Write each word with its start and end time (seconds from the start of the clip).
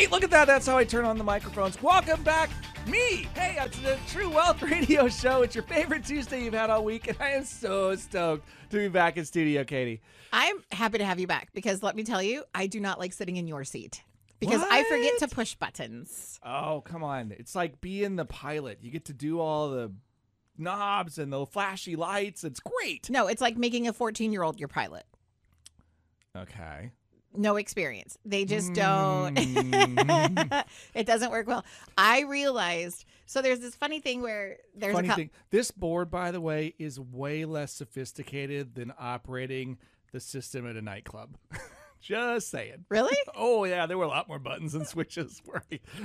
Hey, 0.00 0.06
look 0.06 0.24
at 0.24 0.30
that. 0.30 0.46
That's 0.46 0.66
how 0.66 0.78
I 0.78 0.84
turn 0.84 1.04
on 1.04 1.18
the 1.18 1.24
microphones. 1.24 1.82
Welcome 1.82 2.22
back, 2.22 2.48
me. 2.86 3.28
Hey, 3.34 3.58
it's 3.60 3.78
the 3.80 3.98
True 4.08 4.30
Wealth 4.30 4.62
Radio 4.62 5.08
Show. 5.08 5.42
It's 5.42 5.54
your 5.54 5.64
favorite 5.64 6.06
Tuesday 6.06 6.42
you've 6.42 6.54
had 6.54 6.70
all 6.70 6.82
week, 6.82 7.08
and 7.08 7.18
I 7.20 7.32
am 7.32 7.44
so 7.44 7.94
stoked 7.96 8.48
to 8.70 8.78
be 8.78 8.88
back 8.88 9.18
in 9.18 9.26
studio, 9.26 9.62
Katie. 9.62 10.00
I'm 10.32 10.64
happy 10.72 10.96
to 10.96 11.04
have 11.04 11.20
you 11.20 11.26
back 11.26 11.52
because 11.52 11.82
let 11.82 11.96
me 11.96 12.02
tell 12.02 12.22
you, 12.22 12.44
I 12.54 12.66
do 12.66 12.80
not 12.80 12.98
like 12.98 13.12
sitting 13.12 13.36
in 13.36 13.46
your 13.46 13.62
seat 13.62 14.02
because 14.38 14.62
I 14.70 14.84
forget 14.84 15.18
to 15.18 15.28
push 15.28 15.54
buttons. 15.54 16.40
Oh, 16.42 16.80
come 16.82 17.04
on. 17.04 17.34
It's 17.38 17.54
like 17.54 17.82
being 17.82 18.16
the 18.16 18.24
pilot. 18.24 18.78
You 18.80 18.90
get 18.90 19.04
to 19.04 19.12
do 19.12 19.38
all 19.38 19.68
the 19.68 19.92
knobs 20.56 21.18
and 21.18 21.30
the 21.30 21.44
flashy 21.44 21.94
lights. 21.94 22.42
It's 22.42 22.60
great. 22.60 23.10
No, 23.10 23.26
it's 23.26 23.42
like 23.42 23.58
making 23.58 23.86
a 23.86 23.92
14 23.92 24.32
year 24.32 24.44
old 24.44 24.58
your 24.58 24.68
pilot. 24.68 25.04
Okay. 26.34 26.92
No 27.36 27.56
experience. 27.56 28.18
They 28.24 28.44
just 28.44 28.72
don't. 28.72 29.36
Mm. 29.36 30.64
it 30.94 31.06
doesn't 31.06 31.30
work 31.30 31.46
well. 31.46 31.64
I 31.96 32.22
realized. 32.22 33.04
So 33.26 33.40
there's 33.40 33.60
this 33.60 33.76
funny 33.76 34.00
thing 34.00 34.20
where 34.22 34.58
there's 34.74 34.94
Funny 34.94 35.08
a 35.08 35.10
cou- 35.10 35.16
thing, 35.16 35.30
this 35.50 35.70
board, 35.70 36.10
by 36.10 36.32
the 36.32 36.40
way, 36.40 36.74
is 36.78 36.98
way 36.98 37.44
less 37.44 37.72
sophisticated 37.72 38.74
than 38.74 38.92
operating 38.98 39.78
the 40.12 40.18
system 40.18 40.68
at 40.68 40.74
a 40.76 40.82
nightclub. 40.82 41.36
Just 42.00 42.50
saying. 42.50 42.84
Really? 42.88 43.16
Oh 43.36 43.64
yeah, 43.64 43.86
there 43.86 43.96
were 43.96 44.04
a 44.04 44.08
lot 44.08 44.28
more 44.28 44.38
buttons 44.38 44.74
and 44.74 44.86
switches. 44.86 45.40
Where 45.44 45.62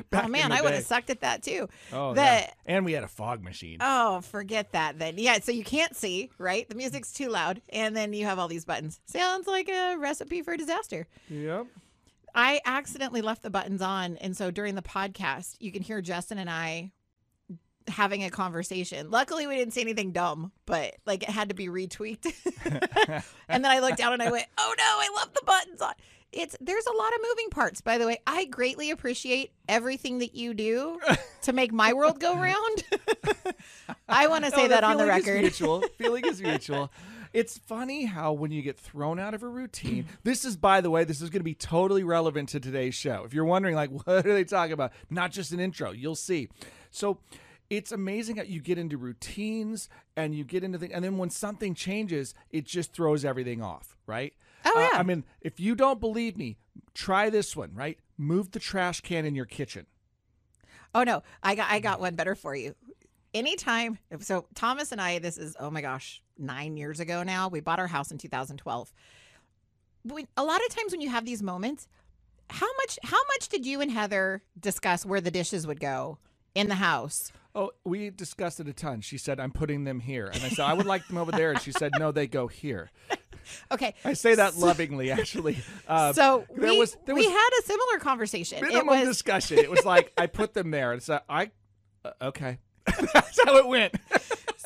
back 0.09 0.23
oh 0.23 0.25
in 0.27 0.31
man, 0.31 0.49
the 0.51 0.57
I 0.57 0.61
would 0.61 0.73
have 0.73 0.85
sucked 0.85 1.09
at 1.09 1.21
that 1.21 1.41
too. 1.43 1.67
Oh 1.91 2.13
the- 2.13 2.21
yeah, 2.21 2.49
and 2.65 2.85
we 2.85 2.93
had 2.93 3.03
a 3.03 3.07
fog 3.07 3.43
machine. 3.43 3.77
Oh, 3.81 4.21
forget 4.21 4.71
that 4.73 4.99
then. 4.99 5.15
Yeah, 5.17 5.39
so 5.39 5.51
you 5.51 5.63
can't 5.63 5.95
see, 5.95 6.29
right? 6.37 6.67
The 6.69 6.75
music's 6.75 7.11
too 7.11 7.29
loud, 7.29 7.61
and 7.69 7.95
then 7.95 8.13
you 8.13 8.25
have 8.25 8.39
all 8.39 8.47
these 8.47 8.65
buttons. 8.65 8.99
Sounds 9.05 9.47
like 9.47 9.69
a 9.69 9.95
recipe 9.97 10.41
for 10.41 10.55
disaster. 10.55 11.07
Yep. 11.29 11.67
I 12.33 12.59
accidentally 12.65 13.21
left 13.21 13.43
the 13.43 13.49
buttons 13.49 13.81
on, 13.81 14.17
and 14.17 14.35
so 14.35 14.51
during 14.51 14.75
the 14.75 14.81
podcast, 14.81 15.55
you 15.59 15.71
can 15.71 15.81
hear 15.81 16.01
Justin 16.01 16.37
and 16.37 16.49
I 16.49 16.91
having 17.87 18.23
a 18.23 18.29
conversation. 18.29 19.11
Luckily, 19.11 19.47
we 19.47 19.55
didn't 19.55 19.73
say 19.73 19.81
anything 19.81 20.11
dumb, 20.11 20.51
but 20.65 20.95
like 21.05 21.23
it 21.23 21.29
had 21.29 21.49
to 21.49 21.55
be 21.55 21.67
retweaked. 21.67 22.25
and 23.47 23.63
then 23.63 23.71
I 23.71 23.79
looked 23.79 23.97
down 23.97 24.13
and 24.13 24.21
I 24.21 24.31
went, 24.31 24.45
"Oh 24.57 24.73
no, 24.77 24.83
I 24.83 25.09
love 25.17 25.33
the 25.33 25.41
buttons 25.45 25.81
on." 25.81 25.93
It's 26.31 26.57
there's 26.59 26.85
a 26.85 26.93
lot 26.93 27.13
of 27.13 27.19
moving 27.29 27.49
parts. 27.49 27.81
By 27.81 27.97
the 27.97 28.05
way, 28.05 28.19
I 28.27 28.45
greatly 28.45 28.91
appreciate 28.91 29.51
everything 29.69 30.19
that 30.19 30.35
you 30.35 30.53
do 30.53 30.99
to 31.43 31.53
make 31.53 31.71
my 31.71 31.93
world 31.93 32.19
go 32.19 32.35
round. 32.35 32.83
I 34.09 34.27
want 34.27 34.43
to 34.45 34.51
oh, 34.53 34.55
say 34.55 34.65
Oh, 34.65 34.69
that 34.69 34.83
on 34.83 34.97
the 34.97 35.03
feeling 35.05 35.17
is 35.19 35.25
record. 35.27 35.41
mutual. 35.41 35.81
feeling 35.97 36.25
is 36.25 36.41
mutual. 36.41 36.91
It's 37.33 37.57
funny 37.57 38.05
how 38.05 38.31
when 38.31 38.51
you 38.51 38.61
get 38.61 38.77
thrown 38.79 39.19
out 39.19 39.33
of 39.33 39.43
a 39.43 39.47
routine, 39.49 40.05
this 40.23 40.45
is, 40.45 40.55
by 40.55 40.79
the 40.79 40.89
way, 40.89 41.03
this 41.03 41.19
is 41.19 41.29
going 41.29 41.41
to 41.41 41.43
be 41.43 41.53
totally 41.53 42.01
relevant 42.01 42.47
to 42.49 42.61
today's 42.61 42.95
show. 42.95 43.23
If 43.25 43.33
you're 43.33 43.43
wondering, 43.43 43.75
like, 43.75 43.89
what 43.89 44.25
are 44.25 44.33
they 44.33 44.45
talking 44.45 44.71
about? 44.71 44.93
Not 45.09 45.33
just 45.33 45.51
an 45.51 45.59
intro, 45.59 45.91
you'll 45.91 46.15
see. 46.15 46.47
So 46.91 47.17
it's 47.69 47.91
amazing 47.91 48.37
how 48.37 48.43
you 48.43 48.61
get 48.61 48.77
into 48.77 48.97
routines 48.97 49.89
and 50.15 50.35
you 50.35 50.43
get 50.43 50.63
into 50.63 50.77
things, 50.77 50.93
and 50.93 51.03
then 51.03 51.17
when 51.17 51.29
something 51.29 51.73
changes, 51.73 52.33
it 52.51 52.65
just 52.65 52.93
throws 52.93 53.25
everything 53.25 53.61
off, 53.61 53.95
right? 54.05 54.33
Oh, 54.65 54.71
Uh, 54.75 54.89
yeah. 54.93 54.99
I 54.99 55.03
mean, 55.03 55.23
if 55.41 55.59
you 55.59 55.75
don't 55.75 55.99
believe 55.99 56.37
me, 56.37 56.57
try 56.93 57.29
this 57.29 57.55
one, 57.55 57.71
right? 57.73 57.99
Move 58.17 58.51
the 58.51 58.59
trash 58.59 59.01
can 59.01 59.25
in 59.25 59.35
your 59.35 59.45
kitchen. 59.45 59.85
Oh 60.93 61.03
no, 61.03 61.23
I 61.43 61.55
got 61.55 61.69
I 61.69 61.79
got 61.79 61.99
one 61.99 62.15
better 62.15 62.35
for 62.35 62.55
you. 62.55 62.73
Anytime, 63.33 63.99
so 64.19 64.45
Thomas 64.55 64.93
and 64.93 65.01
I, 65.01 65.19
this 65.19 65.37
is 65.37 65.55
oh 65.59 65.69
my 65.69 65.81
gosh, 65.81 66.21
nine 66.37 66.77
years 66.77 67.01
ago 67.01 67.21
now. 67.23 67.49
We 67.49 67.59
bought 67.59 67.79
our 67.79 67.87
house 67.87 68.11
in 68.11 68.17
2012. 68.17 68.93
When, 70.03 70.27
a 70.37 70.43
lot 70.43 70.61
of 70.65 70.69
times 70.73 70.91
when 70.93 71.01
you 71.01 71.09
have 71.09 71.25
these 71.25 71.43
moments, 71.43 71.87
how 72.49 72.67
much 72.77 72.97
how 73.03 73.17
much 73.33 73.49
did 73.49 73.65
you 73.65 73.81
and 73.81 73.91
Heather 73.91 74.41
discuss 74.57 75.05
where 75.05 75.19
the 75.19 75.31
dishes 75.31 75.67
would 75.67 75.79
go 75.81 76.17
in 76.53 76.69
the 76.69 76.75
house? 76.75 77.31
Oh, 77.57 77.71
we 77.85 78.09
discussed 78.09 78.59
it 78.59 78.67
a 78.67 78.73
ton. 78.73 78.99
She 78.99 79.17
said, 79.17 79.39
I'm 79.39 79.51
putting 79.51 79.85
them 79.85 80.01
here. 80.01 80.25
And 80.25 80.43
I 80.43 80.49
said, 80.49 80.65
I 80.65 80.73
would 80.73 80.85
like 80.85 81.07
them 81.07 81.17
over 81.17 81.31
there. 81.31 81.51
And 81.51 81.61
she 81.61 81.71
said, 81.71 81.93
no, 81.97 82.11
they 82.11 82.27
go 82.27 82.47
here. 82.47 82.91
Okay, 83.71 83.93
I 84.03 84.13
say 84.13 84.33
that 84.33 84.55
lovingly, 84.57 85.11
actually. 85.11 85.59
Uh, 85.87 86.11
so 86.13 86.45
there 86.55 86.71
we, 86.71 86.79
was- 86.79 86.97
there 87.05 87.13
we 87.13 87.21
was- 87.27 87.31
had 87.31 87.49
a 87.59 87.63
similar 87.63 87.99
conversation. 87.99 88.57
It 88.57 88.63
minimum 88.69 88.87
was 89.01 89.07
discussion. 89.07 89.59
It 89.59 89.69
was 89.69 89.85
like, 89.85 90.11
I 90.17 90.25
put 90.25 90.55
them 90.55 90.71
there. 90.71 90.93
And 90.93 91.03
so 91.03 91.19
I, 91.29 91.51
uh, 92.03 92.11
okay. 92.23 92.57
That's 93.13 93.39
how 93.43 93.57
it 93.57 93.67
went. 93.67 93.95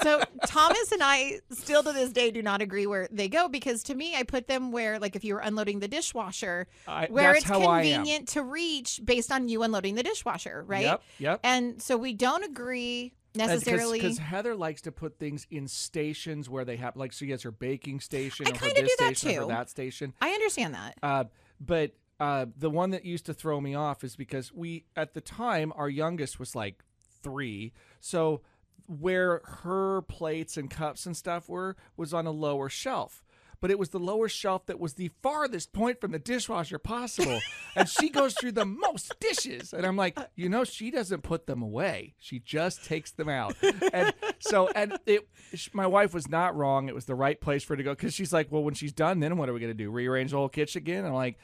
So 0.01 0.21
Thomas 0.45 0.91
and 0.93 1.03
I 1.03 1.39
still 1.51 1.83
to 1.83 1.91
this 1.91 2.11
day 2.11 2.31
do 2.31 2.41
not 2.41 2.61
agree 2.61 2.87
where 2.87 3.07
they 3.11 3.27
go 3.27 3.49
because 3.49 3.83
to 3.83 3.95
me 3.95 4.15
I 4.15 4.23
put 4.23 4.47
them 4.47 4.71
where 4.71 4.97
like 4.97 5.15
if 5.17 5.23
you 5.25 5.33
were 5.33 5.41
unloading 5.41 5.79
the 5.79 5.87
dishwasher 5.89 6.67
I- 6.87 7.07
where 7.07 7.35
it's 7.35 7.43
how 7.43 7.61
I 7.61 7.81
am. 7.81 7.95
convenient 7.95 8.27
to 8.29 8.43
reach 8.43 9.01
based 9.03 9.31
on 9.31 9.49
you 9.49 9.63
unloading 9.63 9.95
the 9.95 10.03
dishwasher, 10.03 10.63
right? 10.67 10.85
Yep, 10.85 11.01
yep. 11.19 11.39
And 11.43 11.81
so 11.81 11.97
we 11.97 12.13
don't 12.13 12.43
agree 12.45 13.13
necessarily. 13.35 13.99
Because 13.99 14.17
Heather 14.17 14.55
likes 14.55 14.81
to 14.83 14.91
put 14.91 15.19
things 15.19 15.45
in 15.51 15.67
stations 15.67 16.49
where 16.49 16.65
they 16.65 16.77
have, 16.77 16.95
like, 16.95 17.11
she 17.11 17.29
has 17.31 17.43
her 17.43 17.51
baking 17.51 17.99
station 17.99 18.47
I 18.47 18.51
or 18.51 18.53
her 18.53 18.59
kinda 18.59 18.81
this 18.81 18.89
do 18.97 19.05
that 19.05 19.11
or 19.37 19.41
too. 19.41 19.47
that 19.47 19.69
station. 19.69 20.13
I 20.21 20.29
understand 20.31 20.73
that. 20.75 20.97
Uh, 21.03 21.23
but 21.59 21.91
uh, 22.19 22.47
the 22.57 22.69
one 22.69 22.91
that 22.91 23.05
used 23.05 23.25
to 23.27 23.33
throw 23.33 23.59
me 23.61 23.75
off 23.75 24.03
is 24.03 24.15
because 24.15 24.51
we, 24.53 24.85
at 24.95 25.13
the 25.13 25.21
time, 25.21 25.71
our 25.75 25.89
youngest 25.89 26.39
was 26.39 26.55
like 26.55 26.83
three. 27.21 27.73
So 27.99 28.41
where 28.87 29.41
her 29.45 30.01
plates 30.01 30.57
and 30.57 30.69
cups 30.69 31.05
and 31.05 31.15
stuff 31.15 31.47
were 31.47 31.75
was 31.95 32.13
on 32.13 32.25
a 32.25 32.31
lower 32.31 32.69
shelf. 32.69 33.23
But 33.61 33.71
it 33.71 33.77
was 33.77 33.89
the 33.89 33.99
lower 33.99 34.29
shelf 34.29 34.65
that 34.67 34.79
was 34.79 34.93
the 34.93 35.11
farthest 35.21 35.73
point 35.73 35.99
from 35.99 36.11
the 36.13 36.19
dishwasher 36.19 36.79
possible. 36.79 37.41
and 37.75 37.89
she 37.89 38.09
goes 38.09 38.33
through 38.33 38.53
the 38.53 38.65
most 38.65 39.19
dishes. 39.19 39.73
And 39.73 39.85
I'm 39.85 39.97
like, 39.97 40.17
you 40.35 40.47
know, 40.47 40.63
she 40.63 40.91
doesn't 40.91 41.23
put 41.23 41.45
them 41.45 41.61
away. 41.61 42.15
She 42.19 42.39
just 42.39 42.85
takes 42.85 43.11
them 43.11 43.27
out. 43.27 43.55
And 43.91 44.13
so, 44.39 44.69
and 44.69 44.97
it, 45.05 45.27
my 45.73 45.87
wife 45.87 46.13
was 46.13 46.29
not 46.29 46.55
wrong. 46.55 46.87
It 46.87 46.95
was 46.95 47.03
the 47.03 47.15
right 47.15 47.39
place 47.39 47.63
for 47.63 47.73
her 47.73 47.77
to 47.77 47.83
go. 47.83 47.95
Cause 47.95 48.13
she's 48.13 48.31
like, 48.31 48.49
well, 48.49 48.63
when 48.63 48.75
she's 48.75 48.93
done, 48.93 49.19
then 49.19 49.35
what 49.35 49.49
are 49.49 49.53
we 49.53 49.59
going 49.59 49.71
to 49.71 49.77
do? 49.77 49.91
Rearrange 49.91 50.31
the 50.31 50.37
whole 50.37 50.47
kitchen 50.47 50.81
again? 50.81 50.99
And 50.99 51.07
I'm 51.07 51.13
like, 51.13 51.37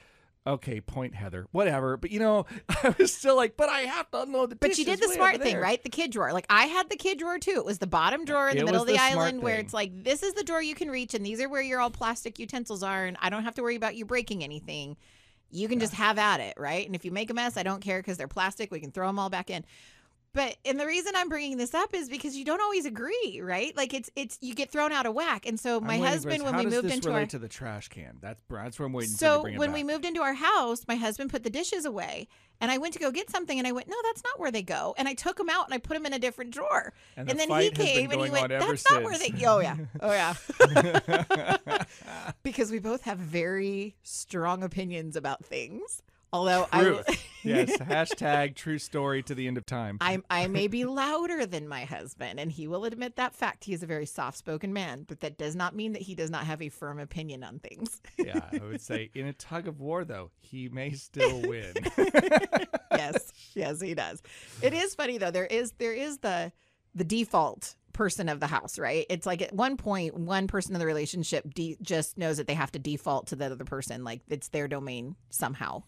okay, 0.48 0.82
point 0.82 1.16
Heather, 1.16 1.48
whatever. 1.52 1.98
But 1.98 2.12
you 2.12 2.20
know, 2.20 2.46
I 2.70 2.96
was 2.98 3.14
still 3.14 3.36
like, 3.36 3.58
but 3.58 3.70
I 3.70 3.82
have 3.82 4.10
to 4.12 4.22
unload 4.22 4.52
the 4.52 4.56
But 4.56 4.78
you 4.78 4.86
did 4.86 5.00
the 5.02 5.08
smart 5.08 5.42
thing, 5.42 5.58
right? 5.58 5.82
The 5.82 5.90
kid 5.90 6.12
drawer. 6.12 6.34
Like 6.34 6.46
I 6.50 6.66
had 6.66 6.90
the 6.90 6.96
kid 6.96 7.20
drawer 7.20 7.40
too. 7.40 7.58
It 7.58 7.66
was 7.66 7.80
the 7.80 7.88
bottom 7.88 8.26
drawer 8.26 8.50
in 8.50 8.58
It 8.58 8.60
the 8.60 8.66
middle 8.66 8.82
of 8.82 8.88
the, 8.88 8.94
the 8.94 9.00
island 9.00 9.42
where 9.42 9.56
thing. 9.56 9.66
it's 9.66 9.74
like 9.74 10.04
this 10.04 10.24
is 10.24 10.34
the 10.34 10.44
drawer 10.44 10.62
you 10.62 10.76
can 10.76 10.90
reach 10.90 11.14
and 11.14 11.26
these 11.26 11.42
are 11.42 11.50
where 11.50 11.62
your 11.62 11.80
all 11.80 11.90
plastic 11.92 12.40
utensils 12.40 12.84
are 12.84 13.06
and 13.06 13.18
I 13.22 13.30
don't 13.30 13.44
have 13.44 13.56
to 13.56 13.64
worry 13.64 13.76
about 13.76 13.96
you 13.96 14.06
breaking 14.06 14.44
anything. 14.44 14.98
You 15.52 15.68
can 15.68 15.80
just 15.80 15.94
have 15.94 16.18
at 16.18 16.42
it, 16.42 16.56
right? 16.58 16.86
And 16.86 16.96
if 16.96 17.06
you 17.06 17.12
make 17.12 17.30
a 17.30 17.34
mess, 17.34 17.56
I 17.56 17.64
don't 17.64 17.82
care 17.82 18.00
because 18.00 18.18
they're 18.18 18.28
plastic. 18.28 18.72
We 18.72 18.80
can 18.80 18.92
throw 18.92 19.08
them 19.08 19.20
all 19.20 19.30
back 19.30 19.50
in. 19.50 19.64
But 20.36 20.58
and 20.66 20.78
the 20.78 20.86
reason 20.86 21.14
I'm 21.16 21.30
bringing 21.30 21.56
this 21.56 21.74
up 21.74 21.94
is 21.94 22.10
because 22.10 22.36
you 22.36 22.44
don't 22.44 22.60
always 22.62 22.86
agree, 22.86 23.40
right? 23.42 23.76
Like 23.76 23.94
it's 23.94 24.10
it's 24.18 24.38
you 24.42 24.54
get 24.54 24.70
thrown 24.70 24.92
out 24.92 25.06
of 25.06 25.14
whack. 25.14 25.46
And 25.46 25.58
so 25.58 25.80
my 25.80 25.98
husband, 25.98 26.44
when 26.44 26.58
we 26.58 26.66
moved 26.66 26.92
into 26.92 27.14
our 27.14 27.26
to 27.26 27.40
the 27.40 27.48
trash 27.48 27.88
can. 27.88 28.18
That's 28.20 28.42
that's 28.50 28.78
where 28.78 28.86
I'm 28.86 28.92
waiting 28.92 29.14
so 29.14 29.48
when 29.56 29.72
we 29.72 29.86
moved 29.86 30.04
into 30.04 30.22
our 30.22 30.34
house, 30.34 30.86
my 30.90 30.96
husband 30.96 31.32
put 31.32 31.44
the 31.44 31.50
dishes 31.50 31.86
away, 31.86 32.28
and 32.60 32.70
I 32.70 32.80
went 32.80 32.94
to 32.96 33.00
go 33.00 33.12
get 33.12 33.30
something, 33.30 33.58
and 33.58 33.66
I 33.66 33.72
went, 33.72 33.88
"No, 33.88 33.96
that's 34.04 34.26
not 34.26 34.38
where 34.38 34.52
they 34.52 34.62
go." 34.62 34.94
And 34.98 35.08
I 35.08 35.14
took 35.14 35.38
them 35.38 35.50
out 35.50 35.68
and 35.68 35.74
I 35.74 35.78
put 35.78 35.94
them 35.94 36.06
in 36.06 36.12
a 36.12 36.20
different 36.20 36.52
drawer. 36.52 36.92
And 37.16 37.30
And, 37.30 37.40
the 37.40 37.48
then 37.48 37.48
he 37.48 37.54
fight 37.54 37.78
has 37.78 37.86
been 37.86 37.96
came 37.96 38.12
and 38.12 38.22
he 38.22 38.30
went, 38.30 38.50
"That's 38.50 38.92
not 38.92 39.04
where 39.04 39.18
they." 39.18 39.30
since." 39.30 39.44
Oh 39.46 39.60
yeah, 39.62 39.78
oh 40.02 40.12
yeah. 40.12 41.86
because 42.44 42.72
we 42.72 42.80
both 42.80 43.04
have 43.04 43.20
very 43.20 43.96
strong 44.04 44.64
opinions 44.64 45.16
about 45.16 45.46
things. 45.46 46.02
Although 46.36 46.68
Truth. 46.74 47.06
I, 47.08 47.18
yes. 47.44 47.78
Hashtag 47.78 48.56
true 48.56 48.78
story 48.78 49.24
to 49.24 49.34
the 49.34 49.48
end 49.48 49.58
of 49.58 49.66
time. 49.66 49.98
I, 50.02 50.20
I 50.30 50.48
may 50.48 50.68
be 50.68 50.84
louder 50.84 51.46
than 51.46 51.68
my 51.68 51.86
husband, 51.86 52.42
and 52.42 52.52
he 52.52 52.68
will 52.68 52.84
admit 52.84 53.16
that 53.16 53.34
fact. 53.34 53.64
He 53.64 53.74
is 53.74 53.84
a 53.84 53.86
very 53.86 54.06
soft-spoken 54.06 54.74
man, 54.74 55.06
but 55.08 55.22
that 55.22 55.38
does 55.38 55.56
not 55.56 55.76
mean 55.76 55.94
that 55.94 56.02
he 56.02 56.14
does 56.14 56.30
not 56.30 56.44
have 56.46 56.62
a 56.62 56.68
firm 56.68 57.00
opinion 57.00 57.42
on 57.42 57.60
things. 57.60 58.02
yeah, 58.18 58.42
I 58.52 58.58
would 58.66 58.82
say 58.82 59.12
in 59.14 59.28
a 59.28 59.34
tug 59.34 59.70
of 59.70 59.80
war, 59.80 60.04
though, 60.04 60.32
he 60.42 60.68
may 60.68 60.92
still 60.92 61.42
win. 61.42 61.74
yes, 62.92 63.32
yes, 63.54 63.80
he 63.80 63.94
does. 63.94 64.22
It 64.62 64.74
is 64.74 64.94
funny 64.94 65.18
though. 65.18 65.32
There 65.32 65.46
is 65.46 65.72
there 65.78 65.94
is 65.94 66.18
the 66.18 66.52
the 66.94 67.06
default 67.06 67.76
person 67.94 68.28
of 68.28 68.42
the 68.42 68.48
house, 68.48 68.78
right? 68.78 69.06
It's 69.10 69.26
like 69.26 69.42
at 69.42 69.54
one 69.54 69.78
point, 69.78 70.18
one 70.18 70.48
person 70.48 70.76
in 70.76 70.80
the 70.80 70.86
relationship 70.86 71.54
de- 71.54 71.78
just 71.82 72.18
knows 72.18 72.38
that 72.38 72.48
they 72.48 72.54
have 72.54 72.72
to 72.74 72.80
default 72.80 73.28
to 73.28 73.38
the 73.38 73.46
other 73.46 73.64
person, 73.64 74.04
like 74.04 74.22
it's 74.28 74.50
their 74.50 74.68
domain 74.68 75.16
somehow. 75.30 75.84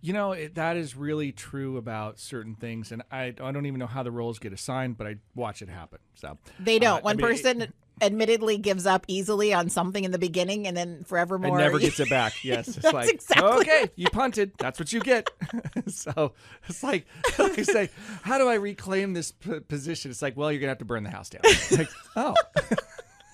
You 0.00 0.12
know, 0.12 0.32
it, 0.32 0.54
that 0.54 0.76
is 0.76 0.94
really 0.94 1.32
true 1.32 1.76
about 1.76 2.18
certain 2.20 2.54
things. 2.54 2.92
And 2.92 3.02
I, 3.10 3.34
I 3.40 3.50
don't 3.52 3.66
even 3.66 3.78
know 3.80 3.86
how 3.88 4.02
the 4.04 4.12
roles 4.12 4.38
get 4.38 4.52
assigned, 4.52 4.96
but 4.96 5.06
I 5.08 5.16
watch 5.34 5.60
it 5.60 5.68
happen. 5.68 5.98
So 6.14 6.38
They 6.60 6.78
don't. 6.78 6.94
Uh, 6.94 6.98
I 6.98 7.00
one 7.00 7.16
mean, 7.16 7.26
it- 7.26 7.28
person 7.28 7.72
admittedly 8.00 8.58
gives 8.58 8.86
up 8.86 9.04
easily 9.08 9.52
on 9.52 9.68
something 9.68 10.04
in 10.04 10.12
the 10.12 10.20
beginning, 10.20 10.68
and 10.68 10.76
then 10.76 10.88
and 10.88 11.06
forevermore 11.08 11.58
never 11.58 11.80
gets 11.80 11.98
it 11.98 12.08
back. 12.08 12.32
Yes, 12.44 12.68
it's 12.68 12.76
That's 12.76 12.94
like 12.94 13.08
exactly 13.12 13.58
okay, 13.58 13.90
you 13.96 14.06
punted. 14.10 14.52
That's 14.56 14.78
what 14.78 14.92
you 14.92 15.00
get. 15.00 15.28
so 15.88 16.32
it's 16.68 16.84
like 16.84 17.06
I 17.36 17.62
say, 17.62 17.90
how 18.22 18.38
do 18.38 18.46
I 18.48 18.54
reclaim 18.54 19.14
this 19.14 19.32
p- 19.32 19.58
position? 19.58 20.12
It's 20.12 20.22
like, 20.22 20.36
well, 20.36 20.52
you're 20.52 20.60
gonna 20.60 20.70
have 20.70 20.78
to 20.78 20.84
burn 20.84 21.02
the 21.02 21.10
house 21.10 21.28
down. 21.28 21.42
like, 21.72 21.88
oh, 22.14 22.34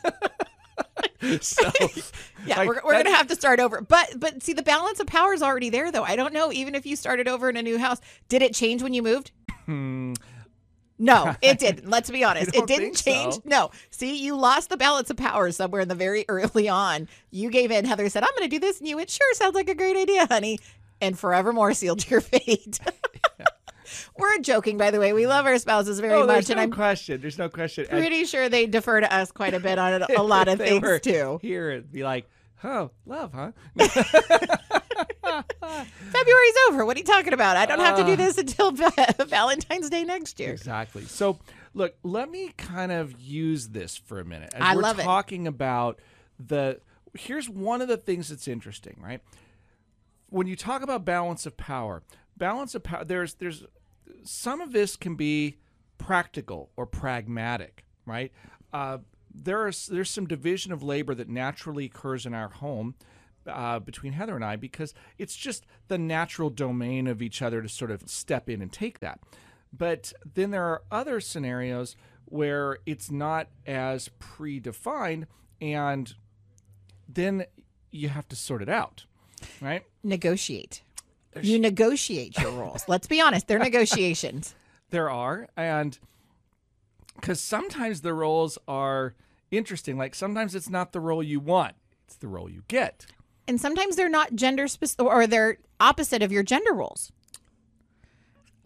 so 1.41 1.71
Yeah, 2.47 2.65
we're, 2.67 2.81
we're 2.85 2.93
that- 2.93 3.05
gonna 3.05 3.17
have 3.17 3.29
to 3.29 3.35
start 3.37 3.61
over. 3.61 3.81
But 3.81 4.15
but 4.19 4.43
see, 4.43 4.53
the 4.53 4.63
balance 4.63 5.01
of 5.01 5.07
power 5.07 5.33
is 5.33 5.43
already 5.43 5.71
there, 5.71 5.91
though. 5.93 6.05
I 6.05 6.17
don't 6.17 6.33
know. 6.35 6.53
Even 6.53 6.75
if 6.75 6.85
you 6.87 6.97
started 6.97 7.29
over 7.29 7.49
in 7.49 7.57
a 7.57 7.63
new 7.63 7.79
house, 7.79 8.01
did 8.29 8.43
it 8.43 8.55
change 8.55 8.83
when 8.83 8.93
you 8.95 9.03
moved? 9.03 9.31
Hmm, 9.67 10.13
No, 10.99 11.35
it 11.43 11.59
didn't. 11.59 11.89
Let's 11.89 12.11
be 12.11 12.23
honest. 12.25 12.55
It 12.55 12.67
didn't 12.67 12.97
change. 12.97 13.35
so. 13.35 13.43
No. 13.45 13.71
See, 13.91 14.17
you 14.23 14.37
lost 14.37 14.69
the 14.69 14.77
balance 14.77 15.09
of 15.11 15.17
power 15.17 15.51
somewhere 15.53 15.81
in 15.81 15.89
the 15.89 15.95
very 15.95 16.25
early 16.29 16.69
on. 16.69 17.09
You 17.31 17.51
gave 17.51 17.71
in. 17.71 17.85
Heather 17.85 18.09
said, 18.09 18.23
"I'm 18.23 18.31
going 18.37 18.49
to 18.49 18.55
do 18.55 18.61
this," 18.61 18.79
and 18.79 18.89
you 18.89 18.97
went, 18.97 19.11
"Sure, 19.11 19.35
sounds 19.35 19.55
like 19.55 19.69
a 19.71 19.75
great 19.75 19.97
idea, 19.97 20.27
honey," 20.27 20.59
and 21.01 21.19
forevermore 21.19 21.73
sealed 21.75 22.09
your 22.11 22.21
fate. 22.21 22.79
We're 24.19 24.39
joking, 24.39 24.77
by 24.79 24.91
the 24.91 24.99
way. 25.01 25.13
We 25.13 25.27
love 25.27 25.47
our 25.47 25.59
spouses 25.59 26.01
very 26.01 26.15
oh, 26.15 26.27
much, 26.27 26.35
there's 26.35 26.51
and 26.51 26.61
I'm 26.61 26.71
question. 26.71 27.21
There's 27.21 27.39
no 27.39 27.49
question. 27.49 27.87
And 27.91 28.01
pretty 28.01 28.25
sure 28.25 28.49
they 28.49 28.67
defer 28.67 29.01
to 29.01 29.13
us 29.15 29.33
quite 29.33 29.55
a 29.55 29.61
bit 29.61 29.79
on 29.79 30.03
a 30.17 30.23
lot 30.23 30.49
of 30.49 30.59
things 30.59 31.01
too. 31.01 31.39
Here 31.43 31.71
it'd 31.71 31.93
be 31.93 32.05
like, 32.05 32.29
oh, 32.63 32.91
love, 33.07 33.33
huh? 33.33 33.53
February's 35.25 36.55
over. 36.69 36.85
What 36.85 36.97
are 36.97 37.01
you 37.01 37.05
talking 37.05 37.33
about? 37.33 37.57
I 37.57 37.67
don't 37.67 37.81
have 37.81 37.97
to 37.97 38.05
do 38.05 38.13
Uh. 38.13 38.17
this 38.17 38.39
until 38.39 38.73
Valentine's 38.73 39.91
Day 39.91 40.05
next 40.05 40.39
year. 40.39 40.53
Exactly. 40.53 41.05
So, 41.05 41.39
look, 41.73 41.95
let 42.03 42.31
me 42.31 42.53
kind 42.57 42.93
of 42.93 43.19
use 43.21 43.69
this 43.69 43.97
for 43.97 44.21
a 44.21 44.25
minute. 44.25 44.53
As 44.55 44.63
I 44.63 44.75
we're 44.77 44.83
love 44.83 44.99
it. 44.99 45.03
talking 45.03 45.47
about 45.47 46.01
the 46.39 46.81
here's 47.17 47.49
one 47.49 47.81
of 47.81 47.89
the 47.89 47.97
things 47.97 48.29
that's 48.29 48.49
interesting, 48.49 48.99
right? 49.03 49.21
When 50.31 50.47
you 50.47 50.57
talk 50.57 50.83
about 50.83 51.05
balance 51.05 51.47
of 51.47 51.57
power, 51.57 52.03
balance 52.37 52.75
of 52.75 52.83
power 52.83 53.05
there's 53.05 53.35
there's 53.35 53.65
some 54.25 54.61
of 54.61 54.73
this 54.73 54.97
can 54.97 55.15
be 55.15 55.59
practical 55.99 56.71
or 56.77 56.87
pragmatic, 56.87 57.85
right? 58.07 58.33
Uh, 58.73 58.99
there 59.33 59.67
is 59.69 59.87
there's 59.87 60.11
some 60.11 60.27
division 60.27 60.73
of 60.73 60.83
labor 60.83 61.15
that 61.15 61.29
naturally 61.29 61.87
occurs 61.87 62.27
in 62.27 62.35
our 62.35 62.49
home 62.49 62.95
uh, 63.47 63.79
between 63.79 64.13
Heather 64.13 64.35
and 64.35 64.45
I 64.45 64.57
because 64.57 64.95
it's 65.19 65.37
just 65.37 65.67
the 65.89 65.99
natural 65.99 66.51
domain 66.51 67.07
of 67.07 67.21
each 67.21 67.43
other 67.43 67.63
to 67.63 67.69
sort 67.69 67.91
of 67.91 68.09
step 68.09 68.49
in 68.49 68.63
and 68.63 68.73
take 68.73 69.01
that. 69.01 69.21
But 69.73 70.13
then 70.35 70.51
there 70.51 70.65
are 70.65 70.83
other 70.91 71.21
scenarios 71.21 71.97
where 72.27 72.79
it's 72.87 73.11
not 73.11 73.49
as 73.67 74.09
predefined, 74.21 75.25
and 75.61 76.15
then 77.09 77.45
you 77.91 78.09
have 78.09 78.29
to 78.29 78.37
sort 78.37 78.63
it 78.63 78.69
out, 78.69 79.05
right? 79.61 79.83
Negotiate. 80.03 80.83
You 81.43 81.59
negotiate 81.59 82.39
your 82.39 82.51
roles. 82.53 82.85
Let's 82.89 83.07
be 83.07 83.21
honest, 83.21 83.47
they're 83.49 83.59
negotiations. 83.59 84.55
There 84.91 85.11
are, 85.11 85.49
and 85.57 85.99
because 87.17 87.41
sometimes 87.41 88.03
the 88.03 88.15
roles 88.15 88.59
are 88.69 89.15
interesting. 89.51 89.97
Like 89.99 90.15
sometimes 90.15 90.55
it's 90.55 90.69
not 90.71 90.93
the 90.93 91.01
role 91.01 91.23
you 91.23 91.41
want; 91.41 91.75
it's 92.07 92.17
the 92.17 92.29
role 92.29 92.49
you 92.49 92.63
get. 92.69 93.07
And 93.49 93.61
sometimes 93.61 93.97
they're 93.97 94.09
not 94.09 94.35
gender 94.35 94.69
specific 94.69 95.05
or 95.05 95.27
they're 95.27 95.59
opposite 95.81 96.23
of 96.23 96.33
your 96.33 96.43
gender 96.43 96.73
roles. 96.73 97.13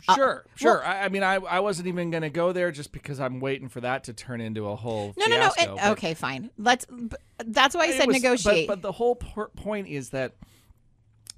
Uh, 0.07 0.15
sure, 0.15 0.45
sure. 0.55 0.85
I, 0.85 1.07
I 1.07 1.09
mean, 1.09 1.25
I, 1.25 1.35
I 1.35 1.59
wasn't 1.59 1.89
even 1.89 2.11
going 2.13 2.23
to 2.23 2.31
go 2.31 2.53
there 2.53 2.71
just 2.71 2.93
because 2.93 3.19
I'm 3.19 3.41
waiting 3.41 3.69
for 3.69 3.81
that 3.81 4.05
to 4.05 4.13
turn 4.13 4.41
into 4.41 4.69
a 4.69 4.77
whole 4.77 5.13
No, 5.19 5.27
no, 5.27 5.37
no. 5.37 5.51
fiasco, 5.51 5.73
It, 5.75 5.77
but- 5.77 5.91
okay, 5.93 6.15
fine. 6.15 6.51
Let's. 6.57 6.87
b- 6.87 7.17
That's 7.45 7.75
why 7.75 7.87
I 7.87 7.91
said 7.91 8.07
was- 8.07 8.17
but- 8.17 8.23
negotiate. 8.23 8.69
But, 8.69 8.83
the 8.83 8.93
whole 8.93 9.17
por- 9.17 9.49
point 9.49 9.89
is 9.89 10.11
that 10.11 10.35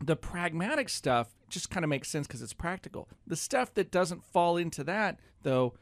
the 0.03 0.17
pragmatic 0.17 0.89
stuff 0.89 1.35
just 1.49 1.71
kind 1.71 1.85
of 1.85 1.91
makes 1.91 2.09
sense 2.09 2.27
because 2.27 2.43
it's 2.43 2.53
practical. 2.53 3.09
The 3.27 3.37
stuff 3.37 3.75
that 3.75 3.91
doesn't 3.91 4.25
fall 4.25 4.57
into 4.57 4.83
that, 4.85 5.19
though, 5.43 5.75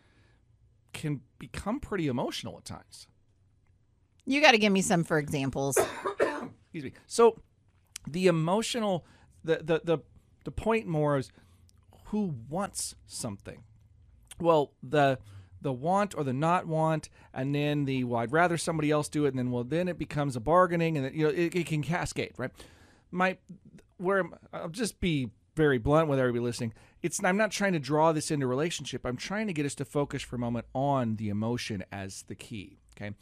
can 0.92 1.20
become 1.38 1.78
pretty 1.80 2.08
emotional 2.08 2.56
at 2.58 2.64
times. 2.64 3.06
you 4.26 4.40
got 4.40 4.52
to 4.52 4.58
give 4.58 4.72
me 4.72 4.82
some 4.82 5.04
for 5.04 5.18
examples. 5.18 5.78
Excuse 6.20 6.84
me. 6.84 6.92
So, 7.06 7.40
the 8.06 8.26
emotional, 8.26 9.06
the 9.44 9.56
the 9.62 9.80
the 9.84 9.98
the 10.44 10.50
point 10.50 10.86
more 10.86 11.18
is 11.18 11.30
who 12.06 12.34
wants 12.48 12.94
something. 13.06 13.62
Well, 14.40 14.72
the 14.82 15.18
the 15.60 15.72
want 15.72 16.14
or 16.16 16.24
the 16.24 16.32
not 16.32 16.66
want, 16.66 17.08
and 17.34 17.54
then 17.54 17.84
the 17.84 18.04
well, 18.04 18.20
I'd 18.20 18.32
rather 18.32 18.56
somebody 18.56 18.90
else 18.90 19.08
do 19.08 19.24
it, 19.26 19.28
and 19.28 19.38
then 19.38 19.50
well, 19.50 19.64
then 19.64 19.88
it 19.88 19.98
becomes 19.98 20.36
a 20.36 20.40
bargaining, 20.40 20.96
and 20.96 21.06
it, 21.06 21.14
you 21.14 21.24
know 21.24 21.30
it, 21.30 21.54
it 21.54 21.66
can 21.66 21.82
cascade, 21.82 22.32
right? 22.36 22.50
My 23.10 23.36
where 23.98 24.24
I'll 24.52 24.68
just 24.68 25.00
be 25.00 25.30
very 25.56 25.78
blunt 25.78 26.08
with 26.08 26.18
everybody 26.18 26.42
listening. 26.44 26.72
It's 27.02 27.22
I'm 27.22 27.36
not 27.36 27.50
trying 27.50 27.72
to 27.72 27.78
draw 27.80 28.12
this 28.12 28.30
into 28.30 28.46
relationship. 28.46 29.04
I'm 29.04 29.16
trying 29.16 29.46
to 29.48 29.52
get 29.52 29.66
us 29.66 29.74
to 29.76 29.84
focus 29.84 30.22
for 30.22 30.36
a 30.36 30.38
moment 30.38 30.66
on 30.74 31.16
the 31.16 31.28
emotion 31.28 31.84
as 31.92 32.22
the 32.22 32.34
key. 32.34 32.78
Okay. 32.96 33.14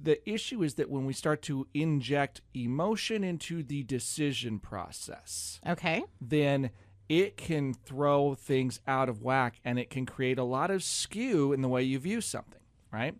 The 0.00 0.28
issue 0.30 0.62
is 0.62 0.74
that 0.74 0.90
when 0.90 1.06
we 1.06 1.12
start 1.14 1.40
to 1.42 1.66
inject 1.72 2.42
emotion 2.54 3.24
into 3.24 3.62
the 3.62 3.82
decision 3.82 4.58
process, 4.58 5.58
Okay. 5.66 6.02
then 6.20 6.70
it 7.08 7.36
can 7.38 7.72
throw 7.72 8.34
things 8.34 8.80
out 8.86 9.08
of 9.08 9.22
whack 9.22 9.60
and 9.64 9.78
it 9.78 9.88
can 9.88 10.04
create 10.04 10.38
a 10.38 10.44
lot 10.44 10.70
of 10.70 10.82
skew 10.82 11.52
in 11.52 11.62
the 11.62 11.68
way 11.68 11.82
you 11.82 11.98
view 11.98 12.20
something, 12.20 12.60
right? 12.92 13.14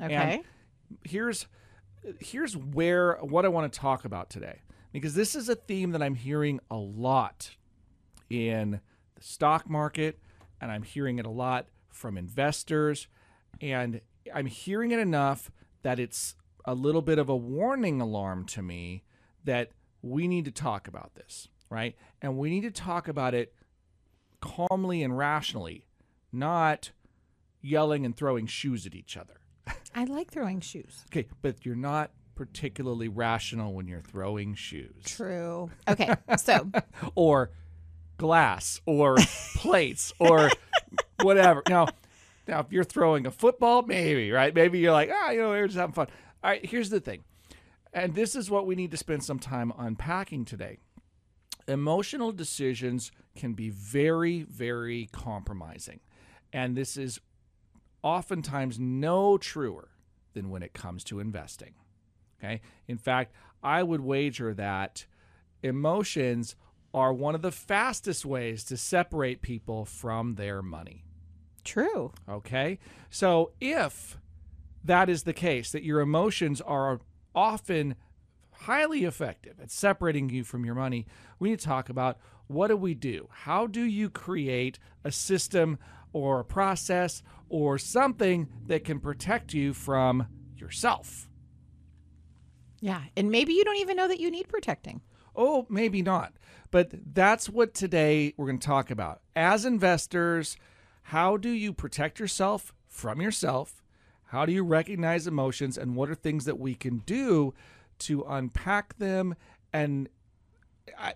Okay. 0.00 0.14
And 0.14 0.44
here's 1.04 1.46
here's 2.20 2.56
where 2.56 3.16
what 3.16 3.44
I 3.44 3.48
want 3.48 3.72
to 3.72 3.78
talk 3.78 4.04
about 4.04 4.30
today 4.30 4.60
because 4.92 5.14
this 5.14 5.34
is 5.34 5.48
a 5.48 5.54
theme 5.54 5.92
that 5.92 6.02
I'm 6.02 6.14
hearing 6.14 6.60
a 6.70 6.76
lot 6.76 7.56
in 8.30 8.80
the 9.14 9.22
stock 9.22 9.68
market 9.68 10.18
and 10.60 10.70
I'm 10.70 10.82
hearing 10.82 11.18
it 11.18 11.26
a 11.26 11.30
lot 11.30 11.66
from 11.90 12.16
investors 12.16 13.08
and 13.60 14.00
I'm 14.34 14.46
hearing 14.46 14.90
it 14.90 14.98
enough 14.98 15.50
that 15.82 15.98
it's 15.98 16.34
a 16.64 16.74
little 16.74 17.02
bit 17.02 17.18
of 17.18 17.28
a 17.28 17.36
warning 17.36 18.00
alarm 18.00 18.44
to 18.46 18.62
me 18.62 19.04
that 19.44 19.70
we 20.02 20.26
need 20.28 20.44
to 20.44 20.50
talk 20.50 20.88
about 20.88 21.14
this, 21.14 21.48
right? 21.70 21.96
And 22.20 22.36
we 22.36 22.50
need 22.50 22.62
to 22.62 22.70
talk 22.70 23.08
about 23.08 23.34
it 23.34 23.54
calmly 24.40 25.02
and 25.02 25.16
rationally, 25.16 25.86
not 26.32 26.90
yelling 27.60 28.04
and 28.04 28.16
throwing 28.16 28.46
shoes 28.46 28.86
at 28.86 28.94
each 28.94 29.16
other. 29.16 29.40
I 29.94 30.04
like 30.04 30.30
throwing 30.30 30.60
shoes. 30.60 31.04
Okay, 31.10 31.28
but 31.42 31.64
you're 31.64 31.74
not 31.74 32.10
particularly 32.36 33.08
rational 33.08 33.72
when 33.72 33.88
you're 33.88 34.00
throwing 34.00 34.54
shoes 34.54 35.02
True. 35.04 35.70
Okay. 35.88 36.14
So 36.36 36.70
or 37.16 37.50
glass 38.18 38.80
or 38.86 39.16
plates 39.56 40.12
or 40.18 40.50
whatever. 41.22 41.62
Now, 41.68 41.88
now 42.46 42.60
if 42.60 42.70
you're 42.70 42.84
throwing 42.84 43.26
a 43.26 43.30
football, 43.30 43.82
maybe, 43.82 44.30
right? 44.30 44.54
Maybe 44.54 44.78
you're 44.78 44.92
like, 44.92 45.10
ah, 45.12 45.30
you 45.30 45.40
know, 45.40 45.48
we're 45.48 45.66
just 45.66 45.78
having 45.78 45.94
fun. 45.94 46.06
All 46.44 46.50
right, 46.50 46.64
here's 46.64 46.90
the 46.90 47.00
thing. 47.00 47.24
And 47.92 48.14
this 48.14 48.36
is 48.36 48.50
what 48.50 48.66
we 48.66 48.74
need 48.74 48.90
to 48.90 48.96
spend 48.96 49.24
some 49.24 49.38
time 49.38 49.72
unpacking 49.76 50.44
today. 50.44 50.78
Emotional 51.66 52.30
decisions 52.30 53.10
can 53.34 53.54
be 53.54 53.70
very, 53.70 54.42
very 54.42 55.08
compromising. 55.12 56.00
And 56.52 56.76
this 56.76 56.96
is 56.96 57.20
oftentimes 58.02 58.78
no 58.78 59.36
truer 59.38 59.88
than 60.34 60.50
when 60.50 60.62
it 60.62 60.74
comes 60.74 61.02
to 61.04 61.18
investing. 61.18 61.74
Okay. 62.46 62.60
In 62.86 62.98
fact, 62.98 63.32
I 63.62 63.82
would 63.82 64.00
wager 64.00 64.54
that 64.54 65.06
emotions 65.62 66.54
are 66.94 67.12
one 67.12 67.34
of 67.34 67.42
the 67.42 67.52
fastest 67.52 68.24
ways 68.24 68.64
to 68.64 68.76
separate 68.76 69.42
people 69.42 69.84
from 69.84 70.36
their 70.36 70.62
money. 70.62 71.02
true. 71.64 72.12
Okay. 72.28 72.78
So 73.10 73.50
if 73.60 74.16
that 74.84 75.08
is 75.08 75.24
the 75.24 75.32
case, 75.32 75.72
that 75.72 75.82
your 75.82 76.00
emotions 76.00 76.60
are 76.60 77.00
often 77.34 77.96
highly 78.52 79.04
effective 79.04 79.58
at 79.60 79.72
separating 79.72 80.30
you 80.30 80.44
from 80.44 80.64
your 80.64 80.76
money, 80.76 81.06
we 81.40 81.50
need 81.50 81.58
to 81.58 81.66
talk 81.66 81.88
about 81.88 82.18
what 82.46 82.68
do 82.68 82.76
we 82.76 82.94
do? 82.94 83.28
How 83.32 83.66
do 83.66 83.82
you 83.82 84.08
create 84.08 84.78
a 85.02 85.10
system 85.10 85.78
or 86.12 86.38
a 86.38 86.44
process 86.44 87.22
or 87.48 87.78
something 87.78 88.48
that 88.68 88.84
can 88.84 89.00
protect 89.00 89.52
you 89.52 89.74
from 89.74 90.28
yourself? 90.56 91.28
Yeah. 92.86 93.02
And 93.16 93.32
maybe 93.32 93.52
you 93.52 93.64
don't 93.64 93.78
even 93.78 93.96
know 93.96 94.06
that 94.06 94.20
you 94.20 94.30
need 94.30 94.46
protecting. 94.46 95.00
Oh, 95.34 95.66
maybe 95.68 96.02
not. 96.02 96.34
But 96.70 96.92
that's 97.12 97.48
what 97.48 97.74
today 97.74 98.32
we're 98.36 98.46
going 98.46 98.60
to 98.60 98.66
talk 98.66 98.92
about. 98.92 99.22
As 99.34 99.64
investors, 99.64 100.56
how 101.02 101.36
do 101.36 101.48
you 101.48 101.72
protect 101.72 102.20
yourself 102.20 102.72
from 102.86 103.20
yourself? 103.20 103.82
How 104.26 104.46
do 104.46 104.52
you 104.52 104.62
recognize 104.62 105.26
emotions? 105.26 105.76
And 105.76 105.96
what 105.96 106.08
are 106.10 106.14
things 106.14 106.44
that 106.44 106.60
we 106.60 106.76
can 106.76 106.98
do 106.98 107.54
to 108.00 108.22
unpack 108.22 108.96
them? 108.98 109.34
And 109.72 110.08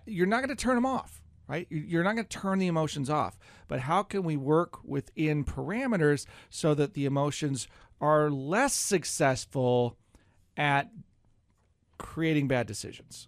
you're 0.05 0.27
not 0.27 0.43
going 0.43 0.53
to 0.53 0.61
turn 0.61 0.75
them 0.75 0.85
off, 0.85 1.21
right? 1.47 1.67
You're 1.69 2.03
not 2.03 2.15
going 2.15 2.27
to 2.27 2.37
turn 2.37 2.59
the 2.59 2.67
emotions 2.67 3.09
off. 3.09 3.39
But 3.69 3.79
how 3.79 4.03
can 4.03 4.23
we 4.23 4.35
work 4.35 4.83
within 4.83 5.45
parameters 5.45 6.25
so 6.49 6.73
that 6.73 6.95
the 6.95 7.05
emotions 7.05 7.69
are 8.01 8.29
less 8.29 8.73
successful 8.73 9.95
at 10.57 10.91
creating 12.01 12.47
bad 12.47 12.67
decisions? 12.67 13.27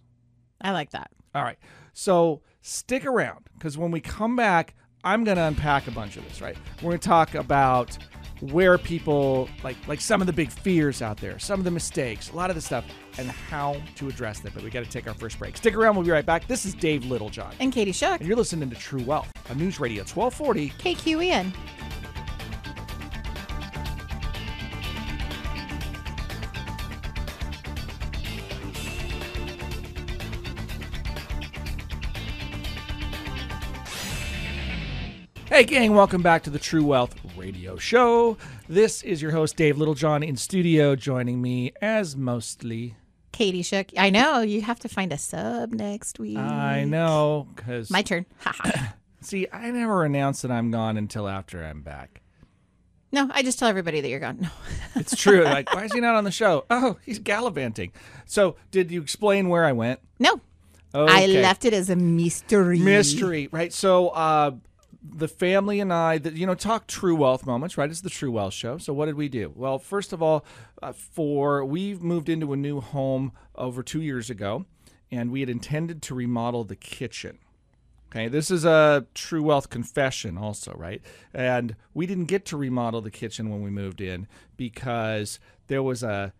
I 0.60 0.72
like 0.72 0.90
that. 0.90 1.10
All 1.34 1.42
right. 1.42 1.58
So 1.92 2.42
stick 2.62 3.06
around 3.06 3.46
because 3.58 3.76
when 3.78 3.90
we 3.90 4.00
come 4.00 4.36
back, 4.36 4.74
I'm 5.04 5.24
going 5.24 5.36
to 5.36 5.42
unpack 5.44 5.86
a 5.86 5.90
bunch 5.90 6.16
of 6.16 6.24
this, 6.28 6.40
right? 6.40 6.56
We're 6.82 6.90
going 6.90 6.98
to 7.00 7.08
talk 7.08 7.34
about 7.34 7.96
where 8.40 8.76
people 8.78 9.48
like 9.62 9.76
like 9.86 10.00
some 10.00 10.20
of 10.20 10.26
the 10.26 10.32
big 10.32 10.50
fears 10.50 11.02
out 11.02 11.18
there, 11.18 11.38
some 11.38 11.60
of 11.60 11.64
the 11.64 11.70
mistakes, 11.70 12.30
a 12.30 12.36
lot 12.36 12.50
of 12.50 12.56
the 12.56 12.62
stuff, 12.62 12.84
and 13.18 13.28
how 13.30 13.76
to 13.96 14.08
address 14.08 14.40
them. 14.40 14.52
But 14.54 14.64
we 14.64 14.70
got 14.70 14.82
to 14.84 14.90
take 14.90 15.06
our 15.06 15.14
first 15.14 15.38
break. 15.38 15.56
Stick 15.56 15.74
around. 15.76 15.94
We'll 15.96 16.04
be 16.04 16.10
right 16.10 16.26
back. 16.26 16.46
This 16.46 16.64
is 16.66 16.74
Dave 16.74 17.04
Littlejohn, 17.04 17.52
And 17.60 17.72
Katie 17.72 17.92
Shuck. 17.92 18.20
and 18.20 18.26
you're 18.28 18.36
listening 18.36 18.70
to 18.70 18.76
True 18.76 19.02
Wealth 19.02 19.30
on 19.50 19.58
News 19.58 19.78
Radio 19.78 20.02
1240. 20.04 20.70
KQEN. 20.70 21.52
Hey, 35.54 35.62
gang, 35.62 35.94
welcome 35.94 36.20
back 36.20 36.42
to 36.42 36.50
the 36.50 36.58
True 36.58 36.84
Wealth 36.84 37.14
Radio 37.36 37.76
Show. 37.76 38.36
This 38.68 39.02
is 39.02 39.22
your 39.22 39.30
host, 39.30 39.54
Dave 39.54 39.78
Littlejohn, 39.78 40.24
in 40.24 40.36
studio, 40.36 40.96
joining 40.96 41.40
me 41.40 41.72
as 41.80 42.16
mostly. 42.16 42.96
Katie 43.30 43.62
Shook. 43.62 43.86
I 43.96 44.10
know 44.10 44.40
you 44.40 44.62
have 44.62 44.80
to 44.80 44.88
find 44.88 45.12
a 45.12 45.16
sub 45.16 45.70
next 45.70 46.18
week. 46.18 46.38
I 46.38 46.82
know, 46.82 47.46
because. 47.54 47.88
My 47.88 48.02
turn. 48.02 48.26
See, 49.20 49.46
I 49.52 49.70
never 49.70 50.04
announce 50.04 50.42
that 50.42 50.50
I'm 50.50 50.72
gone 50.72 50.96
until 50.96 51.28
after 51.28 51.62
I'm 51.62 51.82
back. 51.82 52.20
no, 53.12 53.30
I 53.32 53.44
just 53.44 53.60
tell 53.60 53.68
everybody 53.68 54.00
that 54.00 54.08
you're 54.08 54.18
gone. 54.18 54.38
No. 54.40 54.48
It's 54.96 55.14
true. 55.14 55.44
like, 55.44 55.72
why 55.72 55.84
is 55.84 55.92
he 55.92 56.00
not 56.00 56.16
on 56.16 56.24
the 56.24 56.32
show? 56.32 56.64
Oh, 56.68 56.96
he's 57.06 57.20
gallivanting. 57.20 57.92
So, 58.26 58.56
did 58.72 58.90
you 58.90 59.00
explain 59.00 59.48
where 59.48 59.64
I 59.64 59.70
went? 59.70 60.00
No. 60.18 60.40
I 60.92 61.26
left 61.26 61.64
it 61.64 61.72
as 61.72 61.90
a 61.90 61.96
mystery. 61.96 62.80
mystery, 62.80 63.48
right? 63.52 63.72
So, 63.72 64.08
uh, 64.08 64.52
the 65.04 65.28
family 65.28 65.80
and 65.80 65.92
I, 65.92 66.18
the, 66.18 66.32
you 66.32 66.46
know, 66.46 66.54
talk 66.54 66.86
true 66.86 67.14
wealth 67.14 67.44
moments, 67.44 67.76
right? 67.76 67.90
It's 67.90 68.00
the 68.00 68.10
True 68.10 68.32
Wealth 68.32 68.54
Show. 68.54 68.78
So, 68.78 68.94
what 68.94 69.06
did 69.06 69.16
we 69.16 69.28
do? 69.28 69.52
Well, 69.54 69.78
first 69.78 70.12
of 70.12 70.22
all, 70.22 70.44
uh, 70.82 70.92
for 70.92 71.64
we've 71.64 72.02
moved 72.02 72.28
into 72.28 72.52
a 72.52 72.56
new 72.56 72.80
home 72.80 73.32
over 73.54 73.82
two 73.82 74.00
years 74.00 74.30
ago, 74.30 74.64
and 75.10 75.30
we 75.30 75.40
had 75.40 75.50
intended 75.50 76.00
to 76.02 76.14
remodel 76.14 76.64
the 76.64 76.76
kitchen. 76.76 77.38
Okay, 78.10 78.28
this 78.28 78.50
is 78.50 78.64
a 78.64 79.06
true 79.12 79.42
wealth 79.42 79.70
confession, 79.70 80.38
also, 80.38 80.72
right? 80.76 81.02
And 81.34 81.74
we 81.92 82.06
didn't 82.06 82.26
get 82.26 82.44
to 82.46 82.56
remodel 82.56 83.00
the 83.00 83.10
kitchen 83.10 83.50
when 83.50 83.60
we 83.60 83.70
moved 83.70 84.00
in 84.00 84.28
because 84.56 85.40
there 85.66 85.82
was 85.82 86.02
a 86.02 86.32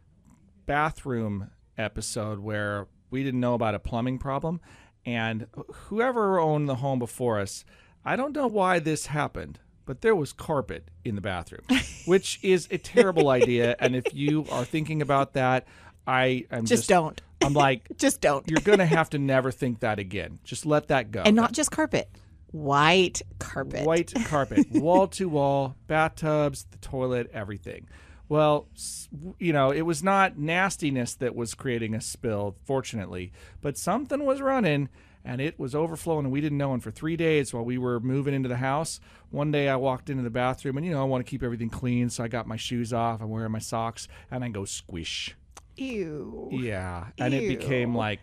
bathroom 0.67 1.51
episode 1.77 2.39
where 2.39 2.87
we 3.11 3.25
didn't 3.25 3.41
know 3.41 3.55
about 3.55 3.75
a 3.75 3.81
plumbing 3.81 4.19
problem. 4.19 4.61
And 5.05 5.49
whoever 5.89 6.39
owned 6.39 6.69
the 6.69 6.77
home 6.77 7.01
before 7.01 7.41
us, 7.41 7.65
I 8.05 8.17
don't 8.17 8.35
know 8.35 8.47
why 8.47 8.79
this 8.79 9.07
happened, 9.07 9.61
but 9.87 10.01
there 10.03 10.15
was 10.15 10.33
carpet 10.33 10.89
in 11.05 11.15
the 11.15 11.21
bathroom, 11.21 11.63
which 12.07 12.39
is 12.43 12.69
a 12.71 12.79
terrible 12.79 13.29
idea. 13.29 13.77
And 13.79 13.97
if 13.97 14.05
you 14.15 14.47
are 14.51 14.65
thinking 14.65 15.01
about 15.03 15.33
that, 15.35 15.67
I 16.07 16.45
am 16.51 16.61
Just 16.67 16.83
just, 16.83 16.89
don't. 16.89 17.21
I'm 17.43 17.55
like, 17.55 17.89
Just 17.97 18.21
don't. 18.21 18.49
you're 18.51 18.61
going 18.61 18.79
to 18.79 18.87
have 18.87 19.11
to 19.11 19.19
never 19.19 19.51
think 19.51 19.81
that 19.81 19.99
again. 19.99 20.39
Just 20.45 20.67
let 20.67 20.89
that 20.89 21.11
go. 21.11 21.23
and 21.23 21.35
not 21.37 21.53
just 21.53 21.71
carpet. 21.71 22.09
White 22.53 23.23
carpet. 23.39 23.85
White 23.85 24.13
carpet, 24.27 24.67
wall 24.71 25.09
to 25.09 25.29
wall, 25.29 25.77
bathtubs, 25.89 26.65
the 26.71 26.79
toilet, 26.79 27.31
everything. 27.33 27.89
Well, 28.29 28.69
you 29.39 29.53
know, 29.53 29.71
it 29.71 29.83
was 29.83 30.03
not 30.03 30.39
nastiness 30.39 31.15
that 31.17 31.35
was 31.35 31.55
creating 31.55 31.95
a 31.95 32.01
spill, 32.01 32.57
fortunately, 32.65 33.33
but 33.61 33.77
something 33.77 34.25
was 34.25 34.41
running 34.41 34.89
and 35.25 35.41
it 35.41 35.59
was 35.59 35.75
overflowing 35.75 36.27
and 36.27 36.33
we 36.33 36.41
didn't 36.41 36.59
know. 36.59 36.73
And 36.73 36.83
for 36.83 36.91
three 36.91 37.17
days 37.17 37.55
while 37.55 37.65
we 37.65 37.79
were 37.79 38.01
moving 38.01 38.35
into 38.35 38.49
the 38.49 38.57
house, 38.57 39.01
one 39.31 39.51
day 39.51 39.69
I 39.69 39.77
walked 39.77 40.11
into 40.11 40.23
the 40.23 40.31
bathroom 40.31 40.77
and, 40.77 40.85
you 40.85 40.93
know, 40.93 41.01
I 41.01 41.05
want 41.05 41.25
to 41.25 41.31
keep 41.31 41.43
everything 41.43 41.71
clean. 41.71 42.11
So 42.11 42.23
I 42.23 42.29
got 42.29 42.47
my 42.47 42.57
shoes 42.57 42.93
off, 42.93 43.21
I'm 43.21 43.31
wearing 43.31 43.53
my 43.53 43.59
socks, 43.59 44.07
and 44.31 44.45
I 44.45 44.49
go 44.49 44.65
squish. 44.65 45.35
Ew. 45.77 46.51
Yeah, 46.53 47.09
and 47.19 47.35
it 47.35 47.49
became 47.49 47.95
like 47.97 48.21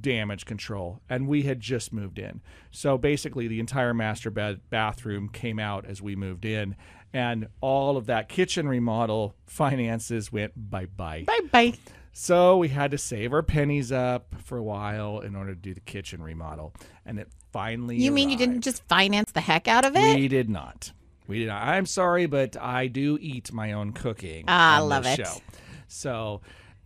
damage 0.00 0.46
control, 0.46 1.00
and 1.08 1.28
we 1.28 1.42
had 1.42 1.60
just 1.60 1.92
moved 1.92 2.18
in. 2.18 2.40
So 2.70 2.96
basically, 2.96 3.48
the 3.48 3.60
entire 3.60 3.92
master 3.92 4.30
bed 4.30 4.60
bathroom 4.70 5.28
came 5.28 5.58
out 5.58 5.84
as 5.84 6.00
we 6.00 6.16
moved 6.16 6.44
in, 6.44 6.74
and 7.12 7.48
all 7.60 7.96
of 7.96 8.06
that 8.06 8.28
kitchen 8.28 8.66
remodel 8.68 9.34
finances 9.46 10.32
went 10.32 10.52
bye 10.56 10.86
bye. 10.86 11.24
Bye 11.26 11.40
bye. 11.52 11.74
So 12.18 12.56
we 12.56 12.68
had 12.68 12.92
to 12.92 12.98
save 12.98 13.34
our 13.34 13.42
pennies 13.42 13.92
up 13.92 14.34
for 14.42 14.56
a 14.56 14.62
while 14.62 15.20
in 15.20 15.36
order 15.36 15.54
to 15.54 15.60
do 15.60 15.74
the 15.74 15.80
kitchen 15.80 16.22
remodel, 16.22 16.72
and 17.04 17.18
it 17.18 17.28
finally. 17.52 17.98
You 17.98 18.10
mean 18.10 18.30
you 18.30 18.38
didn't 18.38 18.62
just 18.62 18.82
finance 18.84 19.32
the 19.32 19.42
heck 19.42 19.68
out 19.68 19.84
of 19.84 19.94
it? 19.94 20.16
We 20.16 20.26
did 20.26 20.48
not. 20.48 20.92
We 21.26 21.40
did 21.40 21.48
not. 21.48 21.62
I'm 21.62 21.84
sorry, 21.84 22.24
but 22.24 22.56
I 22.56 22.86
do 22.86 23.18
eat 23.20 23.52
my 23.52 23.72
own 23.72 23.92
cooking. 23.92 24.46
Ah, 24.48 24.80
on 24.80 24.88
love 24.88 25.04
it. 25.04 25.18
Show. 25.18 25.42
So 25.88 26.40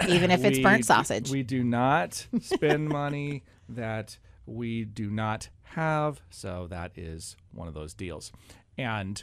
Even 0.09 0.33
if 0.33 0.43
it's 0.45 0.59
we 0.59 0.65
burnt 0.65 0.85
sausage. 0.85 1.31
We 1.31 1.45
do 1.45 1.63
not 1.63 2.27
spend 2.41 2.89
money 2.89 3.45
that 3.69 4.19
we 4.47 4.85
do 4.85 5.13
not 5.13 5.49
have. 5.63 6.23
So 6.31 6.67
that 6.71 6.91
is 6.99 7.37
one 7.53 7.69
of 7.69 7.75
those 7.75 7.95
deals. 7.95 8.33
And 8.77 9.23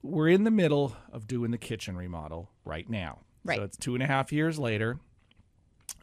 we're 0.00 0.28
in 0.28 0.44
the 0.44 0.50
middle 0.50 0.96
of 1.12 1.26
doing 1.26 1.50
the 1.50 1.58
kitchen 1.58 1.94
remodel 1.94 2.48
right 2.64 2.88
now. 2.88 3.18
Right. 3.44 3.58
So 3.58 3.64
it's 3.64 3.76
two 3.76 3.94
and 3.94 4.02
a 4.02 4.06
half 4.06 4.32
years 4.32 4.58
later. 4.58 4.98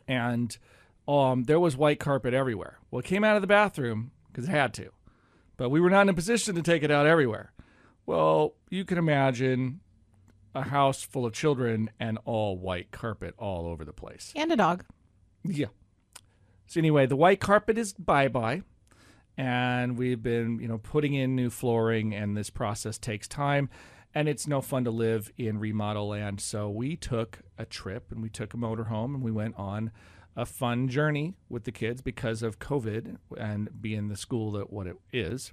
And 0.08 0.58
um, 1.08 1.43
there 1.43 1.60
was 1.60 1.77
white 1.77 2.00
carpet 2.00 2.34
everywhere. 2.34 2.79
Well, 2.91 3.00
it 3.00 3.05
came 3.05 3.24
out 3.24 3.36
of 3.36 3.41
the 3.41 3.48
bathroom 3.48 4.12
because 4.27 4.46
it 4.46 4.51
had 4.51 4.74
to. 4.75 4.89
But 5.58 5.69
we 5.69 5.79
were 5.79 5.89
not 5.89 6.03
in 6.03 6.10
a 6.10 6.13
position 6.13 6.55
to 6.55 6.62
take 6.62 6.84
it 6.84 6.91
out 6.91 7.05
everywhere. 7.05 7.51
Well, 8.05 8.55
you 8.69 8.86
can 8.86 8.98
imagine 8.98 9.81
a 10.55 10.63
house 10.63 11.03
full 11.03 11.25
of 11.25 11.34
children 11.34 11.89
and 12.00 12.17
all 12.25 12.58
white 12.58 12.91
carpet 12.91 13.36
all 13.38 13.67
over 13.67 13.86
the 13.86 13.93
place. 13.93 14.34
and 14.36 14.51
a 14.51 14.55
dog. 14.55 14.84
Yeah. 15.43 15.67
So 16.65 16.79
anyway, 16.79 17.05
the 17.05 17.15
white 17.15 17.39
carpet 17.39 17.77
is 17.77 17.93
bye 17.93 18.27
bye, 18.27 18.62
and 19.38 19.98
we've 19.98 20.22
been 20.22 20.60
you 20.60 20.67
know 20.67 20.77
putting 20.77 21.13
in 21.13 21.36
new 21.36 21.50
flooring, 21.50 22.13
and 22.13 22.36
this 22.38 22.50
process 22.50 22.98
takes 22.98 23.27
time, 23.27 23.69
and 24.13 24.28
it's 24.28 24.48
no 24.48 24.62
fun 24.62 24.84
to 24.86 24.92
live 24.92 25.32
in 25.38 25.60
remodel 25.60 26.10
land. 26.10 26.42
So 26.42 26.70
we 26.70 26.96
took 26.96 27.39
a 27.58 27.66
trip 27.66 28.12
and 28.12 28.22
we 28.22 28.30
took 28.30 28.54
a 28.54 28.58
motorhome 28.58 29.16
and 29.16 29.22
we 29.22 29.32
went 29.32 29.56
on 29.58 29.92
a 30.36 30.46
fun 30.46 30.88
journey 30.88 31.36
with 31.50 31.66
the 31.66 31.72
kids 31.72 32.01
because 32.01 32.42
of 32.42 32.60
COVID 32.60 33.18
and 33.38 33.82
being 33.82 34.08
the 34.08 34.16
school 34.16 34.51
that 34.54 34.72
what 34.72 34.88
it 34.88 34.96
is. 35.12 35.51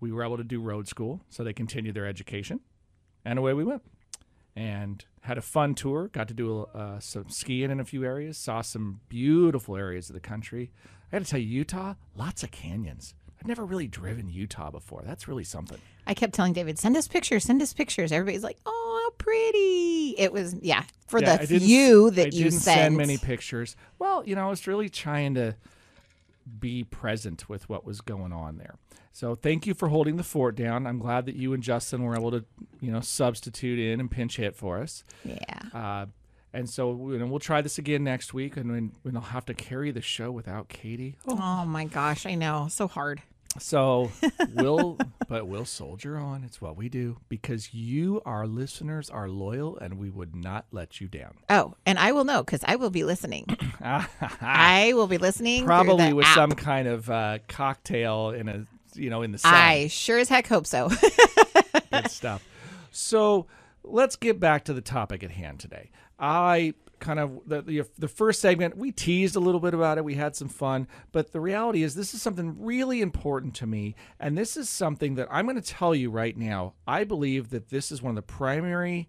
We 0.00 0.12
were 0.12 0.24
able 0.24 0.36
to 0.36 0.44
do 0.44 0.60
road 0.60 0.88
school, 0.88 1.22
so 1.28 1.42
they 1.42 1.52
continued 1.52 1.96
their 1.96 2.06
education, 2.06 2.60
and 3.24 3.36
away 3.36 3.52
we 3.52 3.64
went 3.64 3.82
and 4.54 5.04
had 5.22 5.38
a 5.38 5.42
fun 5.42 5.74
tour. 5.74 6.08
Got 6.08 6.28
to 6.28 6.34
do 6.34 6.62
uh, 6.74 7.00
some 7.00 7.28
skiing 7.28 7.70
in 7.70 7.80
a 7.80 7.84
few 7.84 8.04
areas. 8.04 8.38
Saw 8.38 8.60
some 8.60 9.00
beautiful 9.08 9.76
areas 9.76 10.08
of 10.08 10.14
the 10.14 10.20
country. 10.20 10.72
I 11.10 11.16
got 11.16 11.24
to 11.24 11.30
tell 11.30 11.40
you, 11.40 11.46
Utah, 11.46 11.94
lots 12.14 12.42
of 12.42 12.50
canyons. 12.50 13.14
I've 13.40 13.46
never 13.46 13.64
really 13.64 13.86
driven 13.86 14.28
Utah 14.28 14.70
before. 14.70 15.02
That's 15.04 15.28
really 15.28 15.44
something. 15.44 15.78
I 16.08 16.14
kept 16.14 16.32
telling 16.34 16.54
David, 16.54 16.78
send 16.78 16.96
us 16.96 17.06
pictures, 17.06 17.44
send 17.44 17.62
us 17.62 17.72
pictures. 17.72 18.10
Everybody's 18.10 18.42
like, 18.42 18.58
oh, 18.66 19.00
how 19.04 19.10
pretty. 19.18 20.14
It 20.18 20.32
was, 20.32 20.56
yeah, 20.62 20.82
for 21.06 21.20
Yeah, 21.20 21.36
the 21.36 21.60
few 21.60 22.10
that 22.10 22.22
I 22.22 22.24
you 22.24 22.44
didn't 22.44 22.52
sent. 22.52 22.78
send 22.78 22.96
many 22.96 23.18
pictures. 23.18 23.76
Well, 23.98 24.24
you 24.26 24.34
know, 24.34 24.46
I 24.46 24.50
was 24.50 24.66
really 24.66 24.88
trying 24.88 25.34
to 25.34 25.54
be 26.58 26.82
present 26.82 27.48
with 27.48 27.68
what 27.68 27.84
was 27.84 28.00
going 28.00 28.32
on 28.32 28.56
there. 28.58 28.76
So 29.12 29.34
thank 29.34 29.66
you 29.66 29.74
for 29.74 29.88
holding 29.88 30.16
the 30.16 30.22
fort 30.22 30.56
down. 30.56 30.86
I'm 30.86 30.98
glad 30.98 31.26
that 31.26 31.36
you 31.36 31.52
and 31.52 31.62
Justin 31.62 32.02
were 32.04 32.14
able 32.16 32.30
to, 32.30 32.44
you 32.80 32.90
know, 32.90 33.00
substitute 33.00 33.78
in 33.78 34.00
and 34.00 34.10
pinch 34.10 34.36
hit 34.36 34.56
for 34.56 34.80
us. 34.80 35.04
yeah. 35.24 35.60
Uh, 35.74 36.06
and 36.54 36.68
so 36.70 37.10
you 37.10 37.18
know, 37.18 37.26
we'll 37.26 37.38
try 37.40 37.60
this 37.60 37.76
again 37.76 38.02
next 38.04 38.32
week, 38.32 38.56
and 38.56 38.70
then 38.74 38.92
we'll 39.04 39.20
have 39.20 39.44
to 39.46 39.54
carry 39.54 39.90
the 39.90 40.00
show 40.00 40.30
without 40.32 40.68
Katie. 40.70 41.16
Oh 41.26 41.66
my 41.66 41.84
gosh, 41.84 42.24
I 42.24 42.34
know. 42.36 42.68
So 42.70 42.88
hard. 42.88 43.20
So 43.58 44.10
we'll, 44.54 44.98
but 45.28 45.46
we'll 45.46 45.64
soldier 45.64 46.16
on. 46.16 46.44
It's 46.44 46.60
what 46.60 46.76
we 46.76 46.88
do 46.88 47.18
because 47.28 47.72
you, 47.74 48.20
our 48.24 48.46
listeners, 48.46 49.10
are 49.10 49.28
loyal, 49.28 49.76
and 49.78 49.98
we 49.98 50.10
would 50.10 50.36
not 50.36 50.66
let 50.70 51.00
you 51.00 51.08
down. 51.08 51.34
Oh, 51.48 51.74
and 51.86 51.98
I 51.98 52.12
will 52.12 52.24
know 52.24 52.42
because 52.42 52.60
I 52.64 52.76
will 52.76 52.90
be 52.90 53.04
listening. 53.04 53.46
I 53.80 54.92
will 54.94 55.06
be 55.06 55.18
listening. 55.18 55.64
Probably 55.64 56.12
with 56.12 56.26
app. 56.26 56.34
some 56.34 56.52
kind 56.52 56.88
of 56.88 57.08
uh, 57.10 57.38
cocktail 57.48 58.30
in 58.30 58.48
a, 58.48 58.66
you 58.94 59.10
know, 59.10 59.22
in 59.22 59.32
the 59.32 59.38
sun. 59.38 59.54
I 59.54 59.88
sure 59.88 60.18
as 60.18 60.28
heck 60.28 60.46
hope 60.46 60.66
so. 60.66 60.90
Good 61.90 62.10
stuff. 62.10 62.44
So 62.90 63.46
let's 63.82 64.16
get 64.16 64.38
back 64.38 64.64
to 64.64 64.74
the 64.74 64.80
topic 64.80 65.22
at 65.22 65.30
hand 65.30 65.60
today. 65.60 65.90
I 66.18 66.74
kind 67.00 67.18
of 67.18 67.40
the, 67.46 67.62
the 67.62 67.82
the 67.98 68.08
first 68.08 68.40
segment 68.40 68.76
we 68.76 68.92
teased 68.92 69.36
a 69.36 69.40
little 69.40 69.60
bit 69.60 69.74
about 69.74 69.98
it. 69.98 70.04
We 70.04 70.14
had 70.14 70.36
some 70.36 70.48
fun, 70.48 70.88
but 71.12 71.32
the 71.32 71.40
reality 71.40 71.82
is 71.82 71.94
this 71.94 72.14
is 72.14 72.22
something 72.22 72.56
really 72.62 73.00
important 73.00 73.54
to 73.56 73.66
me, 73.66 73.94
and 74.18 74.36
this 74.36 74.56
is 74.56 74.68
something 74.68 75.14
that 75.16 75.28
I'm 75.30 75.46
going 75.46 75.60
to 75.60 75.62
tell 75.62 75.94
you 75.94 76.10
right 76.10 76.36
now. 76.36 76.74
I 76.86 77.04
believe 77.04 77.50
that 77.50 77.70
this 77.70 77.90
is 77.92 78.02
one 78.02 78.10
of 78.10 78.16
the 78.16 78.22
primary 78.22 79.08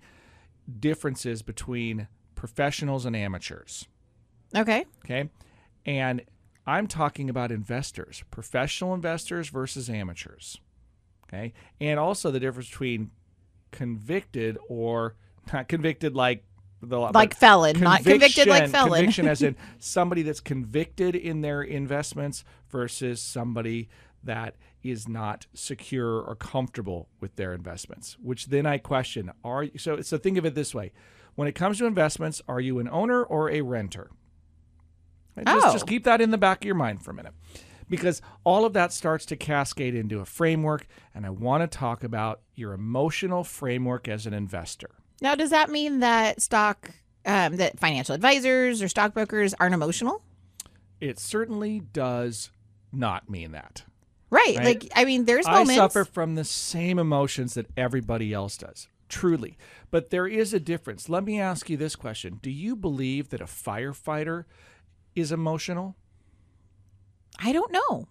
differences 0.80 1.42
between 1.42 2.08
professionals 2.36 3.06
and 3.06 3.16
amateurs. 3.16 3.88
okay. 4.56 4.86
Okay. 5.04 5.30
And 5.86 6.22
I'm 6.66 6.88
talking 6.88 7.30
about 7.30 7.52
investors, 7.52 8.24
professional 8.30 8.94
investors 8.94 9.50
versus 9.50 9.90
amateurs. 9.90 10.60
Okay. 11.28 11.54
And 11.82 12.00
also 12.00 12.32
the 12.32 12.40
difference 12.40 12.70
between 12.70 13.12
convicted 13.72 14.58
or 14.68 15.16
not 15.54 15.68
convicted 15.68 16.16
like 16.16 16.44
the 16.82 17.00
Like 17.00 17.36
felon, 17.36 17.80
not 17.80 18.04
convicted 18.04 18.48
like 18.48 18.70
felon. 18.70 19.00
Conviction 19.00 19.28
as 19.28 19.42
in 19.42 19.56
somebody 19.80 20.22
that's 20.22 20.40
convicted 20.40 21.16
in 21.16 21.42
their 21.42 21.62
investments 21.62 22.44
versus 22.70 23.22
somebody 23.22 23.90
that 24.24 24.56
is 24.82 25.08
not 25.08 25.46
secure 25.54 26.22
or 26.22 26.36
comfortable 26.36 27.10
with 27.20 27.36
their 27.36 27.54
investments. 27.54 28.18
Which 28.22 28.48
then 28.48 28.66
I 28.66 28.78
question: 28.78 29.32
Are 29.44 29.66
so? 29.78 30.02
So 30.02 30.18
think 30.18 30.38
of 30.38 30.46
it 30.46 30.56
this 30.56 30.74
way: 30.74 30.94
when 31.36 31.48
it 31.48 31.56
comes 31.56 31.78
to 31.80 31.86
investments, 31.86 32.42
are 32.48 32.62
you 32.62 32.80
an 32.80 32.88
owner 32.90 33.24
or 33.24 33.50
a 33.50 33.62
renter? 33.62 34.10
And 35.36 35.48
Just, 35.48 35.68
Oh. 35.68 35.72
just 35.74 35.88
keep 35.88 36.04
that 36.04 36.22
in 36.22 36.32
the 36.32 36.38
back 36.38 36.60
of 36.62 36.66
your 36.66 36.76
mind 36.76 37.04
for 37.04 37.12
a 37.12 37.14
minute. 37.14 37.34
Because 37.90 38.22
all 38.44 38.66
of 38.66 38.74
that 38.74 38.94
starts 38.94 39.26
to 39.28 39.36
cascade 39.36 39.96
into 39.96 40.20
a 40.20 40.26
framework, 40.26 40.86
and 41.16 41.26
I 41.26 41.32
want 41.32 41.64
to 41.70 41.78
talk 41.78 42.04
about 42.04 42.42
your 42.54 42.74
emotional 42.74 43.44
framework 43.44 44.08
as 44.08 44.28
an 44.28 44.34
investor. 44.34 44.92
Now, 45.22 45.36
does 45.36 45.50
that 45.50 45.70
mean 45.70 46.00
that 46.00 46.42
stock, 46.42 46.92
um, 47.26 47.58
that 47.58 47.80
financial 47.80 48.16
advisors 48.16 48.82
or 48.82 48.88
stockbrokers 48.88 49.54
aren't 49.60 49.74
emotional? 49.74 50.22
It 51.00 51.20
certainly 51.20 51.80
does 51.80 52.52
not 52.92 53.30
mean 53.30 53.52
that. 53.52 53.84
Right. 54.30 54.58
Right. 54.58 54.66
Like, 54.66 54.92
I 54.96 55.06
mean, 55.06 55.26
there's 55.26 55.48
I 55.48 55.54
moments. 55.54 55.76
suffer 55.76 56.06
from 56.06 56.36
the 56.36 56.44
same 56.44 57.00
emotions 57.00 57.56
that 57.56 57.68
everybody 57.76 58.34
else 58.34 58.58
does, 58.58 58.88
truly. 59.08 59.58
But 59.92 60.12
there 60.12 60.28
is 60.28 60.54
a 60.54 60.60
difference. 60.60 61.10
Let 61.10 61.24
me 61.24 61.40
ask 61.40 61.70
you 61.70 61.78
this 61.78 61.96
question 61.96 62.40
Do 62.42 62.52
you 62.52 62.76
believe 62.76 63.30
that 63.30 63.42
a 63.42 63.46
firefighter 63.46 64.46
is 65.16 65.32
emotional? 65.32 65.96
I 67.40 67.54
don't 67.54 67.72
know. 67.72 68.08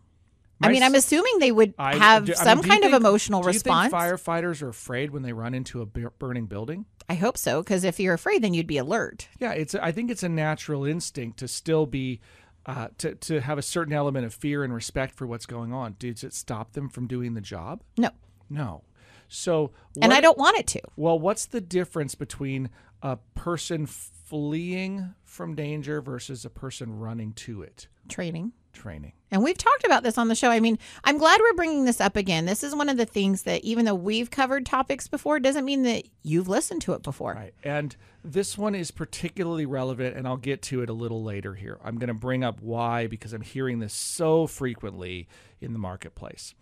My 0.61 0.69
I 0.69 0.73
mean, 0.73 0.83
I'm 0.83 0.95
assuming 0.97 1.38
they 1.38 1.53
would 1.53 1.75
I- 1.79 1.97
have 1.97 2.25
do- 2.25 2.33
I 2.33 2.37
mean, 2.37 2.45
some 2.45 2.59
you 2.59 2.65
kind 2.65 2.85
of 2.85 2.91
think- 2.91 3.00
emotional 3.00 3.43
do 3.43 3.49
you 3.49 3.53
response. 3.55 3.93
think 3.93 4.03
firefighters 4.03 4.61
are 4.62 4.69
afraid 4.69 5.11
when 5.11 5.23
they 5.23 5.33
run 5.33 5.55
into 5.55 5.83
a 5.83 5.87
burning 5.87 6.47
building? 6.47 6.85
I 7.09 7.15
hope 7.15 7.38
so, 7.38 7.62
because 7.62 7.85
if 7.85 8.00
you're 8.00 8.15
afraid, 8.15 8.43
then 8.43 8.55
you'd 8.55 8.67
be 8.67 8.77
alert. 8.79 9.29
Yeah, 9.38 9.53
it's. 9.53 9.75
I 9.75 9.93
think 9.93 10.11
it's 10.11 10.23
a 10.25 10.29
natural 10.29 10.85
instinct 10.85 11.38
to 11.38 11.49
still 11.49 11.87
be, 11.87 12.21
uh, 12.67 12.88
to 12.99 13.15
to 13.15 13.41
have 13.41 13.57
a 13.59 13.62
certain 13.62 13.93
element 13.95 14.27
of 14.27 14.35
fear 14.35 14.65
and 14.65 14.75
respect 14.75 15.15
for 15.15 15.27
what's 15.27 15.47
going 15.47 15.73
on. 15.73 15.95
Does 15.99 16.25
it 16.25 16.35
stop 16.35 16.73
them 16.73 16.88
from 16.88 17.07
doing 17.07 17.35
the 17.35 17.41
job? 17.41 17.83
No, 17.97 18.11
No. 18.50 18.83
So, 19.31 19.73
and 20.00 20.12
I 20.12 20.21
don't 20.23 20.38
want 20.38 20.59
it 20.59 20.67
to. 20.69 20.81
Well, 20.97 21.19
what's 21.19 21.45
the 21.47 21.61
difference 21.61 22.15
between 22.15 22.71
a 23.03 23.19
person 23.35 23.85
fleeing 23.87 25.15
from 25.25 25.55
danger 25.55 26.00
versus 26.00 26.45
a 26.45 26.50
person 26.50 26.99
running 26.99 27.33
to 27.35 27.62
it? 27.62 27.88
Training. 28.09 28.53
Training. 28.73 29.12
And 29.30 29.42
we've 29.42 29.58
talked 29.58 29.85
about 29.85 30.02
this 30.02 30.18
on 30.18 30.28
the 30.28 30.35
show. 30.35 30.50
I 30.50 30.61
mean, 30.61 30.78
I'm 31.04 31.18
glad 31.18 31.40
we're 31.40 31.54
bringing 31.54 31.85
this 31.85 32.00
up 32.00 32.16
again. 32.16 32.47
This 32.47 32.64
is 32.64 32.75
one 32.75 32.88
of 32.88 32.97
the 32.97 33.04
things 33.04 33.42
that 33.42 33.62
even 33.62 33.85
though 33.85 33.94
we've 33.94 34.30
covered 34.30 34.64
topics 34.64 35.06
before, 35.06 35.38
doesn't 35.38 35.64
mean 35.64 35.82
that 35.82 36.04
you've 36.23 36.49
listened 36.49 36.82
to 36.82 36.94
it 36.94 37.02
before. 37.02 37.35
Right. 37.35 37.54
And 37.62 37.94
this 38.25 38.56
one 38.56 38.75
is 38.75 38.90
particularly 38.90 39.66
relevant, 39.66 40.16
and 40.16 40.26
I'll 40.26 40.37
get 40.37 40.62
to 40.62 40.82
it 40.82 40.88
a 40.88 40.94
little 40.94 41.23
later 41.23 41.54
here. 41.54 41.78
I'm 41.85 41.99
going 41.99 42.08
to 42.08 42.14
bring 42.14 42.42
up 42.42 42.61
why 42.61 43.06
because 43.06 43.32
I'm 43.32 43.42
hearing 43.42 43.78
this 43.78 43.92
so 43.92 44.47
frequently 44.47 45.28
in 45.61 45.73
the 45.73 45.78
marketplace. 45.78 46.54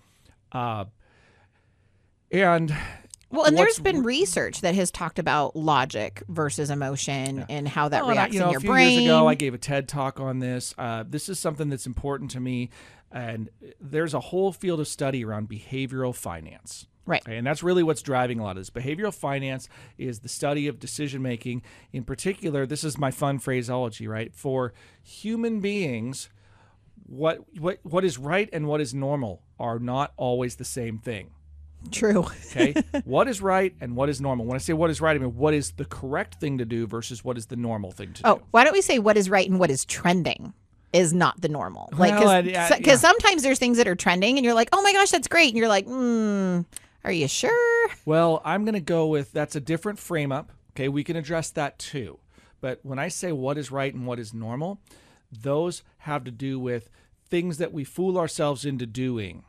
Uh, 0.52 0.86
and 2.30 2.74
Well, 3.30 3.44
and 3.44 3.58
there's 3.58 3.78
been 3.80 4.02
research 4.02 4.60
that 4.60 4.74
has 4.76 4.90
talked 4.90 5.18
about 5.18 5.56
logic 5.56 6.22
versus 6.28 6.70
emotion 6.70 7.44
and 7.48 7.66
how 7.66 7.88
that 7.88 8.02
Well, 8.02 8.10
and 8.10 8.18
I- 8.18 8.22
reacts 8.22 8.34
you 8.34 8.40
know, 8.40 8.46
in 8.46 8.52
your 8.52 8.58
a 8.58 8.60
few 8.62 8.70
brain. 8.70 8.92
years 9.00 9.04
ago, 9.04 9.26
I 9.28 9.34
gave 9.34 9.52
a 9.52 9.58
TED 9.58 9.88
talk 9.88 10.20
on 10.20 10.38
this. 10.38 10.74
Uh, 10.78 11.04
this 11.08 11.28
is 11.28 11.38
something 11.38 11.68
that's 11.68 11.86
important 11.86 12.30
to 12.32 12.40
me, 12.40 12.70
and 13.10 13.50
there's 13.80 14.14
a 14.14 14.20
whole 14.20 14.52
field 14.52 14.78
of 14.80 14.86
study 14.88 15.24
around 15.24 15.48
behavioral 15.48 16.14
finance. 16.14 16.86
Right. 17.04 17.22
And 17.26 17.46
that's 17.46 17.62
really 17.62 17.84
what's 17.84 18.02
driving 18.02 18.40
a 18.40 18.42
lot 18.42 18.52
of 18.52 18.56
this. 18.62 18.70
Behavioral 18.70 19.14
finance 19.14 19.68
is 19.96 20.20
the 20.20 20.28
study 20.28 20.66
of 20.66 20.80
decision 20.80 21.22
making. 21.22 21.62
In 21.92 22.02
particular, 22.02 22.66
this 22.66 22.82
is 22.82 22.98
my 22.98 23.12
fun 23.12 23.38
phraseology, 23.38 24.08
right? 24.08 24.34
For 24.34 24.72
human 25.04 25.60
beings, 25.60 26.30
what 27.04 27.38
what 27.60 27.78
what 27.84 28.04
is 28.04 28.18
right 28.18 28.48
and 28.52 28.66
what 28.66 28.80
is 28.80 28.92
normal 28.92 29.42
are 29.58 29.78
not 29.78 30.14
always 30.16 30.56
the 30.56 30.64
same 30.64 30.98
thing. 30.98 31.30
True. 31.90 32.26
Okay. 32.56 32.74
what 33.04 33.28
is 33.28 33.40
right 33.40 33.74
and 33.80 33.96
what 33.96 34.08
is 34.08 34.20
normal? 34.20 34.46
When 34.46 34.54
I 34.54 34.58
say 34.58 34.72
what 34.72 34.90
is 34.90 35.00
right, 35.00 35.14
I 35.14 35.18
mean 35.18 35.36
what 35.36 35.54
is 35.54 35.72
the 35.72 35.84
correct 35.84 36.40
thing 36.40 36.58
to 36.58 36.64
do 36.64 36.86
versus 36.86 37.24
what 37.24 37.36
is 37.36 37.46
the 37.46 37.56
normal 37.56 37.92
thing 37.92 38.12
to 38.14 38.22
do. 38.22 38.28
Oh, 38.28 38.42
why 38.50 38.64
don't 38.64 38.72
we 38.72 38.80
say 38.82 38.98
what 38.98 39.16
is 39.16 39.30
right 39.30 39.48
and 39.48 39.58
what 39.58 39.70
is 39.70 39.84
trending 39.84 40.52
is 40.92 41.12
not 41.12 41.40
the 41.40 41.48
normal? 41.48 41.88
Like, 41.92 42.18
Well, 42.18 42.42
because 42.42 42.86
yeah. 42.86 42.96
sometimes 42.96 43.42
there's 43.42 43.58
things 43.58 43.76
that 43.78 43.86
are 43.86 43.94
trending 43.94 44.36
and 44.36 44.44
you're 44.44 44.54
like, 44.54 44.70
oh 44.72 44.82
my 44.82 44.92
gosh, 44.92 45.10
that's 45.10 45.28
great. 45.28 45.48
And 45.48 45.56
you're 45.56 45.68
like, 45.68 45.86
hmm, 45.86 46.60
are 47.04 47.12
you 47.12 47.28
sure? 47.28 47.90
Well, 48.04 48.42
I'm 48.44 48.64
going 48.64 48.74
to 48.74 48.80
go 48.80 49.06
with 49.06 49.32
that's 49.32 49.54
a 49.56 49.60
different 49.60 49.98
frame 49.98 50.32
up. 50.32 50.52
Okay, 50.72 50.88
we 50.88 51.04
can 51.04 51.16
address 51.16 51.50
that 51.50 51.78
too. 51.78 52.18
But 52.60 52.80
when 52.82 52.98
I 52.98 53.08
say 53.08 53.32
what 53.32 53.58
is 53.58 53.70
right 53.70 53.94
and 53.94 54.06
what 54.06 54.18
is 54.18 54.34
normal, 54.34 54.80
those 55.30 55.82
have 55.98 56.24
to 56.24 56.30
do 56.30 56.58
with 56.58 56.90
things 57.28 57.58
that 57.58 57.72
we 57.72 57.84
fool 57.84 58.18
ourselves 58.18 58.64
into 58.64 58.86
doing 58.86 59.44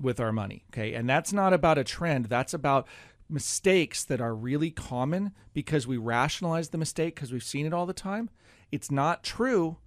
with 0.00 0.20
our 0.20 0.32
money. 0.32 0.64
Okay, 0.72 0.94
and 0.94 1.08
that's 1.08 1.32
not 1.32 1.52
about 1.52 1.78
a 1.78 1.84
trend, 1.84 2.26
that's 2.26 2.54
about 2.54 2.86
mistakes 3.28 4.04
that 4.04 4.20
are 4.20 4.34
really 4.34 4.70
common 4.70 5.32
because 5.54 5.86
we 5.86 5.96
rationalize 5.96 6.68
the 6.68 6.78
mistake 6.78 7.14
because 7.14 7.32
we've 7.32 7.42
seen 7.42 7.66
it 7.66 7.72
all 7.72 7.86
the 7.86 7.92
time. 7.92 8.28
It's 8.70 8.90
not 8.90 9.22
true, 9.22 9.78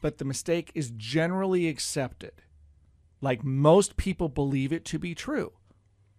but 0.00 0.18
the 0.18 0.24
mistake 0.24 0.70
is 0.74 0.90
generally 0.96 1.68
accepted. 1.68 2.32
Like 3.20 3.44
most 3.44 3.96
people 3.96 4.28
believe 4.28 4.72
it 4.72 4.84
to 4.86 4.98
be 4.98 5.14
true. 5.14 5.52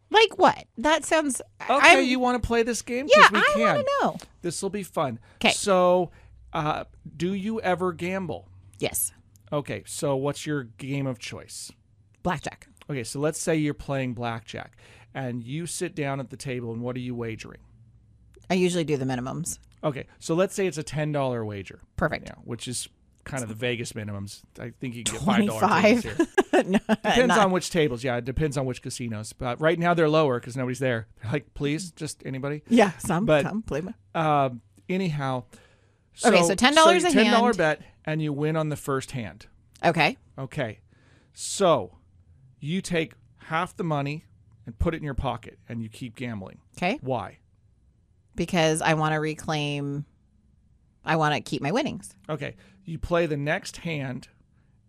Like 0.09 0.37
what? 0.37 0.65
That 0.77 1.03
sounds. 1.03 1.41
Okay, 1.69 1.99
I'm, 1.99 2.05
you 2.05 2.19
want 2.19 2.41
to 2.41 2.47
play 2.47 2.63
this 2.63 2.81
game? 2.81 3.07
Yeah, 3.13 3.27
we 3.31 3.39
I 3.39 3.51
can. 3.53 3.61
want 3.61 3.79
to 3.79 3.91
know. 4.01 4.17
This 4.41 4.61
will 4.61 4.69
be 4.69 4.83
fun. 4.83 5.19
Okay. 5.35 5.51
So, 5.51 6.11
uh, 6.53 6.85
do 7.17 7.33
you 7.33 7.59
ever 7.61 7.91
gamble? 7.91 8.47
Yes, 8.79 9.11
Okay, 9.51 9.83
so 9.85 10.15
what's 10.15 10.45
your 10.45 10.63
game 10.63 11.07
of 11.07 11.19
choice? 11.19 11.71
blackjack. 12.23 12.67
Okay, 12.89 13.03
so 13.03 13.19
let's 13.19 13.39
say 13.39 13.55
you're 13.55 13.73
playing 13.73 14.13
blackjack 14.13 14.77
and 15.13 15.43
you 15.43 15.65
sit 15.65 15.95
down 15.95 16.19
at 16.19 16.29
the 16.29 16.37
table 16.37 16.71
and 16.71 16.81
what 16.81 16.95
are 16.95 16.99
you 16.99 17.15
wagering? 17.15 17.59
I 18.49 18.53
usually 18.53 18.83
do 18.85 18.95
the 18.97 19.05
minimums. 19.05 19.59
Okay, 19.83 20.05
so 20.19 20.33
let's 20.35 20.55
say 20.55 20.67
it's 20.67 20.77
a 20.77 20.83
$10 20.83 21.45
wager. 21.45 21.81
Perfect. 21.97 22.27
Yeah, 22.27 22.35
which 22.43 22.67
is 22.67 22.87
kind 23.25 23.43
of 23.43 23.49
the 23.49 23.55
Vegas 23.55 23.91
minimums. 23.93 24.41
I 24.59 24.71
think 24.79 24.95
you 24.95 25.03
can 25.03 25.15
get 25.15 25.23
$5 25.23 25.59
25. 25.59 26.03
here. 26.03 26.15
No, 26.65 26.79
Depends 26.89 27.27
not- 27.27 27.37
on 27.37 27.51
which 27.51 27.69
tables. 27.69 28.03
Yeah, 28.03 28.15
it 28.17 28.25
depends 28.25 28.57
on 28.57 28.65
which 28.65 28.81
casinos. 28.81 29.31
But 29.31 29.61
right 29.61 29.77
now 29.77 29.93
they're 29.93 30.09
lower 30.09 30.39
because 30.39 30.57
nobody's 30.57 30.79
there. 30.79 31.07
They're 31.21 31.33
like, 31.33 31.53
please, 31.53 31.91
just 31.91 32.23
anybody. 32.25 32.63
Yeah, 32.67 32.91
some, 32.97 33.25
But- 33.27 33.43
some. 33.43 33.61
Play 33.61 33.83
Um, 34.15 34.61
anyhow. 34.89 35.43
Okay, 36.25 36.41
so 36.41 36.55
$10 36.55 36.71
a 37.05 37.09
$10 37.11 37.13
hand. 37.13 37.57
bet 37.57 37.81
and 38.05 38.23
you 38.23 38.33
win 38.33 38.55
on 38.55 38.69
the 38.69 38.75
first 38.75 39.11
hand. 39.11 39.45
Okay. 39.85 40.17
Okay. 40.39 40.79
So 41.33 41.96
you 42.59 42.81
take 42.81 43.13
half 43.37 43.75
the 43.75 43.83
money 43.83 44.25
and 44.65 44.77
put 44.77 44.93
it 44.93 44.97
in 44.97 45.03
your 45.03 45.13
pocket 45.13 45.59
and 45.69 45.81
you 45.81 45.89
keep 45.89 46.15
gambling. 46.15 46.59
Okay. 46.77 46.99
Why? 47.01 47.39
Because 48.35 48.81
I 48.81 48.93
want 48.93 49.13
to 49.13 49.17
reclaim. 49.17 50.05
I 51.03 51.15
want 51.15 51.33
to 51.33 51.41
keep 51.41 51.61
my 51.61 51.71
winnings. 51.71 52.13
Okay. 52.29 52.55
You 52.83 52.99
play 52.99 53.25
the 53.25 53.37
next 53.37 53.77
hand 53.77 54.27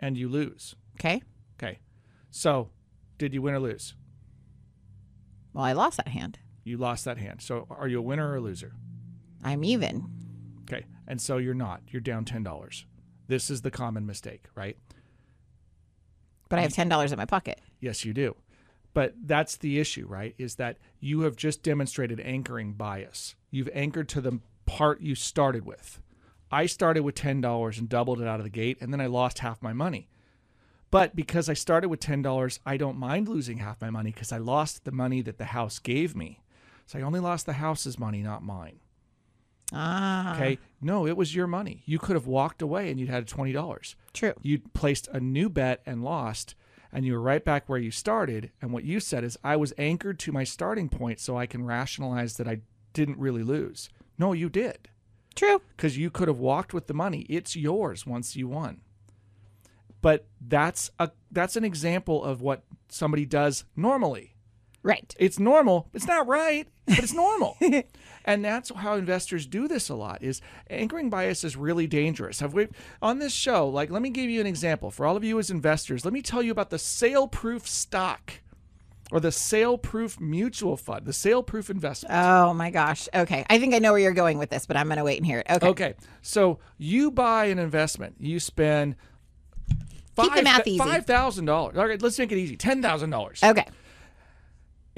and 0.00 0.16
you 0.16 0.28
lose. 0.28 0.74
Okay. 0.96 1.22
Okay. 1.62 1.78
So 2.31 2.70
did 3.16 3.33
you 3.33 3.42
win 3.42 3.54
or 3.54 3.61
lose? 3.61 3.94
Well, 5.52 5.64
I 5.64 5.72
lost 5.72 5.96
that 5.96 6.09
hand. 6.09 6.38
You 6.64 6.76
lost 6.76 7.04
that 7.04 7.18
hand. 7.18 7.40
So 7.40 7.66
are 7.70 7.88
you 7.88 7.98
a 7.98 8.02
winner 8.02 8.31
or 8.31 8.37
a 8.37 8.40
loser? 8.40 8.74
I'm 9.42 9.64
even. 9.64 10.07
Okay. 10.62 10.85
And 11.07 11.20
so 11.20 11.38
you're 11.38 11.54
not. 11.54 11.83
You're 11.88 12.00
down 12.00 12.24
$10. 12.24 12.85
This 13.28 13.50
is 13.50 13.62
the 13.62 13.70
common 13.70 14.07
mistake, 14.07 14.44
right? 14.54 14.76
But 16.48 16.58
I 16.58 16.62
have 16.62 16.72
ten 16.72 16.88
dollars 16.88 17.12
in 17.12 17.18
my 17.18 17.24
pocket. 17.24 17.61
Yes, 17.80 18.04
you 18.04 18.12
do. 18.12 18.37
But 18.94 19.14
that's 19.24 19.56
the 19.56 19.78
issue, 19.78 20.06
right? 20.06 20.34
Is 20.38 20.56
that 20.56 20.78
you 20.98 21.20
have 21.20 21.37
just 21.37 21.62
demonstrated 21.62 22.20
anchoring 22.20 22.72
bias. 22.72 23.34
You've 23.50 23.70
anchored 23.72 24.08
to 24.11 24.20
the 24.20 24.40
part 24.66 25.00
you 25.00 25.14
started 25.14 25.64
with. 25.64 26.00
I 26.50 26.66
started 26.66 27.02
with 27.02 27.14
$10 27.14 27.78
and 27.78 27.88
doubled 27.88 28.20
it 28.20 28.26
out 28.26 28.40
of 28.40 28.44
the 28.44 28.50
gate, 28.50 28.78
and 28.80 28.92
then 28.92 29.00
I 29.00 29.06
lost 29.06 29.40
half 29.40 29.62
my 29.62 29.72
money. 29.74 30.08
But 30.90 31.14
because 31.14 31.50
I 31.50 31.54
started 31.54 31.90
with 31.90 32.00
$10, 32.00 32.58
I 32.64 32.78
don't 32.78 32.98
mind 32.98 33.28
losing 33.28 33.58
half 33.58 33.80
my 33.80 33.90
money 33.90 34.11
because 34.11 34.32
I 34.32 34.38
lost 34.38 34.84
the 34.84 34.92
money 34.92 35.20
that 35.22 35.37
the 35.37 35.46
house 35.46 35.78
gave 35.78 36.16
me. 36.16 36.40
So 36.87 36.98
I 36.98 37.02
only 37.02 37.20
lost 37.20 37.44
the 37.44 37.54
house's 37.54 37.98
money, 37.98 38.22
not 38.22 38.42
mine. 38.42 38.80
Ah. 39.72 40.35
Okay. 40.35 40.59
No, 40.81 41.07
it 41.07 41.16
was 41.16 41.35
your 41.35 41.46
money. 41.46 41.83
You 41.85 41.98
could 41.98 42.14
have 42.14 42.26
walked 42.26 42.62
away 42.62 42.90
and 42.90 42.98
you'd 42.98 43.09
had 43.11 43.26
$20 43.26 43.94
True. 44.14 44.33
you 44.42 44.61
placed 44.72 45.09
a 45.09 45.20
new 45.20 45.48
bet 45.48 45.83
and 45.85 46.02
lost 46.02 46.54
and 46.92 47.04
you 47.04 47.12
were 47.12 47.20
right 47.20 47.44
back 47.44 47.68
where 47.68 47.78
you 47.78 47.90
started 47.90 48.50
and 48.62 48.72
what 48.72 48.85
you 48.85 48.98
said 48.98 49.22
is 49.24 49.38
i 49.44 49.54
was 49.57 49.74
anchored 49.76 50.18
to 50.18 50.33
my 50.33 50.42
starting 50.44 50.88
point 50.88 51.20
so 51.20 51.37
i 51.37 51.46
can 51.46 51.64
rationalize 51.64 52.37
that 52.37 52.48
i 52.48 52.61
didn't 52.94 53.18
really 53.18 53.42
lose 53.42 53.88
no 54.18 54.33
you 54.33 54.48
did 54.48 54.88
True. 55.35 55.61
because 55.76 55.98
you 55.98 56.11
could 56.11 56.28
have 56.28 56.38
walked 56.38 56.72
with 56.72 56.87
the 56.87 56.94
money 56.94 57.26
it's 57.28 57.54
yours 57.54 58.07
once 58.07 58.37
you 58.37 58.48
won 58.48 58.81
but 60.00 60.26
that's 60.40 60.90
a 60.98 61.11
that's 61.31 61.57
an 61.57 61.64
example 61.64 62.24
of 62.24 62.40
what 62.40 62.62
somebody 62.88 63.26
does 63.26 63.64
normally 63.76 64.35
Right. 64.88 65.14
It's 65.18 65.38
normal. 65.38 65.90
It's 65.92 66.07
not 66.07 66.27
right, 66.27 66.66
but 66.87 66.98
it's 67.01 67.12
normal. 67.12 67.59
and 68.24 68.42
that's 68.42 68.70
how 68.74 68.94
investors 68.94 69.46
do 69.46 69.68
this 69.68 69.90
a 69.90 69.94
lot 69.94 70.22
is 70.22 70.40
anchoring 70.70 71.11
bias 71.11 71.44
is 71.44 71.57
really 71.57 71.87
dangerous. 71.87 72.40
Have 72.40 72.55
we 72.55 72.68
on 73.03 73.18
this 73.18 73.35
show, 73.35 73.68
like 73.68 73.90
let 73.90 74.01
me 74.01 74.09
give 74.09 74.31
you 74.31 74.40
an 74.40 74.46
example. 74.46 74.90
For 74.90 75.05
all 75.05 75.14
of 75.14 75.22
you 75.22 75.38
as 75.38 75.51
investors, 75.51 76.07
let 76.07 76.14
me 76.14 76.22
tell 76.22 76.42
you 76.42 76.51
about 76.51 76.70
the 76.70 76.79
sale 76.79 77.29
proof 77.29 77.68
stock 77.68 78.40
or 79.12 79.20
the 79.20 79.31
sale 79.31 79.77
proof 79.77 80.18
mutual 80.18 80.79
fund, 80.79 81.05
the 81.05 81.12
sale 81.12 81.42
proof 81.42 81.68
investment. 81.68 82.14
Oh 82.14 82.55
my 82.55 82.70
gosh. 82.70 83.11
Okay. 83.14 83.44
I 83.51 83.59
think 83.59 83.74
I 83.74 83.81
know 83.81 83.92
where 83.92 84.01
you're 84.01 84.12
going 84.14 84.38
with 84.38 84.48
this, 84.48 84.64
but 84.64 84.79
I'm 84.79 84.87
going 84.87 84.96
to 84.96 85.05
wait 85.05 85.18
and 85.18 85.27
hear 85.27 85.40
it. 85.40 85.46
Okay. 85.51 85.68
Okay. 85.68 85.94
So 86.22 86.61
you 86.79 87.11
buy 87.11 87.44
an 87.46 87.59
investment, 87.59 88.16
you 88.20 88.40
spend 88.40 88.96
Keep 90.16 90.35
the 90.35 90.42
math 90.42 90.66
easy. 90.66 90.79
Five 90.79 91.05
thousand 91.05 91.44
dollars. 91.44 91.77
All 91.77 91.87
right, 91.87 92.01
let's 92.01 92.18
make 92.18 92.33
it 92.33 92.38
easy. 92.38 92.57
Ten 92.57 92.81
thousand 92.81 93.11
dollars. 93.11 93.44
Okay. 93.44 93.66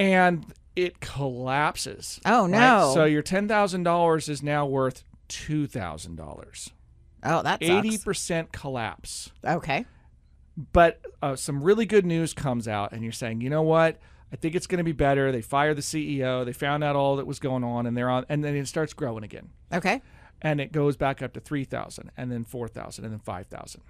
And 0.00 0.46
it 0.76 1.00
collapses. 1.00 2.20
Oh 2.24 2.42
right? 2.42 2.50
no. 2.50 2.92
So 2.94 3.04
your 3.04 3.22
ten 3.22 3.48
thousand 3.48 3.82
dollars 3.82 4.28
is 4.28 4.42
now 4.42 4.66
worth 4.66 5.04
two 5.28 5.66
thousand 5.66 6.16
dollars. 6.16 6.70
oh, 7.24 7.42
that's 7.42 7.62
eighty 7.62 7.98
percent 7.98 8.52
collapse. 8.52 9.30
Okay. 9.44 9.84
But 10.72 11.00
uh, 11.22 11.36
some 11.36 11.62
really 11.62 11.86
good 11.86 12.04
news 12.04 12.34
comes 12.34 12.68
out, 12.68 12.92
and 12.92 13.02
you're 13.02 13.12
saying, 13.12 13.40
you 13.40 13.48
know 13.50 13.62
what? 13.62 13.98
I 14.32 14.36
think 14.36 14.54
it's 14.54 14.66
going 14.66 14.78
to 14.78 14.84
be 14.84 14.92
better. 14.92 15.32
They 15.32 15.40
fired 15.42 15.76
the 15.76 15.82
CEO. 15.82 16.44
They 16.44 16.52
found 16.52 16.84
out 16.84 16.96
all 16.96 17.16
that 17.16 17.26
was 17.26 17.38
going 17.40 17.64
on, 17.64 17.86
and 17.86 17.96
they're 17.96 18.10
on. 18.10 18.26
And 18.28 18.44
then 18.44 18.54
it 18.54 18.66
starts 18.68 18.92
growing 18.92 19.24
again. 19.24 19.50
Okay. 19.72 20.02
and 20.42 20.60
it 20.60 20.72
goes 20.72 20.96
back 20.96 21.20
up 21.22 21.32
to 21.34 21.40
3000 21.40 22.10
and 22.16 22.32
then 22.32 22.44
4000 22.44 23.04
and 23.04 23.12
then 23.12 23.20
5000 23.20 23.82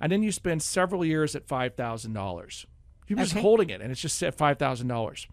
and 0.00 0.10
then 0.10 0.24
you 0.24 0.32
spend 0.32 0.60
several 0.60 1.04
years 1.04 1.36
at 1.36 1.46
$5000 1.46 2.66
you're 3.06 3.18
just 3.18 3.32
Okay. 3.32 3.40
holding 3.40 3.70
it 3.70 3.80
and 3.80 3.92
it's 3.92 4.00
just 4.00 4.20
at 4.22 4.36
$5000 4.36 5.26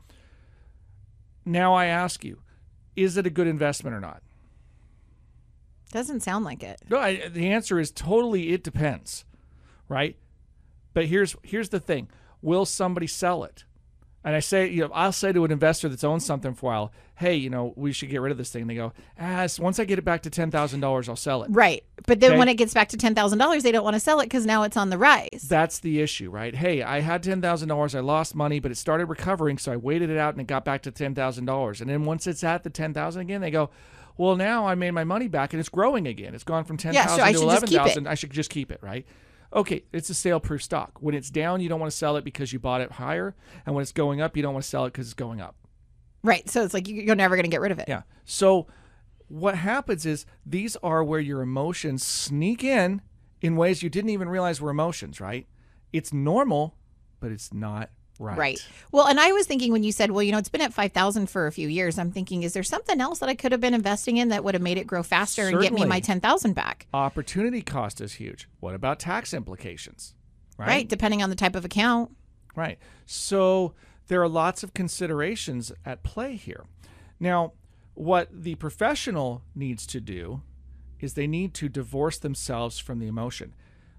now 1.46 1.74
i 1.74 1.86
ask 1.86 2.24
you 2.24 2.42
is 2.96 3.16
it 3.18 3.26
a 3.26 3.30
good 3.30 3.48
investment 3.48 3.96
or 3.96 4.02
not? 4.02 4.22
Doesn't 5.94 6.20
sound 6.22 6.44
like 6.44 6.62
it. 6.62 6.82
no 6.90 7.00
I, 7.00 7.28
the 7.30 7.50
answer 7.52 7.80
is 7.80 7.90
totally 7.92 8.52
it 8.52 8.64
depends 8.64 9.26
right? 9.92 10.16
But 10.94 11.06
here's 11.06 11.36
here's 11.44 11.70
the 11.70 11.80
thing. 11.80 12.10
Will 12.42 12.66
somebody 12.66 13.08
sell 13.08 13.44
it 13.44 13.66
and 14.24 14.36
I 14.36 14.40
say, 14.40 14.70
you 14.70 14.82
know, 14.82 14.92
I'll 14.94 15.12
say 15.12 15.32
to 15.32 15.44
an 15.46 15.52
investor 15.52 15.90
that's 15.90 16.04
owned 16.04 16.22
something 16.24 16.54
for 16.54 16.66
a 16.68 16.76
while, 16.76 16.92
hey, 17.16 17.36
you 17.36 17.50
know, 17.50 17.74
we 17.76 17.92
should 17.92 18.10
get 18.10 18.22
rid 18.22 18.32
of 18.32 18.38
this 18.38 18.52
thing. 18.52 18.62
And 18.64 18.70
they 18.72 18.76
go, 18.76 18.94
ah, 19.20 19.48
once 19.60 19.80
I 19.80 19.86
get 19.86 20.00
it 20.00 20.04
back 20.06 20.22
to 20.24 20.30
ten 20.30 20.52
thousand 20.52 20.80
dollars, 20.80 21.08
I'll 21.10 21.16
sell 21.16 21.44
it. 21.44 21.48
Right. 21.52 21.84
But 22.08 22.20
then 22.20 22.32
Okay. 22.32 22.40
when 22.40 22.48
it 22.50 22.56
gets 22.56 22.74
back 22.74 22.90
to 22.90 22.98
$10,000, 22.98 23.62
they 23.62 23.72
don't 23.72 23.84
want 23.84 23.94
to 23.96 24.00
sell 24.00 24.20
it 24.20 24.26
because 24.26 24.46
now 24.46 24.64
it's 24.64 24.76
on 24.78 24.90
the 24.90 24.98
rise. 24.98 25.46
That's 25.48 25.80
the 25.80 26.02
issue, 26.02 26.30
right? 26.32 26.56
Hey, 26.56 26.82
I 26.82 27.00
had 27.02 27.22
ten 27.24 27.42
thousand 27.42 27.70
dollars, 27.70 27.94
I 27.96 28.00
lost 28.00 28.36
money, 28.36 28.60
but 28.60 28.72
it 28.72 28.76
started 28.76 29.06
recovering, 29.06 29.58
so 29.58 29.72
I 29.72 29.78
waited 29.78 30.10
it 30.10 30.18
out 30.18 30.34
and 30.34 30.42
it 30.42 30.48
got 30.48 30.66
back 30.66 30.82
to 30.84 30.92
ten 30.92 31.14
thousand 31.16 31.46
dollars. 31.46 31.82
And 31.82 31.90
then 31.90 32.06
once 32.06 32.26
it's 32.28 32.44
at 32.44 32.64
the 32.64 32.70
ten 32.70 32.94
thousand 32.94 33.22
again, 33.22 33.42
they 33.42 33.52
go, 33.52 33.70
Well, 34.18 34.36
now 34.36 34.68
I 34.68 34.76
made 34.76 34.92
my 34.92 35.04
money 35.04 35.28
back 35.28 35.54
and 35.54 35.60
it's 35.60 35.70
growing 35.70 36.08
again. 36.08 36.34
It's 36.36 36.44
gone 36.44 36.64
from 36.64 36.78
ten 36.78 36.94
thousand 36.94 37.18
yeah, 37.20 37.32
so 37.32 37.40
to 37.40 37.44
eleven 37.44 37.70
thousand. 37.70 38.08
I 38.08 38.16
should 38.16 38.32
just 38.32 38.50
keep 38.50 38.72
it, 38.72 38.80
right? 38.82 39.06
Okay, 39.54 39.84
it's 39.92 40.10
a 40.10 40.14
sale 40.14 40.40
proof 40.40 40.64
stock. 40.64 40.92
When 41.02 41.14
it's 41.14 41.30
down, 41.30 41.60
you 41.62 41.68
don't 41.70 41.80
want 41.80 41.92
to 41.92 41.98
sell 41.98 42.16
it 42.16 42.24
because 42.24 42.54
you 42.54 42.60
bought 42.60 42.82
it 42.82 42.92
higher, 42.94 43.36
and 43.66 43.76
when 43.76 43.82
it's 43.82 43.92
going 43.92 44.22
up, 44.22 44.38
you 44.38 44.44
don't 44.44 44.54
want 44.54 44.64
to 44.64 44.70
sell 44.70 44.86
it 44.86 44.94
because 44.94 45.08
it's 45.08 45.14
going 45.14 45.42
up. 45.42 45.56
right. 46.24 46.48
So 46.50 46.64
it's 46.64 46.74
like 46.74 46.88
you- 46.88 47.02
you're 47.02 47.16
never 47.16 47.36
going 47.36 47.46
to 47.46 47.50
get 47.50 47.62
rid 47.62 47.72
of 47.72 47.80
it. 47.80 47.86
Yeah. 47.90 48.04
So 48.26 48.68
what 49.28 49.56
happens 49.56 50.06
is 50.06 50.26
these 50.46 50.76
are 50.84 51.04
where 51.04 51.20
your 51.20 51.42
emotions 51.42 52.06
sneak 52.06 52.64
in 52.64 53.02
in 53.42 53.56
ways 53.56 53.82
you 53.82 53.90
didn't 53.90 54.12
even 54.12 54.30
realize 54.30 54.62
were 54.62 54.70
emotions, 54.70 55.20
right? 55.20 55.48
It's 55.92 56.14
normal, 56.14 56.78
but 57.20 57.32
it's 57.32 57.52
not 57.54 57.90
right. 58.22 58.38
Right. 58.38 58.68
Well, 58.92 59.08
and 59.08 59.20
I 59.20 59.32
was 59.32 59.48
thinking 59.48 59.72
when 59.72 59.84
you 59.84 59.92
said, 59.92 60.12
well, 60.12 60.24
you 60.24 60.32
know, 60.32 60.38
it's 60.38 60.50
been 60.50 60.62
at 60.62 60.74
5,000 60.74 61.28
for 61.30 61.48
a 61.48 61.52
few 61.52 61.68
years, 61.68 61.98
I'm 61.98 62.12
thinking, 62.12 62.44
is 62.44 62.54
there 62.54 62.64
something 62.64 63.02
else 63.02 63.20
that 63.20 63.30
I 63.30 63.36
could 63.36 63.52
have 63.52 63.62
been 63.62 63.74
investing 63.74 64.18
in 64.18 64.30
that 64.30 64.44
would 64.44 64.54
have 64.54 64.62
made 64.62 64.78
it 64.78 64.88
grow 64.88 65.04
faster 65.04 65.48
and 65.48 65.60
get 65.62 65.74
me 65.74 65.86
my 65.86 66.00
10,000 66.00 66.54
back? 66.54 66.88
Opportunity 66.94 67.62
cost 67.62 68.00
is 68.00 68.14
huge. 68.14 68.48
What 68.60 68.76
about 68.76 69.00
tax 69.00 69.34
implications? 69.34 70.14
Right? 70.58 70.68
Right. 70.68 70.88
Depending 70.88 71.24
on 71.24 71.30
the 71.30 71.36
type 71.36 71.56
of 71.56 71.66
account. 71.66 72.16
Right. 72.56 72.78
So 73.06 73.74
there 74.08 74.22
are 74.22 74.30
lots 74.30 74.62
of 74.64 74.74
considerations 74.74 75.72
at 75.86 76.04
play 76.04 76.36
here. 76.36 76.66
Now, 77.20 77.54
what 77.94 78.30
the 78.32 78.56
professional 78.56 79.44
needs 79.56 79.86
to 79.88 80.00
do 80.00 80.42
is 81.00 81.14
they 81.14 81.28
need 81.28 81.54
to 81.56 81.70
divorce 81.70 82.18
themselves 82.18 82.78
from 82.78 83.00
the 83.00 83.08
emotion. 83.08 83.54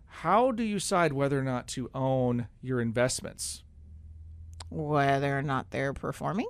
How 0.06 0.52
do 0.52 0.62
you 0.62 0.74
decide 0.74 1.12
whether 1.12 1.38
or 1.38 1.42
not 1.42 1.66
to 1.68 1.90
own 1.94 2.48
your 2.60 2.80
investments? 2.80 3.62
Whether 4.72 5.38
or 5.38 5.42
not 5.42 5.70
they're 5.70 5.92
performing. 5.92 6.48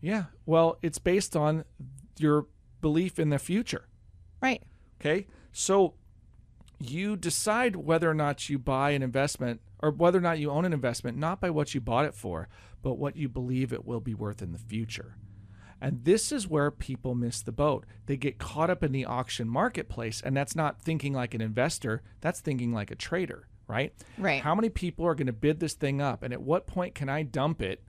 Yeah. 0.00 0.24
Well, 0.46 0.78
it's 0.82 0.98
based 0.98 1.34
on 1.34 1.64
your 2.18 2.46
belief 2.80 3.18
in 3.18 3.30
the 3.30 3.38
future. 3.38 3.88
Right. 4.42 4.62
Okay. 5.00 5.26
So 5.52 5.94
you 6.78 7.16
decide 7.16 7.76
whether 7.76 8.10
or 8.10 8.14
not 8.14 8.48
you 8.48 8.58
buy 8.58 8.90
an 8.90 9.02
investment 9.02 9.60
or 9.80 9.90
whether 9.90 10.18
or 10.18 10.22
not 10.22 10.38
you 10.38 10.50
own 10.50 10.64
an 10.64 10.72
investment, 10.72 11.16
not 11.16 11.40
by 11.40 11.50
what 11.50 11.74
you 11.74 11.80
bought 11.80 12.04
it 12.04 12.14
for, 12.14 12.48
but 12.82 12.98
what 12.98 13.16
you 13.16 13.28
believe 13.28 13.72
it 13.72 13.84
will 13.84 14.00
be 14.00 14.14
worth 14.14 14.42
in 14.42 14.52
the 14.52 14.58
future. 14.58 15.16
And 15.80 16.04
this 16.04 16.32
is 16.32 16.48
where 16.48 16.70
people 16.70 17.14
miss 17.14 17.42
the 17.42 17.52
boat. 17.52 17.84
They 18.06 18.16
get 18.16 18.38
caught 18.38 18.70
up 18.70 18.82
in 18.82 18.92
the 18.92 19.04
auction 19.04 19.48
marketplace, 19.48 20.22
and 20.24 20.36
that's 20.36 20.56
not 20.56 20.80
thinking 20.80 21.12
like 21.12 21.34
an 21.34 21.40
investor, 21.40 22.02
that's 22.20 22.40
thinking 22.40 22.72
like 22.72 22.90
a 22.90 22.94
trader, 22.96 23.48
right? 23.66 23.92
Right. 24.18 24.42
How 24.42 24.54
many 24.54 24.68
people 24.68 25.06
are 25.06 25.14
going 25.14 25.26
to 25.26 25.32
bid 25.32 25.60
this 25.60 25.74
thing 25.74 26.00
up? 26.00 26.22
And 26.22 26.32
at 26.32 26.42
what 26.42 26.66
point 26.66 26.94
can 26.94 27.08
I 27.08 27.22
dump 27.22 27.62
it 27.62 27.82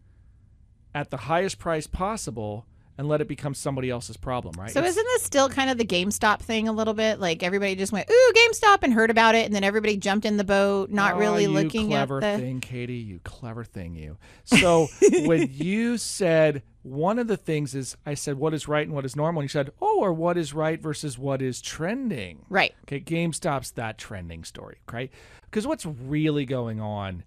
at 0.94 1.10
the 1.10 1.18
highest 1.18 1.60
price 1.60 1.88
possible 1.88 2.66
and 2.98 3.08
let 3.10 3.20
it 3.22 3.28
become 3.28 3.54
somebody 3.54 3.90
else's 3.90 4.16
problem, 4.18 4.56
right? 4.58 4.72
So 4.72 4.80
It's- 4.80 4.94
isn't 4.94 5.04
this 5.06 5.24
still 5.24 5.50
kind 5.50 5.70
of 5.70 5.78
the 5.78 5.86
GameStop 5.86 6.40
thing 6.40 6.68
a 6.68 6.72
little 6.72 6.94
bit? 6.94 7.20
Like 7.20 7.44
everybody 7.44 7.76
just 7.76 7.92
went, 7.92 8.10
ooh, 8.10 8.34
GameStop 8.36 8.80
and 8.84 8.94
heard 8.94 9.10
about 9.10 9.36
it. 9.36 9.46
And 9.46 9.54
then 9.54 9.64
everybody 9.66 9.98
jumped 9.98 10.26
in 10.26 10.38
the 10.38 10.44
boat, 10.44 10.90
not 10.92 11.16
Oh, 11.16 11.18
really 11.18 11.48
looking 11.48 11.94
at 11.94 12.08
clever 12.08 12.22
the. 12.22 12.38
thing, 12.38 12.62
Katie. 12.62 12.94
You 12.96 13.20
clever 13.24 13.64
thing, 13.66 13.96
you. 13.96 14.18
So 14.46 14.88
when 15.26 15.50
you 15.52 15.98
said 15.98 16.64
one 16.84 17.18
of 17.20 17.28
the 17.28 17.36
things 17.38 17.74
is, 17.76 17.98
I 18.06 18.14
said 18.14 18.38
what 18.38 18.54
is 18.54 18.68
right 18.68 18.86
and 18.86 18.96
what 18.96 19.06
is 19.06 19.16
normal, 19.16 19.42
and 19.42 19.46
you 19.46 19.50
said, 19.52 19.72
oh, 19.82 20.00
or 20.00 20.14
what 20.14 20.38
is 20.38 20.54
right 20.54 20.80
versus 20.80 21.18
what 21.18 21.42
is 21.42 21.62
trending. 21.62 22.46
Right. 22.48 22.74
Okay, 22.84 23.02
GameStop's 23.02 23.72
that 23.72 23.98
trending 23.98 24.44
story, 24.44 24.78
right? 24.94 25.12
Because 25.44 25.66
what's 25.68 25.86
really 25.86 26.46
going 26.46 26.80
on 26.80 27.24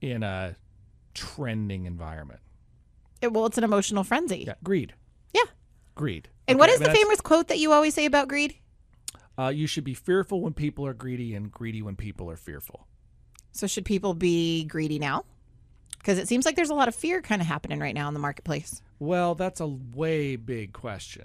in 0.00 0.22
a 0.22 0.56
trending 1.12 1.86
environment? 1.86 2.40
It- 3.20 3.32
well, 3.32 3.46
it's 3.46 3.58
an 3.58 3.64
emotional 3.64 4.04
frenzy. 4.04 4.44
Yeah, 4.46 4.54
greed. 4.64 4.94
Greed. 5.94 6.28
And 6.48 6.56
Okay, 6.56 6.58
what 6.58 6.68
I 6.68 6.72
mean, 6.72 6.78
the 6.80 6.84
that's- 6.86 7.02
famous 7.02 7.20
quote 7.20 7.48
that 7.48 7.58
you 7.58 7.72
always 7.72 7.94
say 7.94 8.04
about 8.06 8.28
greed? 8.28 8.54
Uh, 9.38 9.48
you 9.48 9.66
should 9.66 9.84
be 9.84 9.94
fearful 9.94 10.40
when 10.42 10.52
people 10.52 10.86
are 10.86 10.92
greedy 10.94 11.34
and 11.34 11.50
greedy 11.50 11.80
when 11.82 11.96
people 11.96 12.30
are 12.30 12.36
fearful. 12.36 12.86
So 13.52 13.66
should 13.66 13.84
people 13.84 14.14
be 14.14 14.64
greedy 14.64 14.98
now? 14.98 15.24
Because 15.98 16.18
it 16.18 16.28
seems 16.28 16.46
like 16.46 16.56
there's 16.56 16.70
a 16.70 16.74
lot 16.74 16.88
of 16.88 16.94
fear 16.94 17.20
kind 17.22 17.40
of 17.42 17.46
happening 17.48 17.78
right 17.80 17.94
now 17.94 18.08
in 18.08 18.14
the 18.14 18.20
marketplace. 18.20 18.80
Well, 18.98 19.34
that's 19.34 19.60
a 19.60 19.66
way 19.66 20.36
big 20.36 20.72
question. 20.72 21.24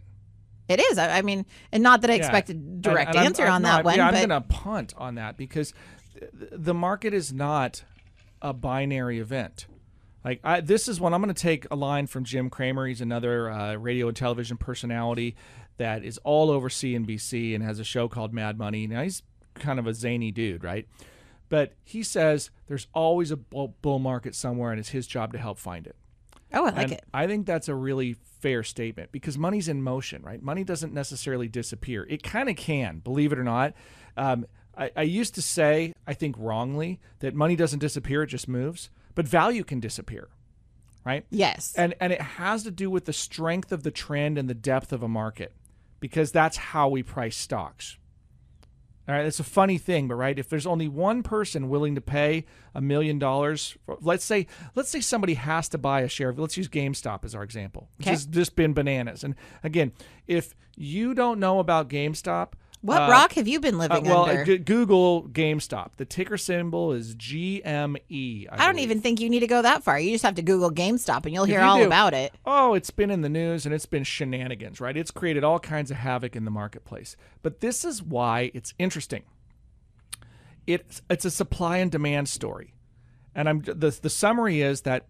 It 0.68 0.80
is. 0.80 0.98
I, 0.98 1.20
I 1.20 1.22
mean, 1.22 1.46
and 1.72 1.84
not 1.84 2.02
that 2.02 2.10
I 2.10 2.16
Yeah. 2.16 2.20
expect 2.22 2.50
a 2.50 2.54
And- 2.54 2.82
direct 2.82 3.10
and 3.10 3.18
I'm- 3.20 3.26
answer 3.28 3.44
I'm- 3.44 3.54
on 3.54 3.62
no, 3.62 3.68
that 3.68 3.76
I'm- 3.76 3.84
one, 3.86 3.96
Yeah, 3.98 4.12
but 4.12 4.18
I'm 4.18 4.28
going 4.30 4.42
to 4.42 4.48
punt 4.48 4.94
on 4.98 5.16
that 5.16 5.38
because 5.38 5.74
th- 6.20 6.32
the 6.52 6.74
market 6.74 7.14
is 7.14 7.32
not 7.34 7.84
a 8.42 8.54
binary 8.54 9.20
event. 9.20 9.68
Like 10.26 10.40
I, 10.44 10.60
this 10.60 10.88
is 10.88 11.00
one 11.00 11.14
I'm 11.14 11.22
going 11.22 11.34
to 11.34 11.40
take 11.40 11.68
a 11.70 11.76
line 11.76 12.08
from 12.08 12.24
Jim 12.24 12.50
Cramer. 12.50 12.88
He's 12.88 13.00
another 13.00 13.50
uh, 13.50 13.76
radio 13.76 14.08
and 14.08 14.18
television 14.18 14.58
personality 14.58 15.36
that 15.78 16.04
is 16.04 16.18
all 16.24 16.50
over 16.50 16.68
CNBC 16.68 17.54
and 17.54 17.64
has 17.64 17.80
a 17.80 17.84
show 17.84 18.08
called 18.08 18.34
Mad 18.34 18.58
Money. 18.58 18.88
Now 18.88 19.04
he's 19.04 19.22
kind 19.54 19.78
of 19.78 19.86
a 19.86 19.94
zany 19.94 20.32
dude, 20.32 20.64
right? 20.64 20.88
But 21.48 21.74
he 21.84 22.02
says 22.02 22.50
there's 22.68 22.88
always 22.94 23.30
a 23.30 23.38
bull 23.38 24.00
market 24.00 24.34
somewhere, 24.34 24.72
and 24.72 24.80
it's 24.80 24.90
his 24.90 25.06
job 25.06 25.32
to 25.34 25.38
help 25.38 25.60
find 25.60 25.86
it. 25.86 25.96
oh, 26.54 26.66
I 26.66 26.70
like 26.72 26.78
And 26.78 26.92
it. 26.94 27.04
I 27.14 27.28
think 27.28 27.46
that's 27.46 27.70
a 27.70 27.76
really 27.76 28.16
fair 28.40 28.64
statement 28.64 29.12
because 29.12 29.38
money's 29.38 29.68
in 29.68 29.84
motion, 29.84 30.24
right? 30.24 30.42
Money 30.42 30.64
doesn't 30.64 30.92
necessarily 30.92 31.48
disappear. 31.48 32.04
It 32.10 32.24
kind 32.24 32.50
of 32.50 32.56
can, 32.56 32.98
believe 32.98 33.32
it 33.32 33.38
or 33.38 33.44
not. 33.44 33.74
Um, 34.18 34.48
I, 34.76 34.90
I 34.96 35.02
used 35.04 35.36
to 35.36 35.42
say, 35.44 35.94
I 36.08 36.16
think 36.16 36.36
wrongly, 36.40 37.00
that 37.20 37.36
money 37.36 37.56
doesn't 37.56 37.80
disappear; 37.80 38.24
it 38.24 38.28
just 38.28 38.48
moves. 38.48 38.90
But 39.16 39.28
value 39.28 39.64
can 39.64 39.80
disappear, 39.80 40.28
right? 41.06 41.26
Yes. 41.30 41.74
And 41.76 41.96
and 42.00 42.12
it 42.14 42.22
has 42.22 42.64
to 42.64 42.72
do 42.72 42.90
with 42.90 43.06
the 43.06 43.14
strength 43.14 43.72
of 43.72 43.84
the 43.84 43.92
trend 43.92 44.38
and 44.38 44.50
the 44.50 44.54
depth 44.54 44.92
of 44.94 45.02
a 45.02 45.08
market, 45.08 45.54
because 46.00 46.32
that's 46.32 46.58
how 46.58 46.90
we 46.90 47.02
price 47.02 47.36
stocks. 47.38 47.98
All 49.08 49.14
right, 49.14 49.26
it's 49.26 49.40
a 49.40 49.44
funny 49.44 49.78
thing, 49.78 50.08
but 50.08 50.16
right, 50.16 50.38
if 50.40 50.50
there's 50.50 50.66
only 50.66 50.88
one 50.88 51.22
person 51.22 51.70
willing 51.70 51.94
to 51.94 52.02
pay 52.02 52.44
a 52.74 52.82
million 52.82 53.20
dollars, 53.20 53.78
let's 54.02 54.26
say 54.26 54.48
let's 54.74 54.90
say 54.90 55.00
somebody 55.00 55.36
has 55.36 55.70
to 55.70 55.78
buy 55.78 56.02
a 56.02 56.08
share 56.10 56.30
of 56.30 56.40
let's 56.40 56.58
use 56.58 56.68
GameStop 56.68 57.24
as 57.24 57.36
our 57.36 57.44
example, 57.44 57.88
Okay. 58.02 58.10
has 58.10 58.26
just 58.26 58.56
been 58.56 58.74
bananas. 58.74 59.24
And 59.24 59.36
again, 59.64 59.92
if 60.26 60.56
you 60.76 61.14
don't 61.14 61.40
know 61.40 61.60
about 61.60 61.88
GameStop, 61.88 62.54
What 62.86 63.02
Uh, 63.02 63.10
rock 63.10 63.34
have 63.34 63.48
you 63.48 63.60
been 63.60 63.76
Uh, 63.76 63.80
living 63.80 64.04
well, 64.06 64.26
under? 64.26 64.42
uh, 64.44 64.46
g- 64.46 64.58
Google 64.60 65.24
GameStop. 65.24 65.92
The 65.98 66.06
ticker 66.06 66.38
symbol 66.38 66.92
is 66.92 67.16
GME. 67.16 68.48
I 68.52 68.66
don't 68.68 68.78
even 68.78 69.02
think 69.02 69.20
you 69.20 69.28
need 69.30 69.40
to 69.40 69.48
go 69.48 69.64
that 69.64 69.84
far. 69.84 70.00
You 70.00 70.12
just 70.12 70.24
have 70.24 70.36
to 70.36 70.44
Google 70.44 70.70
GameStop 70.70 71.26
and 71.26 71.34
you'll 71.34 71.46
hear 71.46 71.62
you 71.62 71.66
all 71.66 71.80
do- 71.80 71.86
about 71.88 72.14
it. 72.14 72.32
Oh, 72.46 72.76
it's 72.76 72.92
been 72.92 73.10
in 73.10 73.22
the 73.22 73.30
news 73.30 73.66
and 73.66 73.74
it's 73.74 73.88
been 73.88 74.04
shenanigans, 74.04 74.80
right? 74.80 74.96
It's 74.96 75.10
created 75.10 75.44
all 75.44 75.60
kinds 75.60 75.90
of 75.90 75.98
havoc 75.98 76.36
in 76.36 76.46
the 76.46 76.52
marketplace. 76.52 77.16
But 77.42 77.60
this 77.62 77.84
is 77.84 78.04
why 78.04 78.52
it's 78.54 78.76
interesting. 78.78 79.24
It's 80.68 81.02
it's 81.10 81.26
a 81.26 81.32
supply 81.32 81.78
and 81.78 81.92
demand 81.92 82.30
story. 82.30 82.74
And 83.34 83.50
I'm 83.50 83.62
the 83.62 83.98
the 84.02 84.10
summary 84.10 84.62
is 84.62 84.82
that 84.82 85.08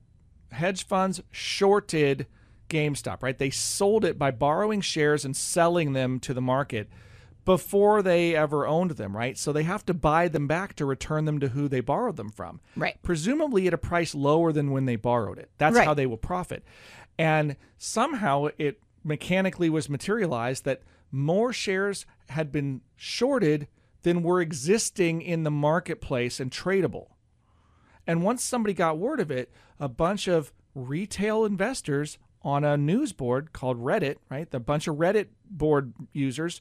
hedge 0.52 0.86
funds 0.86 1.22
shorted 1.32 2.28
GameStop, 2.70 3.22
right? 3.22 3.38
They 3.38 3.50
sold 3.50 4.04
it 4.06 4.18
by 4.18 4.32
borrowing 4.32 4.82
shares 4.82 5.24
and 5.26 5.36
selling 5.36 5.94
them 5.94 6.20
to 6.22 6.34
the 6.34 6.42
market 6.42 6.90
before 7.46 8.02
they 8.02 8.36
ever 8.36 8.66
owned 8.68 8.92
them, 8.92 9.16
right? 9.16 9.38
So 9.38 9.54
they 9.54 9.64
have 9.64 9.86
to 9.86 9.94
buy 9.94 10.28
them 10.28 10.48
back 10.48 10.76
to 10.78 10.86
return 10.86 11.26
them 11.26 11.40
to 11.40 11.50
who 11.50 11.68
they 11.68 11.80
borrowed 11.80 12.16
them 12.18 12.30
from. 12.32 12.60
Right. 12.76 12.98
Presumably 13.04 13.68
at 13.68 13.74
a 13.74 13.78
price 13.78 14.16
lower 14.16 14.52
than 14.52 14.72
when 14.72 14.86
they 14.86 14.96
borrowed 14.96 15.38
it. 15.38 15.52
That's 15.60 15.76
Right. 15.78 15.86
how 15.86 15.94
they 15.94 16.08
will 16.08 16.18
profit. 16.18 16.64
And 17.18 17.56
somehow 17.78 18.48
it 18.58 18.82
mechanically 19.04 19.70
was 19.70 19.90
materialized 19.90 20.66
that 20.66 20.82
more 21.12 21.54
shares 21.54 22.06
had 22.30 22.52
been 22.52 22.82
shorted 22.96 23.68
than 24.02 24.24
were 24.24 24.42
existing 24.42 25.22
in 25.22 25.44
the 25.44 25.52
marketplace 25.52 26.40
and 26.40 26.52
tradable. 26.52 27.10
And 28.08 28.24
once 28.24 28.44
somebody 28.44 28.74
got 28.74 28.98
word 28.98 29.20
of 29.20 29.32
it, 29.32 29.52
a 29.80 29.88
bunch 29.88 30.28
of 30.28 30.52
retail 30.74 31.46
investors 31.46 32.18
on 32.44 32.64
a 32.64 32.78
news 32.78 33.14
board 33.14 33.54
called 33.54 33.80
Reddit, 33.80 34.18
right? 34.30 34.50
The 34.50 34.60
bunch 34.60 34.88
of 34.88 34.96
Reddit 34.98 35.28
board 35.50 35.94
users, 36.14 36.60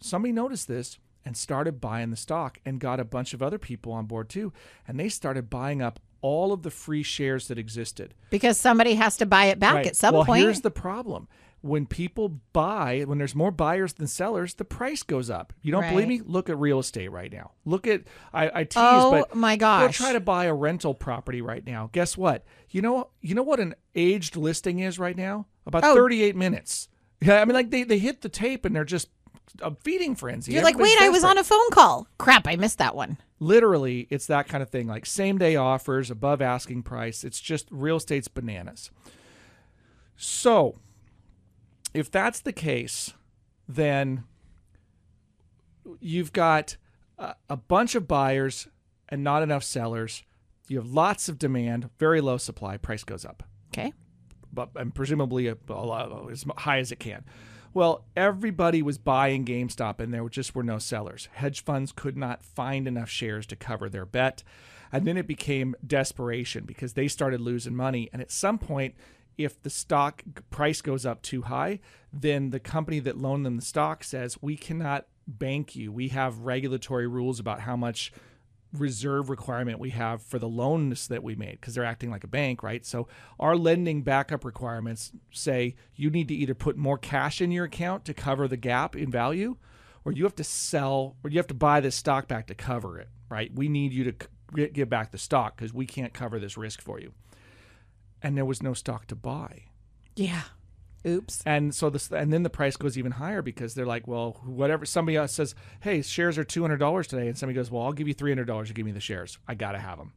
somebody 0.00 0.32
noticed 0.32 0.68
this 0.68 0.98
and 1.24 1.36
started 1.36 1.80
buying 1.80 2.10
the 2.10 2.16
stock 2.16 2.58
and 2.64 2.80
got 2.80 3.00
a 3.00 3.04
bunch 3.04 3.34
of 3.34 3.42
other 3.42 3.58
people 3.58 3.92
on 3.92 4.06
board 4.06 4.28
too. 4.28 4.52
And 4.86 4.98
they 4.98 5.08
started 5.08 5.50
buying 5.50 5.82
up 5.82 6.00
all 6.20 6.52
of 6.52 6.62
the 6.62 6.70
free 6.70 7.02
shares 7.02 7.48
that 7.48 7.58
existed. 7.58 8.14
Because 8.30 8.58
somebody 8.58 8.94
has 8.94 9.16
to 9.18 9.26
buy 9.26 9.46
it 9.46 9.58
back 9.58 9.74
Right. 9.74 9.86
at 9.86 9.96
some 9.96 10.14
well, 10.14 10.24
point. 10.24 10.42
here's 10.42 10.62
the 10.62 10.70
problem. 10.70 11.28
When 11.60 11.86
people 11.86 12.40
buy, 12.52 13.02
when 13.04 13.18
there's 13.18 13.34
more 13.34 13.50
buyers 13.50 13.92
than 13.92 14.06
sellers, 14.06 14.54
the 14.54 14.64
price 14.64 15.02
goes 15.02 15.28
up. 15.28 15.52
You 15.60 15.72
don't 15.72 15.88
believe 15.88 16.06
me? 16.06 16.20
Look 16.24 16.48
at 16.48 16.56
real 16.56 16.78
estate 16.78 17.10
right 17.10 17.32
now. 17.32 17.50
Look 17.64 17.86
at 17.88 18.02
I, 18.32 18.60
I 18.60 18.64
tease, 18.64 18.76
oh 18.76 19.10
but 19.10 19.34
my 19.34 19.56
Go 19.56 19.88
try 19.88 20.12
to 20.12 20.20
buy 20.20 20.44
a 20.44 20.54
rental 20.54 20.94
property 20.94 21.42
right 21.42 21.66
now. 21.66 21.90
Guess 21.92 22.16
what? 22.16 22.44
You 22.70 22.80
know 22.80 23.08
you 23.20 23.34
know 23.34 23.42
what 23.42 23.58
an 23.58 23.74
aged 23.96 24.36
listing 24.36 24.78
is 24.78 25.00
right 25.00 25.16
now? 25.16 25.46
About 25.66 25.82
Oh. 25.84 25.94
38 25.94 26.36
minutes. 26.36 26.88
Yeah, 27.20 27.40
I 27.40 27.44
mean 27.44 27.54
like 27.54 27.70
they, 27.70 27.82
they 27.82 27.98
hit 27.98 28.20
the 28.20 28.28
tape 28.28 28.64
and 28.64 28.74
they're 28.76 28.84
just 28.84 29.08
a 29.60 29.74
feeding 29.82 30.14
frenzy. 30.14 30.52
You're 30.52 30.62
like, 30.62 30.78
wait, 30.78 31.00
I 31.00 31.08
was 31.08 31.24
on 31.24 31.38
a 31.38 31.44
phone 31.44 31.70
call. 31.70 32.06
Crap, 32.18 32.46
I 32.46 32.56
missed 32.56 32.78
that 32.78 32.94
one. 32.94 33.18
Literally, 33.40 34.06
it's 34.10 34.26
that 34.26 34.48
kind 34.48 34.62
of 34.62 34.70
thing. 34.70 34.86
Like 34.86 35.06
same 35.06 35.38
day 35.38 35.56
offers, 35.56 36.10
above 36.10 36.42
asking 36.42 36.82
price. 36.82 37.24
It's 37.24 37.40
just 37.40 37.66
real 37.70 37.96
estate's 37.96 38.28
bananas. 38.28 38.90
So, 40.16 40.78
if 41.94 42.10
that's 42.10 42.40
the 42.40 42.52
case, 42.52 43.14
then 43.68 44.24
you've 46.00 46.32
got 46.32 46.76
a, 47.18 47.34
a 47.48 47.56
bunch 47.56 47.94
of 47.94 48.08
buyers 48.08 48.68
and 49.08 49.22
not 49.22 49.42
enough 49.42 49.62
sellers. 49.64 50.22
You 50.66 50.78
have 50.78 50.90
lots 50.90 51.28
of 51.28 51.38
demand, 51.38 51.88
very 51.98 52.20
low 52.20 52.36
supply. 52.36 52.76
Price 52.76 53.04
goes 53.04 53.24
up 53.24 53.42
Okay. 53.72 53.92
but 54.52 54.70
and 54.74 54.94
presumably 54.94 55.46
a, 55.46 55.56
a 55.68 55.72
lot, 55.72 56.30
as 56.30 56.44
high 56.58 56.78
as 56.78 56.92
it 56.92 56.98
can. 56.98 57.24
Well, 57.78 58.06
everybody 58.16 58.82
was 58.82 58.98
buying 58.98 59.44
GameStop, 59.44 60.00
and 60.00 60.12
there 60.12 60.28
just 60.28 60.52
were 60.52 60.64
no 60.64 60.78
sellers. 60.80 61.28
Hedge 61.34 61.62
funds 61.62 61.92
could 61.92 62.16
not 62.16 62.42
find 62.42 62.88
enough 62.88 63.08
shares 63.08 63.46
to 63.46 63.54
cover 63.54 63.88
their 63.88 64.04
bet, 64.04 64.42
and 64.90 65.06
then 65.06 65.16
it 65.16 65.28
became 65.28 65.76
desperation 65.86 66.64
because 66.64 66.94
they 66.94 67.06
started 67.06 67.40
losing 67.40 67.76
money. 67.76 68.10
And 68.12 68.20
at 68.20 68.32
some 68.32 68.58
point, 68.58 68.96
if 69.36 69.62
the 69.62 69.70
stock 69.70 70.24
price 70.50 70.80
goes 70.80 71.06
up 71.06 71.22
too 71.22 71.42
high, 71.42 71.78
then 72.12 72.50
the 72.50 72.58
company 72.58 72.98
that 72.98 73.16
loaned 73.16 73.46
them 73.46 73.54
the 73.54 73.62
stock 73.62 74.02
says 74.02 74.42
we 74.42 74.56
cannot 74.56 75.06
bank 75.28 75.76
you. 75.76 75.92
We 75.92 76.08
have 76.08 76.40
regulatory 76.40 77.06
rules 77.06 77.38
about 77.38 77.60
how 77.60 77.76
much 77.76 78.10
reserve 78.72 79.30
requirement 79.30 79.78
we 79.78 79.90
have 79.90 80.22
for 80.22 80.38
the 80.38 80.48
loans 80.48 81.08
that 81.08 81.22
we 81.22 81.34
made 81.34 81.52
because 81.60 81.74
they're 81.74 81.84
acting 81.84 82.10
like 82.10 82.24
a 82.24 82.28
bank, 82.28 82.62
right? 82.62 82.84
So 82.84 83.08
our 83.40 83.56
lending 83.56 84.02
backup 84.02 84.44
requirements 84.44 85.12
say 85.30 85.74
you 85.94 86.10
need 86.10 86.28
to 86.28 86.34
either 86.34 86.54
put 86.54 86.76
more 86.76 86.98
cash 86.98 87.40
in 87.40 87.50
your 87.50 87.64
account 87.64 88.04
to 88.04 88.14
cover 88.14 88.46
the 88.46 88.56
gap 88.56 88.94
in 88.94 89.10
value 89.10 89.56
or 90.04 90.12
you 90.12 90.24
have 90.24 90.36
to 90.36 90.44
sell 90.44 91.16
or 91.24 91.30
you 91.30 91.38
have 91.38 91.46
to 91.46 91.54
buy 91.54 91.80
this 91.80 91.96
stock 91.96 92.28
back 92.28 92.46
to 92.48 92.54
cover 92.54 92.98
it, 92.98 93.08
right? 93.30 93.50
We 93.54 93.68
need 93.68 93.92
you 93.92 94.12
to 94.12 94.68
give 94.68 94.88
back 94.88 95.10
the 95.10 95.18
stock 95.18 95.56
because 95.56 95.72
we 95.72 95.86
can't 95.86 96.12
cover 96.12 96.38
this 96.38 96.56
risk 96.56 96.80
for 96.80 97.00
you. 97.00 97.12
And 98.22 98.36
there 98.36 98.44
was 98.44 98.62
no 98.62 98.74
stock 98.74 99.06
to 99.06 99.14
buy. 99.14 99.64
Yeah. 100.16 100.42
Oops. 101.08 101.42
And 101.46 101.74
so 101.74 101.90
this, 101.90 102.10
and 102.10 102.32
then 102.32 102.42
the 102.42 102.50
price 102.50 102.76
goes 102.76 102.96
even 102.98 103.12
higher 103.12 103.42
because 103.42 103.74
they're 103.74 103.86
like, 103.86 104.06
well, 104.06 104.40
whatever. 104.44 104.84
Somebody 104.84 105.16
else 105.16 105.32
says, 105.32 105.54
hey, 105.80 106.02
shares 106.02 106.38
are 106.38 106.44
two 106.44 106.62
hundred 106.62 106.76
dollars 106.78 107.06
today, 107.06 107.26
and 107.28 107.36
somebody 107.38 107.54
goes, 107.56 107.70
well, 107.70 107.82
I'll 107.84 107.92
give 107.92 108.08
you 108.08 108.14
three 108.14 108.30
hundred 108.30 108.46
dollars 108.46 108.68
to 108.68 108.74
give 108.74 108.86
me 108.86 108.92
the 108.92 109.00
shares. 109.00 109.38
I 109.48 109.54
gotta 109.54 109.78
have 109.78 109.98
them. 109.98 110.12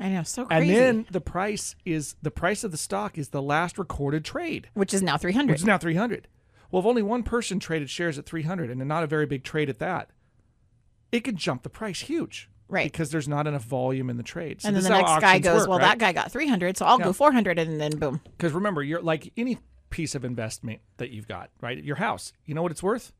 I 0.00 0.08
know. 0.10 0.22
So 0.24 0.46
And 0.50 0.68
then 0.68 1.06
the 1.10 1.20
price 1.20 1.74
is 1.84 2.16
the 2.22 2.30
price 2.30 2.64
of 2.64 2.70
the 2.70 2.76
stock 2.76 3.16
is 3.18 3.30
the 3.30 3.40
last 3.42 3.78
recorded 3.78 4.24
trade, 4.24 4.68
Which 4.74 4.92
is 4.92 5.02
now 5.02 5.16
three 5.16 5.32
hundred. 5.32 5.52
which 5.52 5.60
300. 5.60 5.62
is 5.62 5.64
now 5.66 5.78
three 5.78 5.94
hundred. 5.94 6.28
Well, 6.70 6.80
if 6.80 6.86
only 6.86 7.02
one 7.02 7.22
person 7.22 7.60
traded 7.60 7.88
shares 7.90 8.18
at 8.18 8.26
three 8.26 8.42
hundred, 8.42 8.70
and 8.70 8.86
not 8.86 9.04
a 9.04 9.06
very 9.06 9.24
big 9.26 9.44
trade 9.44 9.70
at 9.70 9.78
that, 9.78 10.10
it 11.12 11.20
could 11.20 11.36
jump 11.36 11.62
the 11.62 11.70
price 11.70 12.00
huge, 12.00 12.50
Right. 12.68 12.90
Because 12.90 13.10
there's 13.10 13.28
not 13.28 13.46
enough 13.46 13.62
volume 13.64 14.10
in 14.10 14.16
the 14.16 14.22
trade. 14.22 14.60
So 14.62 14.68
and 14.68 14.76
then 14.76 14.82
the 14.82 14.90
next 14.90 15.20
guy 15.20 15.38
goes, 15.38 15.60
work, 15.62 15.68
well, 15.68 15.78
right? 15.78 15.84
that 15.86 15.98
guy 15.98 16.12
got 16.12 16.32
300, 16.32 16.76
so 16.76 16.84
I'll 16.84 16.98
Yeah. 16.98 17.06
go 17.06 17.12
400, 17.12 17.58
and 17.58 17.80
then 17.80 17.92
boom. 17.98 18.20
Because 18.36 18.52
remember, 18.52 18.82
you're 18.82 19.00
like 19.00 19.32
any 19.36 19.58
piece 19.90 20.14
of 20.16 20.24
investment 20.24 20.80
that 20.96 21.10
you've 21.10 21.28
got, 21.28 21.50
right? 21.60 21.82
Your 21.82 21.96
house, 21.96 22.32
you 22.44 22.54
know 22.54 22.62
what 22.62 22.72
it's 22.72 22.82
worth? 22.82 23.12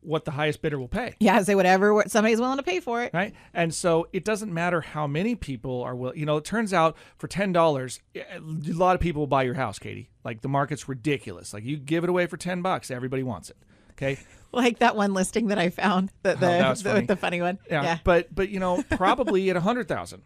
What 0.00 0.24
the 0.24 0.32
highest 0.32 0.62
bidder 0.62 0.78
will 0.80 0.88
pay, 0.88 1.14
Yeah, 1.20 1.40
say 1.42 1.54
whatever 1.54 2.02
somebody's 2.08 2.40
willing 2.40 2.56
to 2.56 2.62
pay 2.64 2.80
for 2.80 3.02
it. 3.04 3.12
right? 3.14 3.34
And 3.54 3.72
so 3.72 4.08
it 4.12 4.24
doesn't 4.24 4.52
matter 4.52 4.80
how 4.80 5.06
many 5.06 5.36
people 5.36 5.82
are 5.84 5.94
will. 5.94 6.16
You 6.16 6.26
know, 6.26 6.36
it 6.38 6.44
turns 6.44 6.72
out 6.72 6.96
for 7.18 7.28
ten 7.28 7.52
dollars, 7.52 8.00
eh, 8.16 8.22
eh, 8.28 8.38
a 8.38 8.72
lot 8.72 8.94
of 8.96 9.00
people 9.00 9.22
will 9.22 9.26
buy 9.28 9.44
your 9.44 9.54
house, 9.54 9.78
Katie. 9.78 10.10
Like 10.24 10.40
the 10.40 10.48
market's 10.48 10.88
ridiculous. 10.88 11.54
Like 11.54 11.64
you 11.64 11.76
give 11.76 12.02
it 12.02 12.10
away 12.10 12.26
for 12.26 12.36
ten 12.36 12.62
bucks, 12.62 12.90
everybody 12.90 13.22
wants 13.22 13.48
it. 13.50 13.56
Okay, 13.92 14.18
Like 14.56 14.78
that 14.80 14.96
one 14.96 15.12
listing 15.14 15.48
that 15.48 15.58
I 15.58 15.68
found, 15.70 16.10
the 16.22 16.34
the, 16.34 16.46
Oh, 16.46 16.58
that 16.58 16.78
the, 16.78 16.82
funny. 16.90 17.06
the 17.06 17.16
funny 17.16 17.40
one. 17.42 17.58
yeah. 17.70 17.82
Yeah. 17.82 17.98
But 18.02 18.34
but 18.34 18.48
you 18.48 18.58
know, 18.58 18.82
probably 18.90 19.48
at 19.50 19.56
a 19.56 19.60
hundred 19.60 19.86
thousand, 19.86 20.22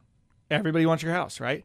everybody 0.50 0.86
wants 0.86 1.02
your 1.02 1.12
house, 1.12 1.40
right? 1.40 1.64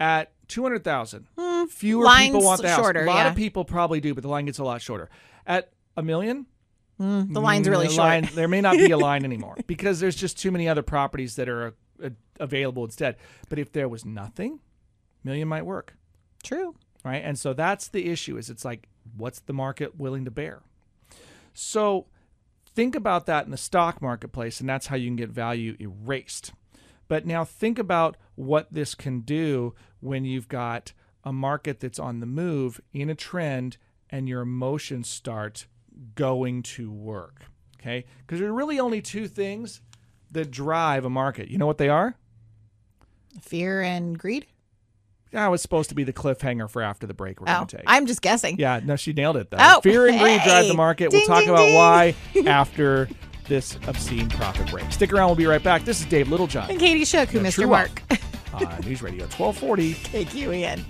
At 0.00 0.32
two 0.48 0.62
hundred 0.62 0.84
thousand, 0.84 1.26
fewer 1.70 2.06
people 2.08 2.40
Hmm. 2.40 2.46
want 2.46 2.62
the 2.62 2.68
house. 2.70 2.78
a 2.88 3.04
lot 3.04 3.06
yeah. 3.06 3.28
of 3.28 3.36
people 3.36 3.64
probably 3.64 4.00
do, 4.00 4.14
but 4.14 4.22
the 4.22 4.28
line 4.28 4.46
gets 4.46 4.58
a 4.58 4.64
lot 4.64 4.80
shorter. 4.80 5.08
At 5.46 5.70
a 5.96 6.02
million, 6.02 6.46
Mm, 7.00 7.32
the 7.32 7.40
line's 7.40 7.68
really 7.68 7.86
the 7.86 7.92
short. 7.92 8.08
line- 8.08 8.28
there 8.34 8.48
may 8.48 8.60
not 8.60 8.76
be 8.76 8.90
a 8.90 8.98
line 9.08 9.24
anymore 9.24 9.56
because 9.68 10.00
there's 10.00 10.16
just 10.16 10.36
too 10.36 10.50
many 10.50 10.68
other 10.68 10.82
properties 10.82 11.36
that 11.36 11.48
are 11.48 11.74
uh, 12.02 12.10
available 12.40 12.84
instead. 12.84 13.14
But 13.48 13.60
if 13.60 13.70
there 13.70 13.88
was 13.88 14.04
nothing, 14.04 14.58
million 15.22 15.46
might 15.46 15.64
work, 15.64 15.94
True. 16.42 16.74
right? 17.04 17.22
And 17.24 17.38
so 17.38 17.52
that's 17.52 17.86
the 17.88 18.06
issue. 18.10 18.36
Is 18.36 18.50
it's 18.50 18.64
like 18.64 18.88
what's 19.16 19.38
the 19.40 19.52
market 19.52 19.96
willing 19.96 20.24
to 20.24 20.30
bear? 20.32 20.62
So 21.58 22.06
think 22.64 22.94
about 22.94 23.26
that 23.26 23.44
in 23.44 23.50
the 23.50 23.56
stock 23.56 24.00
marketplace, 24.00 24.60
and 24.60 24.68
that's 24.68 24.86
how 24.86 24.96
you 24.96 25.08
can 25.08 25.16
get 25.16 25.30
value 25.30 25.76
erased. 25.80 26.52
But 27.08 27.26
now 27.26 27.44
think 27.44 27.80
about 27.80 28.16
what 28.36 28.72
this 28.72 28.94
can 28.94 29.22
do 29.22 29.74
when 29.98 30.24
you've 30.24 30.46
got 30.46 30.92
a 31.24 31.32
market 31.32 31.80
that's 31.80 31.98
on 31.98 32.20
the 32.20 32.26
move 32.26 32.80
in 32.92 33.10
a 33.10 33.14
trend 33.16 33.76
and 34.08 34.28
your 34.28 34.42
emotions 34.42 35.08
start 35.08 35.66
going 36.14 36.62
to 36.62 36.92
work. 36.92 37.46
Okay? 37.80 38.04
Because 38.20 38.38
there 38.38 38.50
are 38.50 38.54
really 38.54 38.78
only 38.78 39.02
two 39.02 39.26
things 39.26 39.80
that 40.30 40.52
drive 40.52 41.04
a 41.04 41.10
market. 41.10 41.48
You 41.48 41.58
know 41.58 41.66
what 41.66 41.78
they 41.78 41.88
are? 41.88 42.14
Fear 43.40 43.82
and 43.82 44.16
greed. 44.16 44.46
That 45.32 45.48
was 45.48 45.60
supposed 45.62 45.88
to 45.90 45.94
be 45.94 46.04
the 46.04 46.12
cliffhanger 46.12 46.68
for 46.70 46.80
after 46.82 47.06
the 47.06 47.14
break 47.14 47.40
we're 47.40 47.48
Oh, 47.50 47.54
going 47.56 47.66
to 47.68 47.76
take. 47.78 47.84
I'm 47.86 48.06
just 48.06 48.22
guessing. 48.22 48.58
Yeah, 48.58 48.80
no, 48.82 48.96
she 48.96 49.12
nailed 49.12 49.36
it 49.36 49.50
though. 49.50 49.58
Oh, 49.60 49.80
Fear 49.82 50.08
and 50.08 50.18
greed 50.20 50.40
drive 50.42 50.66
the 50.68 50.74
market. 50.74 51.10
Ding, 51.10 51.20
we'll 51.20 51.26
talk 51.28 51.40
ding, 51.40 51.50
about 51.50 51.66
ding. 51.66 51.74
why 51.74 52.14
after 52.46 53.08
this 53.46 53.78
obscene 53.86 54.28
profit 54.30 54.70
break. 54.70 54.90
Stick 54.92 55.12
around. 55.12 55.26
We'll 55.28 55.36
be 55.36 55.46
right 55.46 55.62
back. 55.62 55.84
This 55.84 56.00
is 56.00 56.06
Dave 56.06 56.28
Littlejohn 56.28 56.70
And 56.70 56.78
Katie 56.78 57.04
Shook, 57.04 57.28
who 57.30 57.38
The 57.38 57.42
missed 57.44 57.54
True 57.56 57.62
your 57.62 57.70
mark. 57.70 58.02
on 58.54 58.80
News 58.82 59.02
Radio 59.02 59.24
1240. 59.26 59.94
KQEN. 59.94 60.84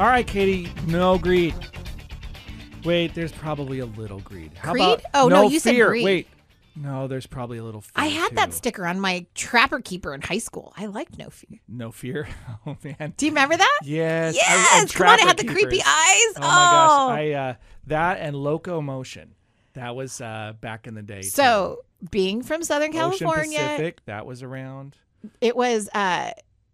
All 0.00 0.06
right, 0.06 0.26
Katie, 0.26 0.72
no 0.86 1.18
greed. 1.18 1.54
Wait, 2.84 3.12
there's 3.12 3.32
probably 3.32 3.80
a 3.80 3.84
little 3.84 4.20
greed. 4.20 4.50
How 4.56 4.72
about 4.74 5.02
Oh, 5.12 5.28
no, 5.28 5.46
you 5.46 5.60
said 5.60 5.74
fear? 5.74 5.88
greed. 5.88 6.04
Wait, 6.06 6.28
no, 6.74 7.06
there's 7.06 7.26
probably 7.26 7.58
a 7.58 7.62
little. 7.62 7.82
Fear 7.82 7.92
I 7.96 8.06
had 8.06 8.34
that 8.36 8.54
sticker 8.54 8.86
on 8.86 8.98
my 8.98 9.26
trapper 9.34 9.78
keeper 9.78 10.14
in 10.14 10.22
high 10.22 10.38
school. 10.38 10.72
I 10.74 10.86
liked 10.86 11.18
no 11.18 11.28
fear. 11.28 11.58
No 11.68 11.92
fear. 11.92 12.28
Oh 12.66 12.78
man. 12.82 13.12
Do 13.18 13.26
you 13.26 13.32
remember 13.32 13.58
that? 13.58 13.80
Yes. 13.84 14.36
Yes, 14.36 14.80
and 14.80 14.90
come 14.90 15.06
on! 15.08 15.18
It 15.18 15.26
had 15.26 15.36
the 15.36 15.44
creepy 15.44 15.82
eyes. 15.82 16.32
Oh 16.36 16.40
my 16.40 16.46
gosh! 16.46 17.18
I 17.18 17.30
uh, 17.32 17.54
that 17.88 18.20
and 18.20 18.34
Local 18.34 18.80
Motion. 18.80 19.34
That 19.74 19.94
was 19.94 20.22
uh, 20.22 20.54
back 20.62 20.86
in 20.86 20.94
the 20.94 21.02
day. 21.02 21.20
too. 21.20 21.28
so 21.28 21.84
being 22.10 22.42
from 22.42 22.62
Southern 22.62 22.96
Ocean 22.96 23.26
California, 23.26 23.58
Pacific, 23.58 24.02
that 24.06 24.24
was 24.24 24.42
around. 24.42 24.96
it 25.42 25.54
was 25.54 25.90
uh 25.92 26.30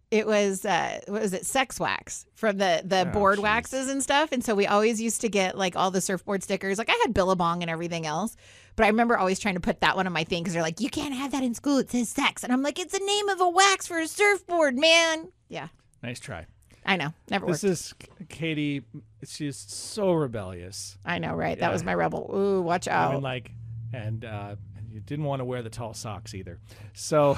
it 0.09 0.25
was 0.25 0.63
uh 0.65 0.99
what 1.07 1.21
was 1.21 1.33
it 1.33 1.45
sex 1.45 1.79
wax 1.79 2.25
from 2.33 2.57
the 2.57 2.81
the 2.85 3.01
Oh, 3.01 3.11
board 3.11 3.39
jeez. 3.39 3.43
waxes 3.43 3.89
and 3.89 4.01
stuff 4.01 4.31
and 4.31 4.43
so 4.43 4.55
we 4.55 4.65
always 4.65 5.01
used 5.01 5.19
to 5.21 5.29
get 5.29 5.57
like 5.57 5.75
all 5.75 5.91
the 5.91 5.99
surfboard 6.01 6.43
stickers 6.43 6.77
like 6.77 6.89
i 6.89 6.97
had 7.03 7.13
billabong 7.13 7.61
and 7.61 7.69
everything 7.69 8.05
else 8.05 8.37
but 8.77 8.85
i 8.85 8.87
remember 8.87 9.17
always 9.17 9.37
trying 9.37 9.55
to 9.55 9.59
put 9.61 9.81
that 9.81 9.95
one 9.97 10.07
on 10.07 10.13
my 10.13 10.23
thing 10.23 10.43
because 10.43 10.53
they're 10.53 10.61
like 10.63 10.79
you 10.79 10.89
can't 10.89 11.13
have 11.13 11.31
that 11.31 11.43
in 11.43 11.53
school 11.53 11.77
it 11.77 11.91
says 11.91 12.07
sex 12.07 12.43
and 12.43 12.53
i'm 12.53 12.61
like 12.61 12.79
it's 12.79 12.97
the 12.97 13.05
name 13.05 13.27
of 13.27 13.41
a 13.41 13.49
wax 13.49 13.85
for 13.85 13.99
a 13.99 14.07
surfboard 14.07 14.77
man 14.77 15.27
yeah 15.49 15.67
Nice 16.01 16.19
try. 16.21 16.45
i 16.85 16.95
know 16.95 17.13
never 17.29 17.45
This 17.47 17.63
worked 17.63 17.71
is 17.73 17.93
Katie. 18.29 18.83
She's 19.25 19.57
so 19.57 20.13
rebellious. 20.13 20.97
i 21.03 21.17
know 21.19 21.33
right 21.33 21.59
that 21.59 21.67
Yeah. 21.67 21.73
was 21.73 21.83
my 21.83 21.93
rebel 21.93 22.31
ooh 22.33 22.61
watch 22.61 22.87
I 22.87 22.91
out 22.91 23.13
mean, 23.15 23.23
like, 23.23 23.51
and 23.93 24.23
uh, 24.23 24.55
you 24.89 25.01
didn't 25.01 25.25
want 25.25 25.41
to 25.41 25.45
wear 25.45 25.61
the 25.63 25.69
tall 25.69 25.93
socks 25.93 26.33
either. 26.33 26.59
So 26.93 27.37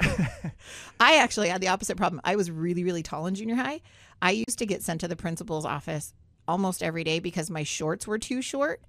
I 1.00 1.16
actually 1.16 1.48
had 1.48 1.60
the 1.60 1.68
opposite 1.68 1.96
problem. 1.96 2.20
I 2.24 2.36
was 2.36 2.50
really, 2.50 2.84
really 2.84 3.02
tall 3.02 3.26
in 3.26 3.34
junior 3.34 3.54
high. 3.54 3.80
I 4.20 4.32
used 4.32 4.58
to 4.58 4.66
get 4.66 4.82
sent 4.82 5.00
to 5.02 5.08
the 5.08 5.16
principal's 5.16 5.64
office 5.64 6.14
almost 6.48 6.82
every 6.82 7.04
day 7.04 7.18
because 7.18 7.50
my 7.50 7.62
shorts 7.62 8.06
were 8.06 8.18
too 8.18 8.42
short. 8.42 8.82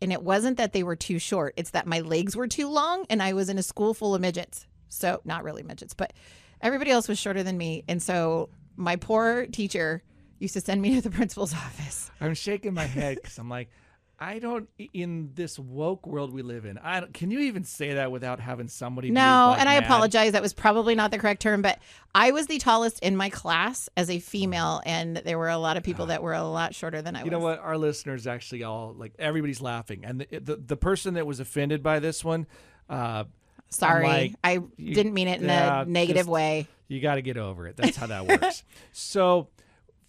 And 0.00 0.12
it 0.12 0.22
wasn't 0.22 0.58
that 0.58 0.72
they 0.72 0.84
were 0.84 0.96
too 0.96 1.18
short, 1.18 1.54
it's 1.56 1.70
that 1.70 1.86
my 1.86 2.00
legs 2.00 2.36
were 2.36 2.46
too 2.46 2.68
long 2.68 3.04
and 3.10 3.20
I 3.20 3.32
was 3.32 3.48
in 3.48 3.58
a 3.58 3.62
school 3.62 3.94
full 3.94 4.14
of 4.14 4.20
midgets. 4.20 4.66
So, 4.88 5.20
not 5.24 5.44
really 5.44 5.62
midgets, 5.62 5.92
but 5.92 6.12
everybody 6.60 6.90
else 6.90 7.08
was 7.08 7.18
shorter 7.18 7.42
than 7.42 7.58
me. 7.58 7.84
And 7.88 8.02
so, 8.02 8.48
my 8.76 8.96
poor 8.96 9.46
teacher 9.46 10.02
used 10.38 10.54
to 10.54 10.60
send 10.60 10.80
me 10.80 10.94
to 10.94 11.00
the 11.00 11.10
principal's 11.16 11.52
office. 11.52 12.10
I'm 12.20 12.34
shaking 12.34 12.74
my 12.74 12.84
head 12.84 13.16
because 13.16 13.38
I'm 13.38 13.50
like, 13.50 13.70
I 14.20 14.40
don't. 14.40 14.68
In 14.92 15.30
this 15.34 15.58
woke 15.60 16.04
world 16.06 16.32
we 16.32 16.42
live 16.42 16.64
in, 16.64 16.76
I 16.78 17.00
don't, 17.00 17.14
can 17.14 17.30
you 17.30 17.38
even 17.40 17.62
say 17.62 17.94
that 17.94 18.10
without 18.10 18.40
having 18.40 18.66
somebody? 18.66 19.10
No, 19.12 19.48
like, 19.50 19.60
and 19.60 19.68
I 19.68 19.74
mad? 19.74 19.84
apologize. 19.84 20.32
That 20.32 20.42
was 20.42 20.52
probably 20.52 20.96
not 20.96 21.12
the 21.12 21.18
correct 21.18 21.40
term, 21.40 21.62
but 21.62 21.78
I 22.14 22.32
was 22.32 22.46
the 22.48 22.58
tallest 22.58 22.98
in 23.00 23.16
my 23.16 23.30
class 23.30 23.88
as 23.96 24.10
a 24.10 24.18
female, 24.18 24.82
and 24.84 25.18
there 25.18 25.38
were 25.38 25.48
a 25.50 25.58
lot 25.58 25.76
of 25.76 25.84
people 25.84 26.06
that 26.06 26.20
were 26.22 26.32
a 26.32 26.42
lot 26.42 26.74
shorter 26.74 27.00
than 27.00 27.14
I 27.14 27.20
You 27.20 27.24
was. 27.24 27.26
You 27.26 27.30
know 27.30 27.38
what? 27.44 27.60
Our 27.60 27.78
listeners 27.78 28.26
actually 28.26 28.64
all 28.64 28.92
like 28.96 29.12
everybody's 29.20 29.60
laughing, 29.60 30.04
and 30.04 30.20
the 30.20 30.38
the, 30.40 30.56
the 30.56 30.76
person 30.76 31.14
that 31.14 31.24
was 31.26 31.38
offended 31.38 31.82
by 31.84 32.00
this 32.00 32.24
one, 32.24 32.46
uh, 32.90 33.24
Sorry, 33.70 34.06
like, 34.06 34.34
I 34.42 34.60
you- 34.76 34.94
didn't 34.94 35.14
mean 35.14 35.28
it 35.28 35.40
in 35.42 35.46
yeah, 35.46 35.82
a 35.82 35.84
negative 35.84 36.20
just- 36.22 36.28
way. 36.28 36.66
you 36.88 37.00
got 37.00 37.16
to 37.16 37.22
get 37.22 37.36
over 37.36 37.68
it. 37.68 37.76
That's 37.76 37.96
how 37.96 38.06
that 38.08 38.26
works. 38.26 38.64
so. 38.92 39.48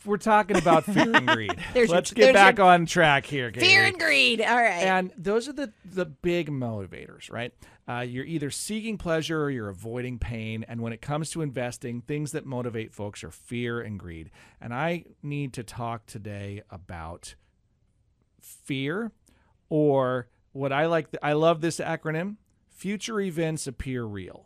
We're 0.06 0.18
talking 0.18 0.58
about 0.58 0.86
fear 0.86 1.14
and 1.16 1.28
greed. 1.36 1.56
There's 1.74 1.90
Let's 1.90 2.12
get 2.12 2.24
there's 2.26 2.34
back 2.34 2.58
your- 2.58 2.68
on 2.68 2.86
track 2.86 3.26
here. 3.26 3.52
Katie. 3.52 3.66
Fear 3.66 3.84
and 3.84 4.00
greed. 4.00 4.42
All 4.42 4.56
right. 4.56 4.84
And 4.84 5.12
those 5.18 5.48
are 5.50 5.54
the 5.54 5.74
the 5.86 6.06
big 6.06 6.50
motivators, 6.50 7.32
right? 7.32 7.54
Uh, 7.88 8.02
you're 8.02 8.26
either 8.26 8.50
seeking 8.52 8.98
pleasure 8.98 9.42
or 9.44 9.50
you're 9.50 9.68
avoiding 9.70 10.20
pain. 10.20 10.64
And 10.68 10.80
when 10.82 10.94
it 10.94 11.02
comes 11.02 11.32
to 11.32 11.42
investing, 11.42 12.02
things 12.02 12.32
that 12.34 12.46
motivate 12.46 12.94
folks 12.94 13.24
are 13.24 13.32
fear 13.32 13.82
and 13.82 14.00
greed. 14.00 14.30
And 14.62 14.74
I 14.74 15.06
need 15.24 15.54
to 15.54 15.64
talk 15.64 16.06
today 16.06 16.62
about 16.70 17.36
fear, 18.42 19.12
or 19.70 20.28
what 20.52 20.72
I 20.72 20.86
like. 20.86 21.08
I 21.22 21.34
love 21.34 21.62
this 21.62 21.80
acronym: 21.80 22.38
future 22.70 23.20
events 23.20 23.68
appear 23.68 24.04
real. 24.06 24.46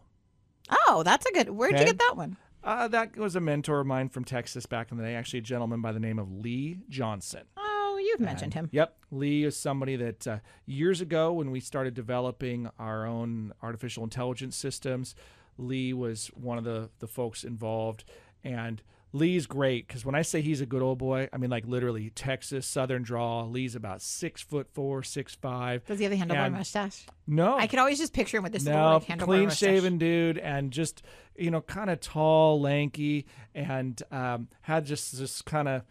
oh, 0.88 1.04
that's 1.04 1.26
a 1.26 1.32
good. 1.32 1.50
Where'd 1.50 1.74
Okay. 1.74 1.82
you 1.84 1.88
get 1.88 2.00
that 2.00 2.14
one? 2.18 2.38
Uh, 2.64 2.88
that 2.88 3.18
was 3.18 3.36
a 3.36 3.42
mentor 3.42 3.82
of 3.82 3.88
mine 3.88 4.08
from 4.08 4.24
Texas 4.24 4.66
back 4.66 4.92
in 4.92 4.98
the 4.98 5.04
day. 5.04 5.16
Actually, 5.16 5.40
a 5.40 5.44
gentleman 5.44 5.82
by 5.82 5.92
the 5.92 6.00
name 6.00 6.18
of 6.18 6.32
Lee 6.32 6.80
Johnson. 6.88 7.44
Oh, 7.58 8.00
you've 8.02 8.22
mentioned 8.22 8.54
him. 8.54 8.70
Yep. 8.72 8.96
Lee 9.12 9.44
is 9.44 9.58
somebody 9.58 9.98
that 9.98 10.28
uh, 10.28 10.38
years 10.66 11.02
ago, 11.02 11.34
when 11.34 11.52
we 11.52 11.60
started 11.60 11.94
developing 11.94 12.70
our 12.80 13.06
own 13.06 13.54
artificial 13.62 14.04
intelligence 14.04 14.56
systems, 14.56 15.14
Lee 15.58 15.94
was 15.94 16.28
one 16.28 16.58
of 16.58 16.64
the, 16.64 16.90
the 17.00 17.08
folks 17.08 17.44
involved. 17.44 18.06
And 18.46 18.82
Lee's 19.16 19.46
great 19.46 19.88
because 19.88 20.04
when 20.04 20.16
I 20.16 20.24
say 20.24 20.42
he's 20.42 20.60
a 20.60 20.66
good 20.66 20.82
old 20.82 20.98
boy, 20.98 21.30
I 21.32 21.38
mean 21.38 21.52
like 21.52 21.68
literally 21.68 22.10
Texas 22.10 22.66
Southern 22.66 23.04
draw. 23.04 23.44
Lee's 23.46 23.76
about 23.76 24.02
six 24.02 24.42
foot 24.42 24.68
four, 24.74 25.04
six 25.04 25.36
five. 25.36 25.86
Does 25.86 26.00
he 26.00 26.06
have 26.06 26.12
the 26.12 26.18
handlebar 26.18 26.48
And- 26.48 26.56
mustache? 26.56 27.06
No, 27.28 27.56
I 27.58 27.68
could 27.68 27.78
always 27.80 28.00
just 28.00 28.12
picture 28.12 28.38
him 28.38 28.44
with 28.44 28.52
this 28.54 28.66
little 28.66 28.82
no, 28.82 28.94
like, 28.96 29.06
handlebar 29.06 29.20
clean 29.24 29.44
mustache. 29.46 29.70
shaven 29.70 29.98
dude, 30.00 30.38
and 30.40 30.72
just 30.72 31.04
you 31.36 31.50
know, 31.52 31.62
kind 31.62 31.90
of 31.90 32.00
tall, 32.00 32.60
lanky, 32.60 33.26
and 33.56 34.02
um, 34.12 34.48
had 34.62 34.86
just 34.86 35.18
this 35.18 35.42
kind 35.44 35.68
of 35.68 35.84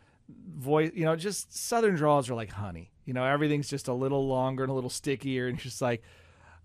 voice. 0.56 0.90
You 0.94 1.04
know, 1.04 1.14
just 1.16 1.56
Southern 1.56 1.94
draws 1.94 2.28
are 2.28 2.34
like 2.34 2.50
honey. 2.50 2.90
You 3.04 3.14
know, 3.14 3.24
everything's 3.24 3.68
just 3.68 3.88
a 3.88 3.94
little 3.94 4.26
longer 4.28 4.62
and 4.64 4.70
a 4.70 4.74
little 4.74 4.90
stickier, 4.90 5.46
and 5.46 5.58
just 5.58 5.80
like, 5.80 6.02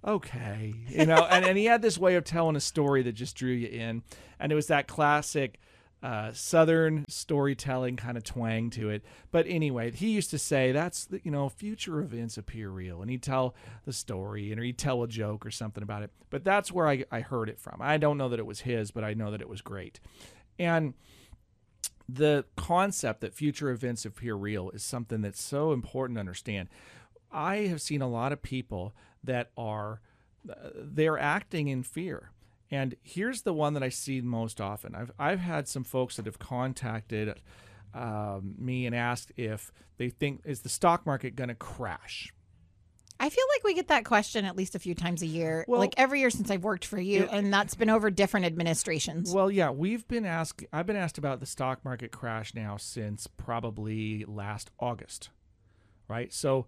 okay, 0.06 0.74
you 0.90 1.06
know. 1.06 1.26
and 1.30 1.46
and 1.46 1.58
he 1.58 1.66
had 1.66 1.82
this 1.82 1.98
way 1.98 2.16
of 2.16 2.24
telling 2.24 2.56
a 2.56 2.60
story 2.60 3.04
that 3.04 3.14
just 3.14 3.36
drew 3.36 3.52
you 3.54 3.68
in, 3.68 4.04
and 4.40 4.52
it 4.52 4.56
was 4.56 4.68
that 4.68 4.88
classic. 4.88 5.60
Uh, 6.08 6.32
southern 6.32 7.04
storytelling 7.10 7.98
kind 7.98 8.16
of 8.16 8.24
twang 8.24 8.70
to 8.70 8.90
it. 8.90 9.04
But 9.30 9.46
anyway 9.46 9.92
he 9.92 10.12
used 10.12 10.30
to 10.30 10.40
say 10.40 10.72
that's 10.72 11.04
the, 11.04 11.20
you 11.22 11.32
know 11.32 11.50
future 11.50 12.00
events 12.00 12.38
appear 12.38 12.70
real. 12.70 13.02
And 13.02 13.12
he'd 13.12 13.22
tell 13.22 13.56
the 13.84 13.92
story 13.92 14.50
and 14.50 14.58
or 14.58 14.64
he'd 14.64 14.78
tell 14.78 15.04
a 15.04 15.08
joke 15.10 15.46
or 15.46 15.52
something 15.52 15.84
about 15.84 16.04
it. 16.04 16.12
But 16.30 16.46
that's 16.46 16.72
where 16.72 16.88
I, 16.88 17.04
I 17.12 17.20
heard 17.20 17.50
it 17.50 17.60
from. 17.60 17.82
I 17.82 17.98
don't 17.98 18.18
know 18.18 18.30
that 18.30 18.40
it 18.40 18.46
was 18.46 18.62
his 18.62 18.90
but 18.90 19.04
i 19.04 19.14
know 19.14 19.32
that 19.32 19.42
it 19.42 19.50
was 19.50 19.60
great. 19.60 20.00
And 20.58 20.94
the 22.08 22.46
concept 22.56 23.20
that 23.20 23.34
future 23.34 23.70
events 23.70 24.06
appear 24.06 24.36
real 24.36 24.70
is 24.70 24.84
something 24.84 25.20
that's 25.20 25.42
so 25.42 25.74
important 25.74 26.16
to 26.16 26.22
understand. 26.22 26.70
I 27.34 27.68
have 27.68 27.82
seen 27.82 28.02
a 28.02 28.08
lot 28.08 28.32
of 28.32 28.42
people 28.42 28.96
that 29.26 29.52
are 29.58 30.00
uh, 30.50 30.70
they're 30.74 31.20
acting 31.20 31.68
in 31.68 31.84
fear 31.84 32.32
and 32.72 32.96
here's 33.02 33.42
the 33.44 33.54
one 33.54 33.74
that 33.74 33.84
I 33.84 33.90
see 33.90 34.22
most 34.22 34.60
often. 34.62 34.96
I've 34.96 35.12
I've 35.18 35.40
had 35.40 35.68
some 35.68 35.84
folks 35.84 36.18
that 36.18 36.26
have 36.26 36.40
contacted 36.40 37.42
um, 37.94 38.56
me 38.58 38.86
and 38.86 38.96
asked 38.96 39.32
if 39.38 39.72
they 39.98 40.10
think 40.10 40.42
is 40.46 40.62
the 40.62 40.70
stock 40.70 41.06
market 41.06 41.36
going 41.36 41.50
to 41.50 41.56
crash. 41.56 42.34
I 43.20 43.30
feel 43.30 43.46
like 43.56 43.64
we 43.64 43.74
get 43.74 43.88
that 43.88 44.06
question 44.06 44.46
at 44.46 44.56
least 44.56 44.76
a 44.76 44.80
few 44.80 44.94
times 44.94 45.24
a 45.24 45.26
year, 45.26 45.66
Well- 45.68 45.80
like 45.80 45.96
every 45.98 46.20
year 46.20 46.30
since 46.30 46.52
I've 46.52 46.64
worked 46.64 46.86
for 46.86 47.00
you, 47.00 47.22
Yeah. 47.22 47.30
and 47.36 47.52
that's 47.52 47.74
been 47.74 47.90
over 47.90 48.12
different 48.12 48.46
administrations. 48.46 49.34
Well, 49.34 49.50
yeah, 49.50 49.72
we've 49.72 50.08
been 50.08 50.24
asked. 50.26 50.64
I've 50.72 50.86
been 50.86 50.96
asked 50.96 51.18
about 51.18 51.40
the 51.40 51.48
stock 51.48 51.84
market 51.84 52.12
crash 52.12 52.54
now 52.54 52.78
since 52.78 53.26
probably 53.26 54.24
last 54.26 54.70
August, 54.80 55.32
right? 56.08 56.32
So, 56.32 56.68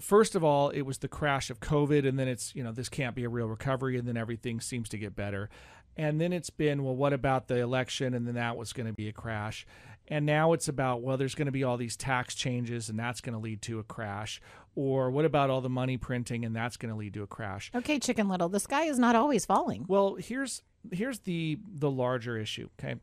first 0.00 0.34
of 0.34 0.44
all, 0.44 0.70
it 0.70 0.82
was 0.82 0.98
the 0.98 1.08
crash 1.08 1.50
of 1.50 1.60
COVID, 1.60 2.06
and 2.06 2.18
then 2.18 2.28
it's 2.28 2.54
you 2.54 2.62
know 2.62 2.72
this 2.72 2.88
can't 2.88 3.14
be 3.14 3.24
a 3.24 3.28
real 3.28 3.46
recovery, 3.46 3.98
and 3.98 4.06
then 4.06 4.16
everything 4.16 4.60
seems 4.60 4.88
to 4.90 4.98
get 4.98 5.16
better, 5.16 5.48
and 5.96 6.20
then 6.20 6.32
it's 6.32 6.50
been 6.50 6.84
well, 6.84 6.96
what 6.96 7.12
about 7.12 7.48
the 7.48 7.58
election, 7.58 8.14
and 8.14 8.26
then 8.26 8.34
that 8.34 8.56
was 8.56 8.72
going 8.72 8.86
to 8.86 8.92
be 8.92 9.08
a 9.08 9.12
crash, 9.12 9.66
and 10.08 10.26
now 10.26 10.52
it's 10.52 10.68
about 10.68 11.02
well, 11.02 11.16
there's 11.16 11.34
going 11.34 11.46
to 11.46 11.52
be 11.52 11.64
all 11.64 11.76
these 11.76 11.96
tax 11.96 12.34
changes, 12.34 12.88
and 12.88 12.98
that's 12.98 13.20
going 13.20 13.34
to 13.34 13.38
lead 13.38 13.62
to 13.62 13.78
a 13.78 13.84
crash, 13.84 14.40
or 14.74 15.10
what 15.10 15.24
about 15.24 15.50
all 15.50 15.60
the 15.60 15.68
money 15.68 15.96
printing, 15.96 16.44
and 16.44 16.54
that's 16.54 16.76
going 16.76 16.92
to 16.92 16.98
lead 16.98 17.14
to 17.14 17.22
a 17.22 17.26
crash. 17.26 17.70
okay, 17.74 17.98
Chicken 17.98 18.28
Little, 18.28 18.48
the 18.48 18.60
sky 18.60 18.84
is 18.84 18.98
not 18.98 19.16
always 19.16 19.44
falling. 19.46 19.84
Well, 19.88 20.16
here's 20.16 20.62
here's 20.92 21.20
the 21.20 21.58
the 21.66 21.90
larger 21.90 22.36
issue, 22.38 22.68
okay? 22.78 22.96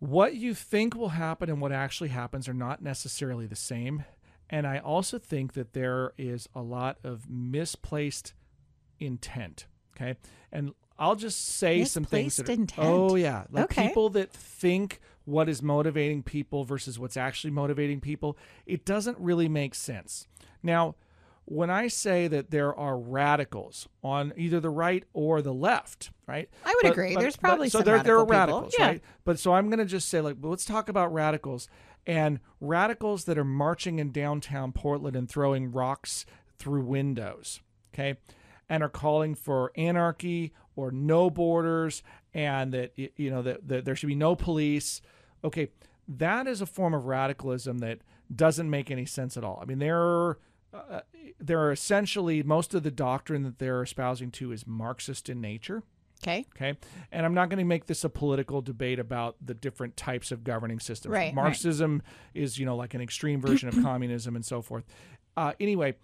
What 0.00 0.34
you 0.34 0.54
think 0.54 0.94
will 0.94 1.10
happen 1.10 1.48
and 1.48 1.60
what 1.60 1.72
actually 1.72 2.10
happens 2.10 2.48
are 2.48 2.54
not 2.54 2.82
necessarily 2.82 3.46
the 3.46 3.56
same. 3.56 4.04
And 4.54 4.68
I 4.68 4.78
also 4.78 5.18
think 5.18 5.54
that 5.54 5.72
there 5.72 6.12
is 6.16 6.48
a 6.54 6.62
lot 6.62 6.98
of 7.02 7.28
misplaced 7.28 8.34
intent, 9.00 9.66
okay? 9.96 10.16
And 10.52 10.72
I'll 10.96 11.16
just 11.16 11.44
say 11.44 11.84
some 11.84 12.04
things 12.04 12.36
that 12.36 12.42
Misplaced 12.46 12.78
are- 12.78 12.82
intent? 12.82 12.88
Oh 13.10 13.16
yeah, 13.16 13.44
like 13.50 13.64
Okay. 13.64 13.88
people 13.88 14.10
that 14.10 14.32
think 14.32 15.00
what 15.24 15.48
is 15.48 15.60
motivating 15.60 16.22
people 16.22 16.62
versus 16.62 17.00
what's 17.00 17.16
actually 17.16 17.50
motivating 17.50 18.00
people, 18.00 18.38
it 18.64 18.84
doesn't 18.84 19.18
really 19.18 19.48
make 19.48 19.74
sense. 19.74 20.28
Now, 20.62 20.94
when 21.46 21.68
I 21.68 21.88
say 21.88 22.28
that 22.28 22.50
there 22.52 22.72
are 22.74 22.96
radicals 22.96 23.88
on 24.04 24.32
either 24.36 24.60
the 24.60 24.70
right 24.70 25.04
or 25.12 25.42
the 25.42 25.52
left, 25.52 26.10
right? 26.28 26.48
I 26.64 26.74
would 26.80 26.92
agree. 26.92 27.16
There's 27.16 27.36
probably 27.36 27.68
so 27.70 27.78
some 27.80 27.86
there, 27.86 28.02
there 28.04 28.18
are 28.18 28.24
radicals, 28.24 28.74
Yeah. 28.78 28.86
right? 28.86 29.02
But 29.24 29.38
so 29.40 29.52
I'm 29.52 29.66
going 29.68 29.80
to 29.80 29.84
just 29.84 30.08
say 30.08 30.20
like, 30.20 30.36
well, 30.40 30.50
let's 30.50 30.64
talk 30.64 30.88
about 30.88 31.12
radicals 31.12 31.68
and 32.06 32.40
radicals 32.60 33.24
that 33.24 33.38
are 33.38 33.44
marching 33.44 33.98
in 33.98 34.12
downtown 34.12 34.72
Portland 34.72 35.16
and 35.16 35.28
throwing 35.28 35.72
rocks 35.72 36.26
through 36.58 36.84
windows, 36.84 37.60
okay, 37.92 38.16
and 38.68 38.82
are 38.82 38.88
calling 38.88 39.34
for 39.34 39.72
anarchy 39.76 40.52
or 40.76 40.90
no 40.90 41.30
borders 41.30 42.02
and 42.32 42.72
that 42.72 42.92
you 42.96 43.30
know 43.30 43.42
that, 43.42 43.66
that 43.68 43.84
there 43.84 43.96
should 43.96 44.08
be 44.08 44.14
no 44.14 44.34
police. 44.34 45.00
Okay, 45.42 45.68
that 46.08 46.46
is 46.46 46.60
a 46.60 46.66
form 46.66 46.94
of 46.94 47.06
radicalism 47.06 47.78
that 47.78 48.00
doesn't 48.34 48.68
make 48.68 48.90
any 48.90 49.06
sense 49.06 49.36
at 49.36 49.44
all. 49.44 49.58
I 49.62 49.64
mean, 49.64 49.78
they're 49.78 50.38
uh, 50.72 51.00
they're 51.38 51.70
essentially 51.70 52.42
most 52.42 52.74
of 52.74 52.82
the 52.82 52.90
doctrine 52.90 53.44
that 53.44 53.58
they're 53.58 53.82
espousing 53.82 54.30
to 54.32 54.52
is 54.52 54.66
Marxist 54.66 55.28
in 55.28 55.40
nature. 55.40 55.82
Okay. 56.24 56.46
Okay. 56.56 56.78
And 57.12 57.26
I'm 57.26 57.34
not 57.34 57.50
going 57.50 57.58
to 57.58 57.64
make 57.64 57.86
this 57.86 58.02
a 58.04 58.08
political 58.08 58.62
debate 58.62 58.98
about 58.98 59.36
the 59.44 59.52
different 59.52 59.96
types 59.96 60.32
of 60.32 60.42
governing 60.42 60.80
systems. 60.80 61.12
Right, 61.12 61.26
right. 61.26 61.34
Marxism 61.34 62.02
is, 62.32 62.58
you 62.58 62.64
know, 62.64 62.76
like 62.76 62.94
an 62.94 63.02
extreme 63.02 63.40
version 63.40 63.68
of 63.68 63.74
communism 63.82 64.34
and 64.34 64.44
so 64.44 64.62
forth. 64.62 64.84
Uh, 65.36 65.52
anyway, 65.60 65.94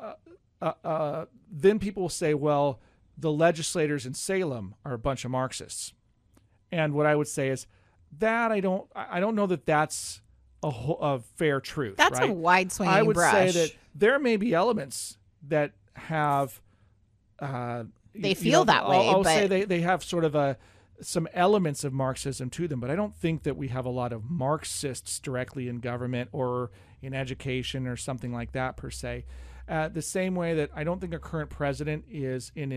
uh, 0.00 0.14
uh, 0.62 0.72
uh, 0.82 1.24
then 1.50 1.78
people 1.78 2.02
will 2.02 2.08
say, 2.08 2.32
well, 2.32 2.80
the 3.18 3.30
legislators 3.30 4.06
in 4.06 4.14
Salem 4.14 4.74
are 4.84 4.94
a 4.94 4.98
bunch 4.98 5.24
of 5.24 5.30
Marxists. 5.30 5.92
And 6.72 6.94
what 6.94 7.06
I 7.06 7.14
would 7.14 7.28
say 7.28 7.48
is 7.48 7.66
that 8.18 8.50
I 8.50 8.60
don't, 8.60 8.88
I 8.94 9.20
don't 9.20 9.34
know 9.34 9.46
that 9.46 9.66
that's 9.66 10.22
a, 10.62 10.70
whole, 10.70 10.98
a 11.00 11.20
fair 11.20 11.60
truth. 11.60 11.96
That's 11.96 12.18
right? 12.18 12.30
a 12.30 12.32
wide 12.32 12.72
swinging 12.72 12.94
I 12.94 13.02
would 13.02 13.14
brush. 13.14 13.32
say 13.32 13.50
that 13.50 13.76
there 13.94 14.18
may 14.18 14.36
be 14.36 14.54
elements 14.54 15.18
that 15.48 15.72
have. 15.94 16.60
They 18.18 18.30
you 18.30 18.34
feel 18.34 18.60
know, 18.60 18.64
that 18.64 18.82
I'll- 18.84 18.90
way, 18.90 19.08
I'll, 19.08 19.24
say 19.24 19.46
they, 19.46 19.64
they 19.64 19.80
have 19.80 20.02
sort 20.02 20.24
of 20.24 20.34
a 20.34 20.56
some 21.02 21.28
elements 21.34 21.84
of 21.84 21.92
Marxism 21.92 22.48
to 22.50 22.66
them, 22.66 22.80
but 22.80 22.90
I 22.90 22.96
don't 22.96 23.14
think 23.14 23.42
that 23.42 23.54
we 23.56 23.68
have 23.68 23.84
a 23.84 23.90
lot 23.90 24.12
of 24.14 24.30
Marxists 24.30 25.18
directly 25.18 25.68
in 25.68 25.78
government 25.80 26.30
or 26.32 26.70
in 27.02 27.12
education 27.12 27.86
or 27.86 27.96
something 27.96 28.32
like 28.32 28.52
that 28.52 28.78
per 28.78 28.90
se. 28.90 29.26
Uh, 29.68 29.88
the 29.88 30.00
same 30.00 30.34
way 30.34 30.54
that 30.54 30.70
I 30.74 30.84
don't 30.84 31.00
think 31.00 31.12
a 31.12 31.18
current 31.18 31.50
president 31.50 32.04
is 32.10 32.50
an 32.56 32.72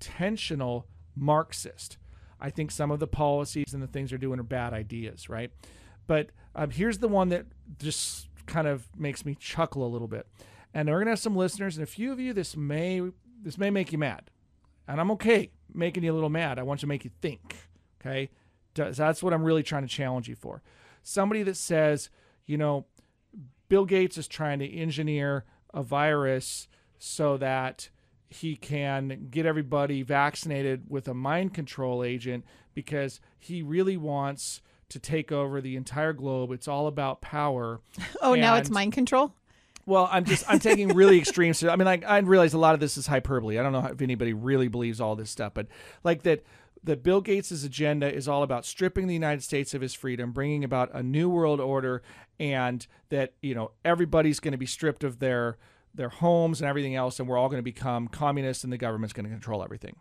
intentional 0.00 0.86
Marxist. 1.14 1.96
I 2.40 2.50
think 2.50 2.70
some 2.70 2.90
of 2.90 3.00
the 3.00 3.06
policies 3.06 3.72
and 3.72 3.82
the 3.82 3.86
things 3.86 4.10
they're 4.10 4.18
doing 4.18 4.38
are 4.38 4.42
bad 4.44 4.74
ideas, 4.74 5.30
right? 5.30 5.50
But 6.06 6.30
um, 6.54 6.70
here's 6.70 6.98
the 6.98 7.08
one 7.08 7.30
that 7.30 7.46
just 7.78 8.28
kind 8.46 8.66
of 8.66 8.86
makes 8.96 9.24
me 9.24 9.34
chuckle 9.34 9.86
a 9.86 9.88
little 9.88 10.08
bit. 10.08 10.26
And 10.74 10.88
we're 10.90 10.98
gonna 10.98 11.12
have 11.12 11.18
some 11.18 11.36
listeners, 11.36 11.76
and 11.76 11.84
a 11.84 11.86
few 11.86 12.12
of 12.12 12.20
you, 12.20 12.32
this 12.34 12.54
may 12.56 13.00
this 13.42 13.56
may 13.56 13.70
make 13.70 13.92
you 13.92 13.98
mad, 13.98 14.30
and 14.88 15.00
I'm 15.00 15.10
okay 15.12 15.50
making 15.72 16.04
you 16.04 16.12
a 16.12 16.14
little 16.14 16.30
mad. 16.30 16.58
I 16.58 16.62
want 16.62 16.80
to 16.80 16.86
make 16.86 17.04
you 17.04 17.10
think. 17.20 17.56
Okay, 18.00 18.30
Does- 18.74 18.96
that's 18.96 19.22
what 19.22 19.32
I'm 19.32 19.44
really 19.44 19.62
trying 19.62 19.82
to 19.82 19.88
challenge 19.88 20.28
you 20.28 20.36
for. 20.36 20.62
Somebody 21.02 21.42
that 21.44 21.56
says, 21.56 22.10
you 22.46 22.56
know, 22.56 22.86
Bill 23.68 23.84
Gates 23.84 24.18
is 24.18 24.28
trying 24.28 24.58
to 24.60 24.70
engineer 24.70 25.44
a 25.72 25.82
virus 25.82 26.68
so 26.98 27.36
that 27.36 27.90
he 28.28 28.56
can 28.56 29.28
get 29.30 29.46
everybody 29.46 30.02
vaccinated 30.02 30.84
with 30.88 31.06
a 31.08 31.14
mind 31.14 31.54
control 31.54 32.02
agent 32.02 32.44
because 32.74 33.20
he 33.38 33.62
really 33.62 33.96
wants 33.96 34.62
to 34.88 34.98
take 34.98 35.32
over 35.32 35.60
the 35.60 35.76
entire 35.76 36.12
globe. 36.12 36.52
It's 36.52 36.68
all 36.68 36.86
about 36.86 37.20
power. 37.20 37.80
oh, 38.22 38.34
now 38.34 38.56
it's 38.56 38.70
mind 38.70 38.92
control. 38.92 39.32
Well, 39.86 40.08
I'm 40.10 40.24
just 40.24 40.44
I'm 40.48 40.58
taking 40.58 40.88
really 40.88 41.18
extreme. 41.20 41.54
I 41.62 41.76
mean, 41.76 41.86
like 41.86 42.04
I 42.04 42.18
realize 42.18 42.52
a 42.52 42.58
lot 42.58 42.74
of 42.74 42.80
this 42.80 42.96
is 42.96 43.06
hyperbole. 43.06 43.58
I 43.58 43.62
don't 43.62 43.72
know 43.72 43.86
if 43.86 44.02
anybody 44.02 44.32
really 44.32 44.68
believes 44.68 45.00
all 45.00 45.16
this 45.16 45.30
stuff, 45.30 45.54
but 45.54 45.68
like 46.04 46.22
that 46.24 46.42
that 46.84 47.02
Bill 47.02 47.20
Gates' 47.20 47.64
agenda 47.64 48.12
is 48.12 48.28
all 48.28 48.42
about 48.42 48.64
stripping 48.64 49.06
the 49.06 49.14
United 49.14 49.42
States 49.42 49.74
of 49.74 49.80
his 49.80 49.94
freedom, 49.94 50.32
bringing 50.32 50.64
about 50.64 50.90
a 50.94 51.02
new 51.02 51.28
world 51.28 51.60
order, 51.60 52.02
and 52.38 52.86
that 53.08 53.34
you 53.40 53.54
know 53.54 53.70
everybody's 53.84 54.40
going 54.40 54.52
to 54.52 54.58
be 54.58 54.66
stripped 54.66 55.04
of 55.04 55.18
their 55.18 55.56
their 55.94 56.08
homes 56.08 56.60
and 56.60 56.68
everything 56.68 56.94
else, 56.94 57.18
and 57.18 57.28
we're 57.28 57.38
all 57.38 57.48
going 57.48 57.58
to 57.58 57.62
become 57.62 58.08
communists, 58.08 58.64
and 58.64 58.72
the 58.72 58.78
government's 58.78 59.12
going 59.12 59.24
to 59.24 59.30
control 59.30 59.62
everything. 59.62 59.96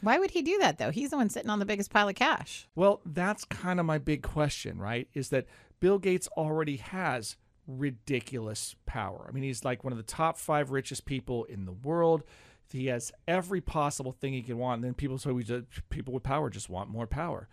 Why 0.00 0.18
would 0.18 0.30
he 0.30 0.42
do 0.42 0.58
that 0.58 0.78
though? 0.78 0.90
He's 0.90 1.10
the 1.10 1.16
one 1.16 1.28
sitting 1.28 1.50
on 1.50 1.58
the 1.58 1.64
biggest 1.64 1.90
pile 1.90 2.08
of 2.08 2.14
cash. 2.14 2.68
Well, 2.74 3.00
that's 3.04 3.44
kind 3.44 3.80
of 3.80 3.86
my 3.86 3.98
big 3.98 4.22
question, 4.22 4.78
right? 4.78 5.08
Is 5.14 5.30
that 5.30 5.46
Bill 5.80 5.98
Gates 5.98 6.28
already 6.36 6.76
has 6.76 7.36
ridiculous 7.68 8.74
power. 8.86 9.26
I 9.28 9.32
mean, 9.32 9.44
he's 9.44 9.64
like 9.64 9.84
one 9.84 9.92
of 9.92 9.96
the 9.98 10.02
top 10.02 10.38
five 10.38 10.70
richest 10.70 11.04
people 11.04 11.44
in 11.44 11.66
the 11.66 11.72
world. 11.72 12.24
He 12.72 12.86
has 12.86 13.12
every 13.26 13.60
possible 13.60 14.12
thing 14.12 14.32
he 14.32 14.42
can 14.42 14.58
want. 14.58 14.78
And 14.78 14.84
then 14.84 14.94
people 14.94 15.18
say 15.18 15.30
we 15.30 15.44
just, 15.44 15.66
people 15.90 16.12
with 16.12 16.22
power 16.22 16.50
just 16.50 16.68
want 16.68 16.90
more 16.90 17.06
power. 17.06 17.48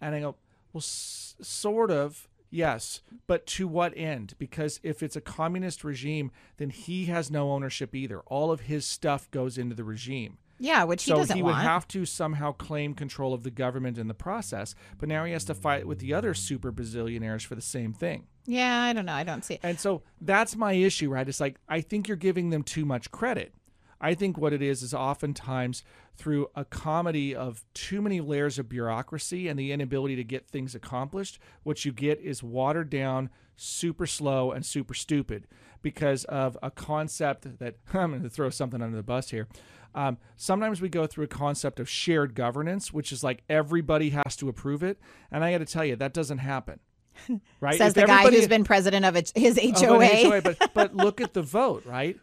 And 0.00 0.14
I 0.14 0.20
go, 0.20 0.36
well, 0.72 0.80
s- 0.80 1.36
sort 1.40 1.90
of. 1.90 2.28
Yes, 2.50 3.02
but 3.26 3.44
to 3.46 3.68
what 3.68 3.92
end? 3.94 4.32
Because 4.38 4.80
if 4.82 5.02
it's 5.02 5.16
a 5.16 5.20
communist 5.20 5.84
regime, 5.84 6.30
then 6.56 6.70
he 6.70 7.04
has 7.04 7.30
no 7.30 7.50
ownership 7.50 7.94
either. 7.94 8.20
All 8.20 8.50
of 8.50 8.60
his 8.62 8.86
stuff 8.86 9.30
goes 9.30 9.58
into 9.58 9.74
the 9.74 9.84
regime 9.84 10.38
Yeah, 10.58 10.84
which 10.84 11.04
he 11.04 11.10
so 11.10 11.16
doesn't 11.18 11.36
he 11.36 11.42
would 11.42 11.52
want. 11.52 11.62
have 11.62 11.86
to 11.88 12.04
somehow 12.04 12.52
claim 12.52 12.94
control 12.94 13.32
of 13.32 13.42
the 13.44 13.50
government 13.50 13.96
in 13.98 14.08
the 14.08 14.14
process. 14.14 14.74
But 14.98 15.08
now 15.08 15.24
he 15.24 15.32
has 15.32 15.44
to 15.44 15.54
fight 15.54 15.86
with 15.86 15.98
the 16.00 16.12
other 16.14 16.34
super 16.34 16.72
bazillionaires 16.72 17.44
for 17.46 17.54
the 17.54 17.60
same 17.62 17.92
thing. 17.92 18.26
yeah, 18.44 18.82
I 18.82 18.92
don't 18.92 19.06
know. 19.06 19.12
I 19.12 19.22
don't 19.24 19.44
see 19.44 19.54
it. 19.54 19.60
And 19.62 19.78
so 19.78 20.02
that's 20.20 20.56
my 20.56 20.72
issue, 20.72 21.10
right? 21.10 21.28
It's 21.28 21.40
like 21.40 21.58
I 21.68 21.80
think 21.80 22.08
you're 22.08 22.16
giving 22.16 22.50
them 22.50 22.62
too 22.62 22.84
much 22.84 23.10
credit. 23.10 23.52
I 24.00 24.14
think 24.14 24.38
what 24.38 24.52
it 24.52 24.62
is 24.62 24.82
is 24.82 24.94
oftentimes 24.94 25.82
through 26.16 26.48
a 26.54 26.64
comedy 26.64 27.34
of 27.34 27.64
too 27.74 28.00
many 28.00 28.20
layers 28.20 28.58
of 28.58 28.68
bureaucracy 28.68 29.48
and 29.48 29.58
the 29.58 29.72
inability 29.72 30.14
to 30.16 30.24
get 30.24 30.46
things 30.48 30.74
accomplished, 30.74 31.38
what 31.64 31.84
you 31.84 31.92
get 31.92 32.20
is 32.20 32.40
watered 32.42 32.90
down, 32.90 33.28
super 33.56 34.06
slow, 34.06 34.52
and 34.52 34.64
super 34.64 34.94
stupid 34.94 35.46
because 35.82 36.24
of 36.24 36.56
a 36.62 36.70
concept 36.70 37.58
that 37.58 37.76
I'm 37.94 38.10
going 38.10 38.22
to 38.22 38.30
throw 38.30 38.50
something 38.50 38.82
under 38.82 38.96
the 38.96 39.02
bus 39.02 39.30
here. 39.30 39.48
Um, 39.94 40.18
sometimes 40.36 40.80
we 40.80 40.88
go 40.88 41.06
through 41.06 41.24
a 41.24 41.28
concept 41.28 41.80
of 41.80 41.88
shared 41.88 42.34
governance, 42.34 42.92
which 42.92 43.10
is 43.10 43.24
like 43.24 43.42
everybody 43.48 44.10
has 44.10 44.36
to 44.36 44.48
approve 44.48 44.82
it. 44.82 44.98
And 45.30 45.42
I 45.42 45.52
got 45.52 45.58
to 45.58 45.66
tell 45.66 45.84
you, 45.84 45.96
that 45.96 46.12
doesn't 46.12 46.38
happen. 46.38 46.80
Right? 47.60 47.76
Says 47.76 47.96
If 47.96 48.02
the 48.02 48.06
guy 48.06 48.30
who's 48.30 48.46
been 48.46 48.62
president 48.62 49.04
of 49.04 49.16
his 49.34 49.58
HOA. 49.58 50.06
HOA, 50.06 50.40
but 50.40 50.70
but 50.74 50.94
look 50.94 51.20
at 51.20 51.34
the 51.34 51.42
vote, 51.42 51.84
right? 51.84 52.16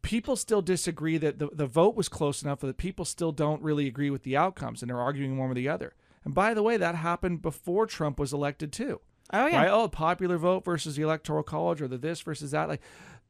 People 0.00 0.36
still 0.36 0.62
disagree 0.62 1.18
that 1.18 1.38
the, 1.38 1.50
the 1.52 1.66
vote 1.66 1.94
was 1.94 2.08
close 2.08 2.42
enough 2.42 2.60
that 2.60 2.78
people 2.78 3.04
still 3.04 3.30
don't 3.30 3.60
really 3.62 3.86
agree 3.86 4.08
with 4.08 4.22
the 4.22 4.38
outcomes 4.38 4.80
and 4.80 4.88
they're 4.88 5.00
arguing 5.00 5.36
one 5.36 5.50
or 5.50 5.54
the 5.54 5.68
other. 5.68 5.92
And 6.24 6.34
by 6.34 6.54
the 6.54 6.62
way, 6.62 6.78
that 6.78 6.94
happened 6.94 7.42
before 7.42 7.86
Trump 7.86 8.18
was 8.18 8.32
elected 8.32 8.72
too. 8.72 9.00
Oh 9.32 9.46
yeah. 9.46 9.62
Right? 9.62 9.70
Oh, 9.70 9.88
popular 9.88 10.38
vote 10.38 10.64
versus 10.64 10.96
the 10.96 11.02
electoral 11.02 11.42
college 11.42 11.82
or 11.82 11.88
the 11.88 11.98
this 11.98 12.20
versus 12.20 12.50
that. 12.52 12.68
Like 12.68 12.80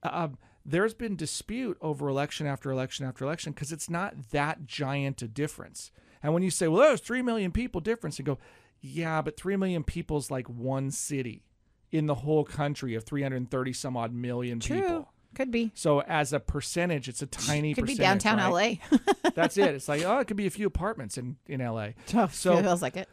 um, 0.02 0.38
there's 0.64 0.94
been 0.94 1.16
dispute 1.16 1.78
over 1.80 2.08
election 2.08 2.46
after 2.46 2.70
election 2.70 3.06
after 3.06 3.24
election 3.24 3.52
because 3.52 3.72
it's 3.72 3.88
not 3.88 4.30
that 4.30 4.66
giant 4.66 5.22
a 5.22 5.28
difference. 5.28 5.90
And 6.22 6.34
when 6.34 6.42
you 6.42 6.50
say, 6.50 6.68
well, 6.68 6.82
there's 6.82 7.00
three 7.00 7.22
million 7.22 7.52
people 7.52 7.80
difference, 7.80 8.18
you 8.18 8.24
go, 8.24 8.38
yeah, 8.80 9.22
but 9.22 9.36
three 9.36 9.56
million 9.56 9.82
people's 9.84 10.30
like 10.30 10.48
one 10.48 10.90
city 10.90 11.44
in 11.90 12.06
the 12.06 12.14
whole 12.16 12.44
country 12.44 12.94
of 12.94 13.04
330 13.04 13.72
some 13.72 13.96
odd 13.96 14.12
million 14.12 14.60
True. 14.60 14.80
people. 14.80 15.12
Could 15.34 15.50
be. 15.50 15.70
So 15.74 16.00
as 16.02 16.32
a 16.32 16.40
percentage, 16.40 17.08
it's 17.08 17.22
a 17.22 17.26
tiny 17.26 17.74
Could 17.74 17.86
be 17.86 17.94
downtown 17.94 18.38
right? 18.38 18.80
LA. 18.90 19.30
That's 19.34 19.56
it. 19.56 19.74
It's 19.74 19.88
like, 19.88 20.02
oh, 20.06 20.18
it 20.18 20.26
could 20.26 20.36
be 20.36 20.46
a 20.46 20.50
few 20.50 20.66
apartments 20.66 21.18
in, 21.18 21.36
in 21.46 21.60
LA. 21.60 21.90
so 22.06 22.26
So 22.32 22.60
feels 22.60 22.82
like 22.82 22.96
it. 22.96 23.08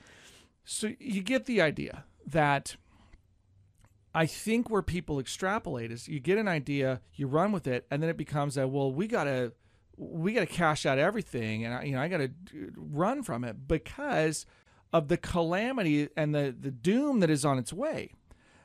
so 0.64 0.92
you 1.00 1.22
get 1.22 1.46
the 1.46 1.62
idea 1.62 2.04
that 2.26 2.76
I 4.14 4.26
think 4.26 4.70
where 4.70 4.82
people 4.82 5.20
extrapolate 5.20 5.92
is 5.92 6.08
you 6.08 6.20
get 6.20 6.38
an 6.38 6.48
idea, 6.48 7.02
you 7.14 7.28
run 7.28 7.52
with 7.52 7.68
it, 7.68 7.86
and 7.92 8.02
then 8.02 8.10
it 8.10 8.18
becomes 8.18 8.58
a 8.58 8.68
well, 8.68 8.92
we 8.92 9.08
gotta 9.08 9.52
we 9.98 10.34
gotta 10.34 10.46
cash 10.46 10.86
out 10.86 10.98
everything, 10.98 11.66
and 11.66 11.74
I, 11.74 11.84
you 11.84 11.92
know 11.94 12.02
I 12.02 12.08
gotta 12.08 12.32
run 12.76 13.24
from 13.24 13.44
it 13.44 13.68
because 13.68 14.46
of 14.94 15.10
the 15.10 15.18
calamity 15.18 16.10
and 16.16 16.34
the 16.34 16.56
the 16.58 16.72
doom 16.72 17.20
that 17.20 17.30
is 17.30 17.44
on 17.44 17.60
its 17.60 17.74
way. 17.74 18.14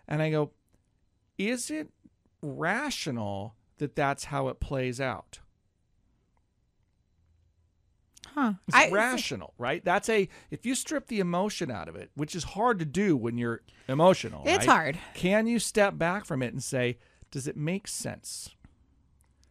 And 0.06 0.22
I 0.22 0.30
go, 0.30 0.52
is 1.38 1.70
it 1.70 1.88
rational 2.42 3.54
that 3.78 3.96
that's 3.96 4.24
how 4.24 4.48
it 4.48 4.60
plays 4.60 5.00
out? 5.00 5.40
Huh. 8.34 8.54
It's 8.68 8.76
I- 8.76 8.90
rational, 8.90 9.54
right? 9.58 9.84
That's 9.84 10.08
a 10.08 10.28
if 10.50 10.64
you 10.64 10.74
strip 10.74 11.08
the 11.08 11.20
emotion 11.20 11.70
out 11.70 11.88
of 11.88 11.96
it, 11.96 12.10
which 12.14 12.34
is 12.34 12.44
hard 12.44 12.78
to 12.78 12.84
do 12.84 13.16
when 13.16 13.38
you're 13.38 13.62
emotional. 13.88 14.42
It's 14.46 14.66
right? 14.66 14.74
hard. 14.74 14.98
Can 15.14 15.46
you 15.46 15.58
step 15.58 15.98
back 15.98 16.24
from 16.24 16.42
it 16.42 16.52
and 16.52 16.62
say, 16.62 16.98
does 17.30 17.46
it 17.46 17.56
make 17.56 17.88
sense? 17.88 18.50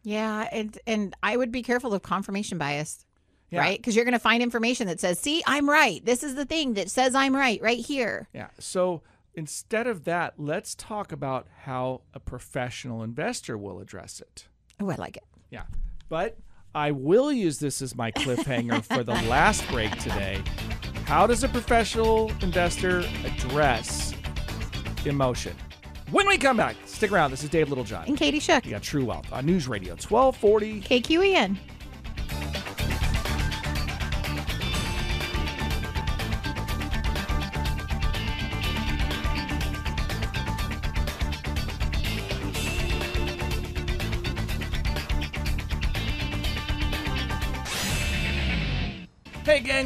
Yeah, 0.02 0.48
and 0.50 0.78
and 0.86 1.14
I 1.22 1.36
would 1.36 1.52
be 1.52 1.62
careful 1.62 1.92
of 1.94 2.02
confirmation 2.02 2.58
bias. 2.58 3.04
Yeah. 3.50 3.60
Right? 3.60 3.78
Because 3.78 3.96
you're 3.96 4.04
going 4.04 4.12
to 4.12 4.20
find 4.20 4.44
information 4.44 4.86
that 4.86 5.00
says, 5.00 5.18
see, 5.18 5.42
I'm 5.44 5.68
right. 5.68 6.04
This 6.04 6.22
is 6.22 6.36
the 6.36 6.44
thing 6.44 6.74
that 6.74 6.88
says 6.88 7.16
I'm 7.16 7.34
right, 7.34 7.60
right 7.60 7.84
here. 7.84 8.28
Yeah. 8.32 8.46
So 8.60 9.02
instead 9.34 9.88
of 9.88 10.04
that, 10.04 10.34
let's 10.38 10.76
talk 10.76 11.10
about 11.10 11.48
how 11.62 12.02
a 12.14 12.20
professional 12.20 13.02
investor 13.02 13.58
will 13.58 13.80
address 13.80 14.20
it. 14.20 14.46
Oh, 14.78 14.88
I 14.88 14.94
like 14.94 15.16
it. 15.16 15.24
Yeah. 15.50 15.64
But 16.08 16.38
I 16.74 16.92
will 16.92 17.32
use 17.32 17.58
this 17.58 17.82
as 17.82 17.96
my 17.96 18.12
cliffhanger 18.12 18.84
for 18.84 19.02
the 19.02 19.14
last 19.28 19.66
break 19.68 19.90
today. 19.98 20.40
How 21.04 21.26
does 21.26 21.42
a 21.42 21.48
professional 21.48 22.30
investor 22.42 23.00
address 23.24 24.14
emotion? 25.04 25.56
When 26.12 26.28
we 26.28 26.38
come 26.38 26.56
back, 26.56 26.76
stick 26.84 27.10
around. 27.10 27.32
This 27.32 27.42
is 27.42 27.50
Dave 27.50 27.70
Littlejohn. 27.70 28.04
And 28.06 28.16
Katie 28.16 28.38
Shook, 28.38 28.64
You 28.64 28.70
got 28.72 28.82
True 28.82 29.04
Wealth 29.04 29.32
on 29.32 29.46
News 29.46 29.66
Radio 29.66 29.94
1240. 29.94 30.82
KQEN. 30.82 31.56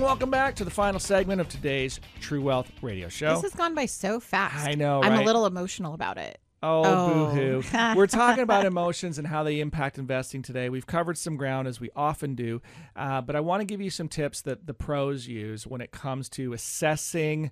Welcome 0.04 0.28
back 0.30 0.54
to 0.54 0.64
the 0.66 0.70
final 0.70 1.00
segment 1.00 1.40
of 1.40 1.48
today's 1.48 1.98
True 2.20 2.42
Wealth 2.42 2.70
Radio 2.82 3.08
Show. 3.08 3.32
This 3.36 3.42
has 3.42 3.54
gone 3.54 3.74
by 3.74 3.86
so 3.86 4.20
fast. 4.20 4.66
I 4.66 4.74
know, 4.74 5.02
I'm 5.02 5.12
right? 5.12 5.22
a 5.22 5.24
little 5.24 5.46
emotional 5.46 5.94
about 5.94 6.18
it. 6.18 6.38
Oh, 6.62 6.82
Oh. 6.84 7.08
boo 7.34 7.60
hoo. 7.62 7.62
We're 7.96 8.06
talking 8.06 8.42
about 8.42 8.66
emotions 8.66 9.16
and 9.18 9.26
how 9.26 9.44
they 9.44 9.60
impact 9.60 9.96
investing 9.98 10.42
today. 10.42 10.68
We've 10.68 10.86
covered 10.86 11.16
some 11.16 11.36
ground 11.38 11.68
as 11.68 11.80
we 11.80 11.88
often 11.96 12.34
do, 12.34 12.60
uh, 12.94 13.22
but 13.22 13.34
I 13.34 13.40
want 13.40 13.62
to 13.62 13.64
give 13.64 13.80
you 13.80 13.88
some 13.88 14.08
tips 14.08 14.42
that 14.42 14.66
the 14.66 14.74
pros 14.74 15.26
use 15.26 15.66
when 15.66 15.80
it 15.80 15.90
comes 15.90 16.28
to 16.30 16.52
assessing 16.52 17.50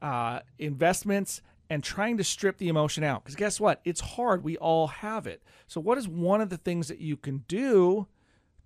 uh, 0.00 0.40
investments 0.58 1.42
and 1.68 1.84
trying 1.84 2.16
to 2.16 2.24
strip 2.24 2.56
the 2.56 2.68
emotion 2.68 3.04
out. 3.04 3.24
Because 3.24 3.36
guess 3.36 3.60
what? 3.60 3.82
It's 3.84 4.00
hard. 4.00 4.42
We 4.42 4.56
all 4.56 4.86
have 4.86 5.26
it. 5.26 5.42
So, 5.66 5.82
what 5.82 5.98
is 5.98 6.08
one 6.08 6.40
of 6.40 6.48
the 6.48 6.56
things 6.58 6.88
that 6.88 7.00
you 7.00 7.18
can 7.18 7.44
do 7.46 8.06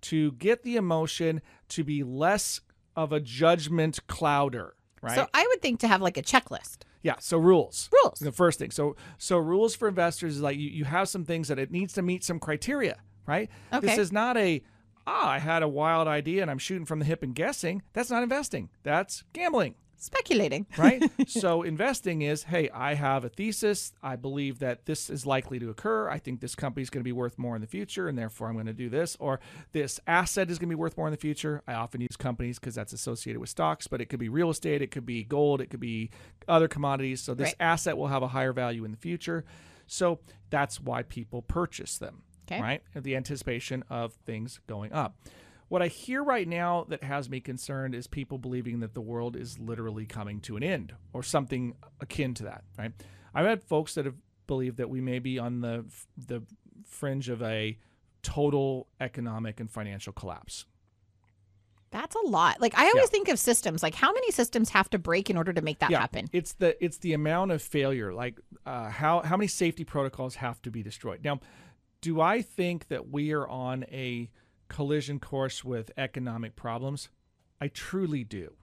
to 0.03 0.31
get 0.33 0.63
the 0.63 0.77
emotion 0.77 1.41
to 1.67 1.83
be 1.83 2.01
less 2.03 2.61
of 3.03 3.13
a 3.13 3.19
judgment 3.19 3.99
clouder? 4.07 4.75
Right. 5.01 5.15
So 5.15 5.27
I 5.33 5.47
would 5.47 5.61
think 5.61 5.79
to 5.81 5.87
have 5.87 6.01
like 6.01 6.17
a 6.17 6.21
checklist. 6.21 6.79
Yeah, 7.01 7.15
so 7.19 7.37
rules. 7.37 7.89
Rules. 8.03 8.19
The 8.19 8.31
first 8.31 8.59
thing. 8.59 8.71
So 8.71 8.95
so 9.17 9.37
rules 9.37 9.75
for 9.75 9.87
investors 9.87 10.35
is 10.35 10.41
like 10.41 10.57
you, 10.57 10.69
you 10.69 10.85
have 10.85 11.07
some 11.07 11.23
things 11.23 11.47
that 11.47 11.57
it 11.57 11.71
needs 11.71 11.93
to 11.93 12.01
meet 12.01 12.23
some 12.23 12.39
criteria, 12.39 12.97
right? 13.25 13.49
Okay. 13.71 13.87
This 13.87 13.97
is 13.97 14.11
not 14.11 14.35
a 14.35 14.61
ah, 15.07 15.29
I 15.29 15.39
had 15.39 15.63
a 15.63 15.67
wild 15.67 16.07
idea 16.07 16.41
and 16.41 16.51
I'm 16.51 16.57
shooting 16.57 16.85
from 16.85 16.99
the 16.99 17.05
hip 17.05 17.23
and 17.23 17.33
guessing. 17.33 17.81
That's 17.93 18.09
not 18.09 18.21
investing. 18.21 18.69
That's 18.83 19.23
gambling, 19.31 19.75
Speculating. 19.99 20.65
right? 20.77 21.03
so 21.27 21.61
investing 21.61 22.21
is, 22.21 22.43
hey, 22.43 22.69
I 22.69 22.93
have 22.93 23.25
a 23.25 23.29
thesis. 23.29 23.93
I 24.01 24.15
believe 24.15 24.59
that 24.59 24.85
this 24.85 25.09
is 25.09 25.25
likely 25.25 25.59
to 25.59 25.69
occur. 25.69 26.09
I 26.09 26.17
think 26.19 26.39
this 26.39 26.55
company 26.55 26.81
is 26.83 26.89
going 26.89 27.01
to 27.01 27.05
be 27.05 27.11
worth 27.11 27.37
more 27.37 27.55
in 27.55 27.61
the 27.61 27.67
future, 27.67 28.07
and 28.07 28.17
therefore 28.17 28.47
I'm 28.47 28.53
going 28.53 28.65
to 28.67 28.73
do 28.73 28.89
this. 28.89 29.17
Or 29.19 29.39
this 29.73 29.99
asset 30.07 30.49
is 30.49 30.57
going 30.57 30.69
to 30.69 30.75
be 30.75 30.79
worth 30.79 30.97
more 30.97 31.07
in 31.07 31.11
the 31.11 31.17
future. 31.17 31.61
I 31.67 31.73
often 31.73 32.01
use 32.01 32.15
companies 32.17 32.59
because 32.59 32.75
that's 32.75 32.93
associated 32.93 33.39
with 33.39 33.49
stocks, 33.49 33.87
but 33.87 33.99
it 34.01 34.05
could 34.05 34.19
be 34.19 34.29
real 34.29 34.49
estate, 34.49 34.81
it 34.81 34.91
could 34.91 35.05
be 35.05 35.23
gold, 35.23 35.59
it 35.61 35.69
could 35.69 35.79
be 35.81 36.09
other 36.47 36.67
commodities. 36.67 37.21
So 37.21 37.33
this 37.33 37.47
Right. 37.49 37.55
asset 37.59 37.97
will 37.97 38.07
have 38.07 38.23
a 38.23 38.29
higher 38.29 38.53
value 38.53 38.85
in 38.85 38.91
the 38.91 38.97
future. 38.97 39.43
So 39.85 40.19
that's 40.49 40.79
why 40.79 41.03
people 41.03 41.41
purchase 41.41 41.97
them, 41.97 42.21
Okay. 42.47 42.61
right? 42.61 42.81
The 42.95 43.15
anticipation 43.15 43.83
of 43.89 44.13
things 44.25 44.59
going 44.67 44.93
up. 44.93 45.17
What 45.69 45.81
I 45.83 45.87
hear 45.87 46.23
right 46.23 46.47
now 46.47 46.85
that 46.89 47.03
has 47.03 47.29
me 47.29 47.39
concerned 47.39 47.93
is 47.95 48.07
people 48.07 48.37
believing 48.39 48.79
that 48.79 48.95
the 48.95 49.01
world 49.01 49.35
is 49.35 49.59
literally 49.59 50.05
coming 50.05 50.41
to 50.41 50.57
an 50.57 50.63
end 50.63 50.93
or 51.13 51.23
something 51.23 51.75
akin 52.01 52.33
to 52.35 52.43
that, 52.43 52.63
right? 52.77 52.91
I've 53.33 53.45
had 53.45 53.63
folks 53.63 53.93
that 53.93 54.05
have 54.05 54.15
believed 54.47 54.77
that 54.77 54.89
we 54.89 54.99
may 54.99 55.19
be 55.19 55.37
on 55.37 55.61
the 55.61 55.85
the 56.17 56.41
fringe 56.85 57.29
of 57.29 57.41
a 57.43 57.77
total 58.23 58.87
economic 58.99 59.59
and 59.59 59.69
financial 59.69 60.11
collapse. 60.11 60.65
That's 61.91 62.15
a 62.15 62.27
lot. 62.27 62.61
Like 62.61 62.77
I 62.77 62.87
always 62.87 63.09
think 63.09 63.29
of 63.29 63.39
systems. 63.39 63.81
Like 63.81 63.95
how 63.95 64.11
many 64.11 64.31
systems 64.31 64.69
have 64.69 64.89
to 64.91 64.99
break 64.99 65.29
in 65.29 65.37
order 65.37 65.53
to 65.53 65.61
make 65.61 65.79
that 65.79 65.91
happen? 65.91 66.29
It's 66.31 66.53
the 66.53 66.83
it's 66.83 66.97
the 66.97 67.13
amount 67.13 67.51
of 67.51 67.61
failure. 67.61 68.13
Like 68.13 68.39
uh, 68.65 68.89
how 68.89 69.21
how 69.21 69.37
many 69.37 69.47
safety 69.47 69.83
protocols 69.83 70.35
have 70.35 70.61
to 70.63 70.71
be 70.71 70.83
destroyed. 70.83 71.21
Now, 71.23 71.39
do 72.01 72.21
I 72.21 72.41
think 72.41 72.87
that 72.89 73.09
we 73.09 73.33
are 73.33 73.47
on 73.47 73.85
a 73.85 74.29
collision 74.69 75.19
course 75.19 75.63
with 75.63 75.91
economic 75.97 76.55
problems? 76.55 77.09
I 77.59 77.67
truly 77.67 78.23
do. 78.23 78.53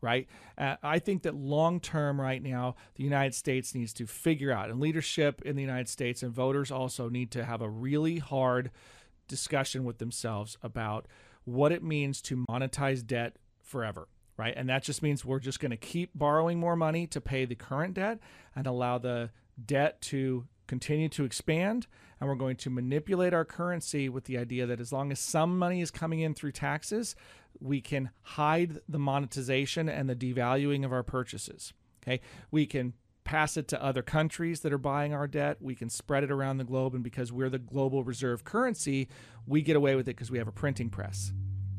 Right. 0.00 0.28
Uh, 0.58 0.76
I 0.82 0.98
think 0.98 1.22
that 1.22 1.34
long 1.34 1.80
term, 1.80 2.20
right 2.20 2.42
now, 2.42 2.76
the 2.96 3.04
United 3.04 3.34
States 3.34 3.74
needs 3.74 3.94
to 3.94 4.06
figure 4.06 4.52
out, 4.52 4.68
and 4.68 4.78
leadership 4.78 5.40
in 5.46 5.56
the 5.56 5.62
United 5.62 5.88
States 5.88 6.22
and 6.22 6.30
voters 6.30 6.70
also 6.70 7.08
need 7.08 7.30
to 7.30 7.44
have 7.44 7.62
a 7.62 7.70
really 7.70 8.18
hard 8.18 8.70
discussion 9.28 9.82
with 9.84 9.96
themselves 9.96 10.58
about 10.62 11.06
what 11.44 11.72
it 11.72 11.82
means 11.82 12.20
to 12.22 12.44
monetize 12.50 13.06
debt 13.06 13.36
forever, 13.62 14.08
right? 14.36 14.52
And 14.54 14.68
that 14.68 14.82
just 14.82 15.02
means 15.02 15.24
we're 15.24 15.38
just 15.38 15.60
going 15.60 15.70
to 15.70 15.76
keep 15.78 16.10
borrowing 16.14 16.58
more 16.58 16.76
money 16.76 17.06
to 17.06 17.20
pay 17.20 17.46
the 17.46 17.54
current 17.54 17.94
debt 17.94 18.18
and 18.54 18.66
allow 18.66 18.98
the 18.98 19.30
debt 19.64 20.02
to 20.02 20.44
continue 20.66 21.08
to 21.10 21.24
expand. 21.24 21.86
And 22.20 22.28
we're 22.28 22.36
going 22.36 22.56
to 22.56 22.70
manipulate 22.70 23.34
our 23.34 23.44
currency 23.44 24.08
with 24.08 24.24
the 24.24 24.38
idea 24.38 24.66
that 24.66 24.80
as 24.80 24.92
long 24.92 25.12
as 25.12 25.20
some 25.20 25.58
money 25.58 25.80
is 25.80 25.90
coming 25.90 26.20
in 26.20 26.34
through 26.34 26.52
taxes, 26.52 27.16
we 27.60 27.80
can 27.80 28.10
hide 28.22 28.78
the 28.88 28.98
monetization 28.98 29.88
and 29.88 30.08
the 30.08 30.16
devaluing 30.16 30.84
of 30.84 30.92
our 30.92 31.02
purchases. 31.02 31.72
Okay. 32.02 32.20
We 32.50 32.66
can 32.66 32.94
pass 33.24 33.56
it 33.56 33.68
to 33.68 33.82
other 33.82 34.02
countries 34.02 34.60
that 34.60 34.72
are 34.72 34.78
buying 34.78 35.14
our 35.14 35.26
debt. 35.26 35.56
We 35.60 35.74
can 35.74 35.88
spread 35.88 36.24
it 36.24 36.30
around 36.30 36.58
the 36.58 36.64
globe. 36.64 36.94
And 36.94 37.02
because 37.02 37.32
we're 37.32 37.50
the 37.50 37.58
global 37.58 38.04
reserve 38.04 38.44
currency, 38.44 39.08
we 39.46 39.62
get 39.62 39.76
away 39.76 39.94
with 39.94 40.06
it 40.08 40.16
because 40.16 40.30
we 40.30 40.38
have 40.38 40.48
a 40.48 40.52
printing 40.52 40.90
press. 40.90 41.32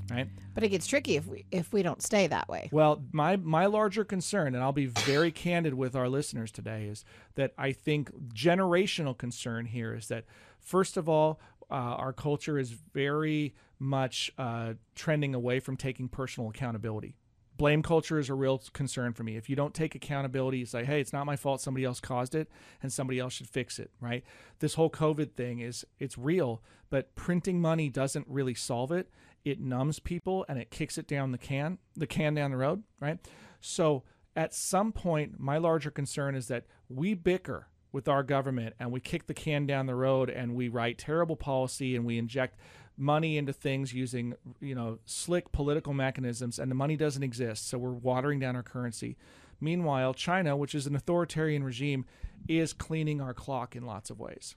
Right. 0.10 0.28
But 0.53 0.64
it 0.64 0.70
gets 0.70 0.88
tricky 0.88 1.16
if 1.16 1.26
we 1.26 1.45
if 1.51 1.74
we 1.74 1.84
don't 1.84 2.01
stay 2.01 2.28
that 2.28 2.47
way. 2.47 2.70
Well, 2.72 3.03
my 3.12 3.38
my 3.38 3.66
larger 3.66 4.03
concern, 4.03 4.53
and 4.53 4.64
I'll 4.64 4.72
be 4.72 4.86
very 4.86 5.32
candid 5.32 5.74
with 5.74 5.95
our 5.95 6.08
listeners 6.08 6.51
today, 6.51 6.86
is 6.86 7.03
that 7.36 7.53
I 7.58 7.72
think 7.72 8.12
generational 8.34 9.18
concern 9.18 9.66
here 9.66 9.93
is 9.93 10.08
that 10.08 10.26
first 10.60 10.97
of 10.97 11.10
all, 11.10 11.39
uh, 11.72 11.74
our 11.74 12.14
culture 12.14 12.60
is 12.60 12.72
very 12.72 13.56
much 13.80 14.32
uh, 14.38 14.74
trending 14.93 15.34
away 15.34 15.60
from 15.60 15.76
taking 15.76 16.08
personal 16.08 16.49
accountability. 16.49 17.16
Blame 17.58 17.82
culture 17.82 18.20
is 18.20 18.30
a 18.30 18.34
real 18.34 18.62
concern 18.74 19.14
for 19.14 19.24
me. 19.24 19.38
If 19.38 19.49
you 19.49 19.56
don't 19.56 19.74
take 19.74 19.95
accountability, 19.95 20.60
you 20.60 20.66
say, 20.66 20.84
"Hey, 20.84 20.99
it's 20.99 21.14
not 21.14 21.26
my 21.26 21.38
fault. 21.38 21.62
Somebody 21.62 21.86
else 21.86 21.99
caused 21.99 22.36
it, 22.36 22.49
and 22.84 22.91
somebody 22.91 23.18
else 23.18 23.34
should 23.34 23.47
fix 23.47 23.80
it." 23.80 23.91
Right? 23.99 24.24
This 24.60 24.76
whole 24.76 24.89
COVID 24.89 25.32
thing 25.32 25.60
is 25.60 25.86
it's 25.97 26.18
real, 26.18 26.62
but 26.89 27.16
printing 27.16 27.60
money 27.60 27.89
doesn't 27.89 28.28
really 28.28 28.53
solve 28.53 28.91
it 28.91 29.10
it 29.46 29.60
numbs 29.60 30.00
people 30.00 30.43
and 30.50 30.60
it 30.60 30.72
kicks 30.72 30.98
it 30.98 31.08
down 31.08 31.32
the 31.32 31.38
can 31.38 31.78
the 31.96 32.08
can 32.08 32.34
down 32.34 32.52
the 32.52 32.58
road 32.58 32.84
right? 33.00 33.20
So 33.62 34.04
at 34.36 34.54
some 34.54 34.91
point 34.91 35.39
my 35.39 35.58
larger 35.58 35.91
concern 35.91 36.36
is 36.36 36.48
that 36.48 36.66
we 36.89 37.14
bicker 37.14 37.68
with 37.91 38.10
our 38.10 38.24
government 38.24 38.76
and 38.80 38.91
we 38.91 39.00
kick 39.00 39.28
the 39.28 39.34
can 39.34 39.66
down 39.66 39.86
the 39.86 39.96
road 39.96 40.30
and 40.30 40.54
we 40.54 40.68
write 40.68 40.98
terrible 40.98 41.38
policy 41.38 41.96
and 41.96 42.06
we 42.06 42.18
inject 42.18 42.60
money 42.98 43.38
into 43.38 43.54
things 43.54 43.93
using 43.93 44.34
you 44.60 44.76
know 44.76 45.00
slick 45.06 45.52
political 45.52 45.93
mechanisms 45.93 46.60
and 46.60 46.70
the 46.70 46.76
money 46.76 46.98
doesn't 46.98 47.24
exist 47.24 47.70
so 47.70 47.78
we're 47.78 47.91
watering 47.91 48.39
down 48.39 48.56
our 48.56 48.64
currency. 48.64 49.16
Meanwhile 49.62 50.16
china 50.16 50.58
which 50.58 50.76
is 50.76 50.88
an 50.88 50.96
authoritarian 50.96 51.64
regime 51.64 52.06
is 52.48 52.74
cleaning 52.74 53.22
our 53.22 53.34
clock 53.34 53.76
in 53.76 53.86
lots 53.86 54.10
of 54.10 54.20
ways. 54.20 54.56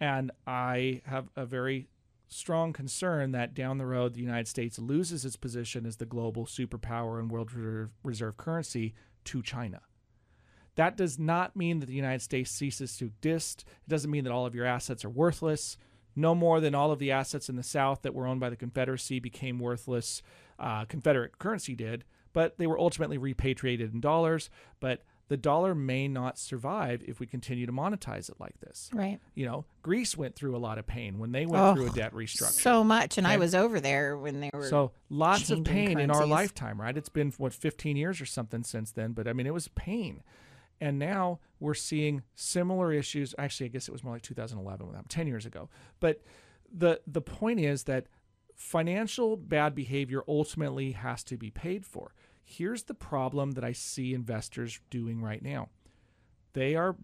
And 0.00 0.30
i 0.46 1.02
have 1.04 1.28
a 1.36 1.44
very 1.44 1.88
strong 2.32 2.72
concern 2.72 3.32
that 3.32 3.54
down 3.54 3.78
the 3.78 3.86
road 3.86 4.14
the 4.14 4.20
United 4.20 4.48
States 4.48 4.78
loses 4.78 5.24
its 5.24 5.36
position 5.36 5.86
as 5.86 5.96
the 5.96 6.06
global 6.06 6.46
superpower 6.46 7.18
and 7.18 7.30
world 7.30 7.52
reserve, 8.02 8.36
currency 8.36 8.94
to 9.24 9.42
China. 9.42 9.80
That 10.74 10.96
does 10.96 11.18
not 11.18 11.54
mean 11.54 11.80
that 11.80 11.86
the 11.86 11.94
United 11.94 12.22
States 12.22 12.50
ceases 12.50 12.96
to 12.96 13.06
exist. 13.06 13.64
It 13.86 13.90
doesn't 13.90 14.10
mean 14.10 14.24
that 14.24 14.32
all 14.32 14.46
of 14.46 14.54
your 14.54 14.64
assets 14.64 15.04
are 15.04 15.10
worthless. 15.10 15.76
No 16.16 16.34
more 16.34 16.60
than 16.60 16.74
all 16.74 16.90
of 16.92 16.98
the 16.98 17.10
assets 17.10 17.48
in 17.48 17.56
the 17.56 17.62
South 17.62 18.02
that 18.02 18.14
were 18.14 18.26
owned 18.26 18.40
by 18.40 18.50
the 18.50 18.56
Confederacy 18.56 19.20
became 19.20 19.58
worthless. 19.58 20.22
Uh, 20.58 20.84
Confederate 20.84 21.38
currency 21.38 21.74
did, 21.74 22.04
but 22.32 22.58
they 22.58 22.66
were 22.66 22.78
ultimately 22.78 23.18
repatriated 23.18 23.92
in 23.92 24.00
dollars. 24.00 24.50
But 24.80 25.02
the 25.32 25.36
dollar 25.38 25.74
may 25.74 26.08
not 26.08 26.38
survive 26.38 27.02
if 27.08 27.18
we 27.18 27.26
continue 27.26 27.64
to 27.64 27.72
monetize 27.72 28.28
it 28.28 28.38
like 28.38 28.60
this. 28.60 28.90
Right. 28.92 29.18
You 29.34 29.46
know, 29.46 29.64
Greece 29.80 30.14
went 30.14 30.36
through 30.36 30.54
a 30.54 30.58
lot 30.58 30.76
of 30.76 30.86
pain 30.86 31.18
when 31.18 31.32
they 31.32 31.46
went 31.46 31.64
Oh, 31.64 31.74
through 31.74 31.86
a 31.86 31.90
oh, 31.90 31.94
debt 31.94 32.12
restructure. 32.12 32.50
So 32.50 32.84
much. 32.84 33.16
And 33.16 33.26
I 33.26 33.38
was 33.38 33.54
over 33.54 33.80
there 33.80 34.18
when 34.18 34.40
they 34.40 34.50
were 34.52 34.68
So 34.68 34.92
lots 35.08 35.48
of 35.48 35.64
pain 35.64 35.98
in 35.98 36.10
our 36.10 36.26
lifetime, 36.26 36.78
right? 36.78 36.94
It's 36.94 37.08
been 37.08 37.32
what 37.38 37.54
15 37.54 37.96
years 37.96 38.20
or 38.20 38.26
something 38.26 38.62
since 38.62 38.90
then, 38.90 39.12
but 39.12 39.26
I 39.26 39.32
mean 39.32 39.46
it 39.46 39.54
was 39.54 39.68
pain. 39.68 40.22
And 40.82 40.98
now 40.98 41.40
we're 41.58 41.72
seeing 41.72 42.24
similar 42.34 42.92
issues. 42.92 43.34
Actually, 43.38 43.66
I 43.66 43.68
guess 43.70 43.88
it 43.88 43.92
was 43.92 44.04
more 44.04 44.12
like 44.12 44.20
2011, 44.20 44.84
when 44.86 44.94
that 44.94 45.08
10 45.08 45.26
years 45.26 45.46
ago. 45.46 45.70
But 45.98 46.20
the 46.70 47.00
the 47.06 47.22
point 47.22 47.58
is 47.58 47.84
that 47.84 48.04
financial 48.54 49.38
bad 49.38 49.74
behavior 49.74 50.24
ultimately 50.28 50.92
has 50.92 51.24
to 51.24 51.38
be 51.38 51.48
paid 51.48 51.86
for. 51.86 52.12
Here's 52.52 52.82
the 52.84 52.94
problem 52.94 53.52
that 53.52 53.64
I 53.64 53.72
see 53.72 54.14
investors 54.14 54.80
doing 54.90 55.20
right 55.22 55.42
now. 55.42 55.68
They 56.52 56.74
are 56.76 56.96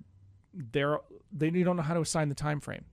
they're 0.55 0.99
they 1.32 1.51
don't 1.51 1.76
know 1.76 1.82
how 1.82 1.94
to 1.94 2.01
assign 2.01 2.28
the 2.28 2.34
time 2.34 2.61
frame. 2.61 2.84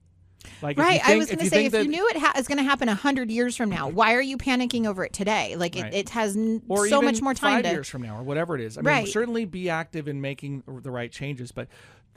Like 0.61 0.77
Right. 0.77 1.01
I 1.03 1.15
was 1.15 1.25
going 1.27 1.39
to 1.39 1.49
say, 1.49 1.65
if 1.65 1.71
that- 1.71 1.83
you 1.85 1.89
knew 1.89 2.07
it 2.09 2.17
ha- 2.17 2.33
is 2.37 2.47
going 2.47 2.59
to 2.59 2.63
happen 2.63 2.87
100 2.87 3.31
years 3.31 3.57
from 3.57 3.69
now, 3.69 3.87
why 3.89 4.13
are 4.13 4.21
you 4.21 4.37
panicking 4.37 4.85
over 4.85 5.03
it 5.03 5.11
today? 5.11 5.55
Like, 5.55 5.75
it, 5.75 5.81
Right. 5.81 5.93
it 5.93 6.09
has 6.09 6.37
n- 6.37 6.61
so 6.87 7.01
much 7.01 7.19
more 7.21 7.33
time 7.33 7.55
five 7.55 7.63
to. 7.63 7.71
years 7.71 7.89
from 7.89 8.03
now 8.03 8.19
or 8.19 8.23
whatever 8.23 8.53
it 8.53 8.61
is. 8.61 8.77
I 8.77 8.81
mean, 8.81 8.85
Right. 8.93 9.07
certainly 9.07 9.45
be 9.45 9.69
active 9.71 10.07
in 10.07 10.21
making 10.21 10.61
the 10.67 10.91
right 10.91 11.11
changes, 11.11 11.51
but 11.51 11.67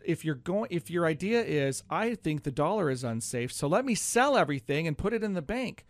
if 0.05 0.26
you're 0.26 0.34
going, 0.34 0.68
if 0.70 0.91
your 0.91 1.07
idea 1.07 1.43
is, 1.43 1.82
I 1.89 2.16
think 2.16 2.43
the 2.43 2.51
dollar 2.51 2.91
is 2.91 3.03
unsafe, 3.03 3.51
so 3.51 3.66
let 3.66 3.86
me 3.86 3.95
sell 3.95 4.36
everything 4.36 4.86
and 4.86 4.99
put 4.99 5.14
it 5.14 5.24
in 5.24 5.32
the 5.32 5.41
bank. 5.43 5.86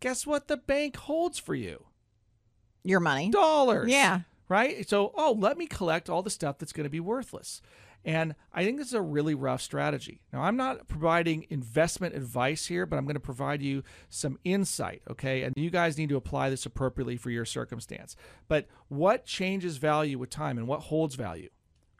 Guess 0.00 0.26
what? 0.26 0.48
The 0.48 0.56
bank 0.56 0.96
holds 0.96 1.38
for 1.38 1.54
you 1.54 1.84
Your 2.84 3.00
money. 3.00 3.30
dollars. 3.30 3.90
Yeah. 3.90 4.20
Right. 4.48 4.88
So, 4.88 5.12
oh, 5.16 5.36
let 5.38 5.56
me 5.56 5.66
collect 5.66 6.10
all 6.10 6.22
the 6.22 6.30
stuff 6.30 6.58
that's 6.58 6.72
going 6.72 6.84
to 6.84 6.90
be 6.90 7.00
worthless. 7.00 7.62
And 8.04 8.34
I 8.52 8.64
think 8.64 8.78
this 8.78 8.88
is 8.88 8.94
a 8.94 9.00
really 9.00 9.34
rough 9.34 9.62
strategy. 9.62 10.20
Now, 10.32 10.42
I'm 10.42 10.56
not 10.56 10.88
providing 10.88 11.46
investment 11.50 12.16
advice 12.16 12.66
here, 12.66 12.84
but 12.84 12.96
I'm 12.96 13.04
going 13.04 13.14
to 13.14 13.20
provide 13.20 13.62
you 13.62 13.84
some 14.08 14.38
insight, 14.44 15.02
okay? 15.08 15.42
And 15.42 15.54
you 15.56 15.70
guys 15.70 15.96
need 15.96 16.08
to 16.08 16.16
apply 16.16 16.50
this 16.50 16.66
appropriately 16.66 17.16
for 17.16 17.30
your 17.30 17.44
circumstance. 17.44 18.16
But 18.48 18.66
what 18.88 19.24
changes 19.24 19.76
value 19.76 20.18
with 20.18 20.30
time 20.30 20.58
and 20.58 20.66
what 20.66 20.80
holds 20.80 21.14
value? 21.14 21.50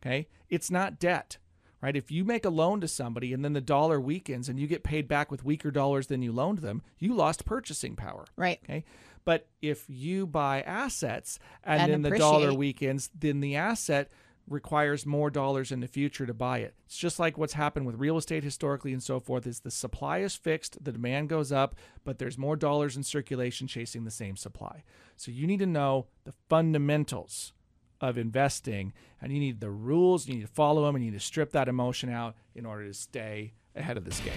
Okay? 0.01 0.27
It's 0.51 0.71
not 0.71 0.99
debt. 0.99 1.39
Right? 1.81 1.97
If 1.97 2.13
you 2.13 2.25
make 2.25 2.45
a 2.45 2.51
loan 2.51 2.81
to 2.83 2.89
somebody 2.89 3.33
and 3.33 3.45
then 3.45 3.55
the 3.55 3.61
dollar 3.61 4.01
weakens 4.01 4.49
and 4.49 4.57
you 4.57 4.69
get 4.69 4.85
paid 4.85 5.09
back 5.09 5.33
with 5.33 5.45
weaker 5.45 5.73
dollars 5.73 6.07
than 6.07 6.23
you 6.23 6.31
loaned 6.31 6.59
them, 6.59 6.83
you 7.01 7.13
lost 7.13 7.45
purchasing 7.45 7.97
power. 7.97 8.25
Right. 8.37 8.61
Okay. 8.65 8.85
But 9.25 9.47
if 9.61 9.85
you 9.89 10.27
buy 10.27 10.63
assets 10.63 11.39
and, 11.63 11.81
And 11.81 12.05
then 12.05 12.13
the 12.13 12.19
dollar 12.19 12.53
weakens, 12.53 13.11
then 13.19 13.41
the 13.41 13.57
asset 13.57 14.11
requires 14.49 15.07
more 15.07 15.31
dollars 15.31 15.71
in 15.71 15.81
the 15.81 15.87
future 15.87 16.27
to 16.27 16.35
buy 16.35 16.59
it. 16.59 16.75
It's 16.87 16.97
just 16.97 17.19
like 17.19 17.39
what's 17.39 17.53
happened 17.53 17.87
with 17.87 17.97
real 17.97 18.19
estate 18.19 18.43
historically 18.43 18.93
and 18.93 19.03
so 19.03 19.21
forth 19.21 19.47
is 19.47 19.61
the 19.61 19.71
supply 19.71 20.19
is 20.19 20.35
fixed, 20.35 20.83
the 20.83 20.93
demand 20.93 21.29
goes 21.29 21.53
up, 21.53 21.77
but 22.05 22.19
there's 22.19 22.37
more 22.37 22.57
dollars 22.57 22.97
in 22.97 23.03
circulation 23.03 23.67
chasing 23.67 24.05
the 24.05 24.11
same 24.11 24.37
supply. 24.37 24.83
So 25.17 25.31
you 25.31 25.47
need 25.47 25.61
to 25.61 25.67
know 25.67 26.07
the 26.25 26.35
fundamentals 26.49 27.53
of 28.01 28.19
investing 28.19 28.93
and 29.21 29.33
you 29.33 29.39
need 29.39 29.61
the 29.61 29.71
rules, 29.71 30.27
you 30.27 30.35
need 30.35 30.43
to 30.43 30.49
follow 30.49 30.85
them 30.85 30.97
and 30.97 31.05
you 31.05 31.13
need 31.13 31.19
to 31.19 31.25
strip 31.25 31.53
that 31.53 31.69
emotion 31.69 32.11
out 32.11 32.35
in 32.55 32.67
order 32.67 32.87
to 32.87 32.95
stay 32.95 33.55
ahead 33.77 33.97
of 33.97 34.05
this 34.05 34.19
game. 34.21 34.35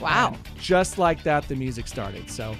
Wow. 0.00 0.34
And 0.34 0.58
just 0.58 0.98
like 0.98 1.22
that, 1.22 1.48
the 1.48 1.56
music 1.56 1.88
started. 1.88 2.30
So 2.30 2.54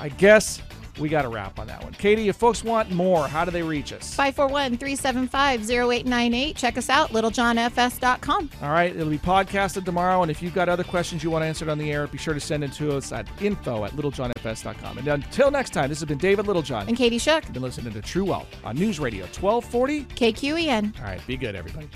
I 0.00 0.08
guess 0.10 0.62
we 0.98 1.08
got 1.08 1.24
a 1.24 1.28
wrap 1.28 1.58
on 1.58 1.66
that 1.68 1.82
one. 1.82 1.92
Katie, 1.92 2.28
if 2.28 2.36
folks 2.36 2.64
want 2.64 2.90
more, 2.90 3.28
how 3.28 3.44
do 3.44 3.50
they 3.50 3.62
reach 3.62 3.92
us? 3.92 4.14
541 4.14 4.76
375 4.78 5.70
0898. 5.70 6.56
Check 6.56 6.76
us 6.76 6.90
out, 6.90 7.10
littlejohnfs.com. 7.10 8.50
All 8.62 8.70
right, 8.70 8.94
it'll 8.94 9.08
be 9.08 9.18
podcasted 9.18 9.84
tomorrow. 9.84 10.22
And 10.22 10.30
if 10.30 10.42
you've 10.42 10.54
got 10.54 10.68
other 10.68 10.84
questions 10.84 11.22
you 11.22 11.30
want 11.30 11.44
answered 11.44 11.68
on 11.68 11.78
the 11.78 11.92
air, 11.92 12.06
be 12.06 12.18
sure 12.18 12.34
to 12.34 12.40
send 12.40 12.64
it 12.64 12.72
to 12.74 12.96
us 12.96 13.12
at 13.12 13.28
info 13.40 13.84
at 13.84 13.92
littlejohnfs.com. 13.92 14.98
And 14.98 15.08
uh, 15.08 15.12
until 15.14 15.50
next 15.50 15.70
time, 15.70 15.88
this 15.88 16.00
has 16.00 16.08
been 16.08 16.18
David 16.18 16.46
Littlejohn. 16.46 16.88
And 16.88 16.96
Katie 16.96 17.18
Shook, 17.18 17.44
You've 17.44 17.52
been 17.52 17.62
listening 17.62 17.92
to 17.92 18.02
True 18.02 18.24
Wealth 18.24 18.48
on 18.64 18.76
News 18.76 18.98
Radio 18.98 19.24
1240. 19.26 20.04
KQEN. 20.04 20.98
All 20.98 21.04
right, 21.04 21.24
be 21.26 21.36
good, 21.36 21.54
everybody. 21.54 21.88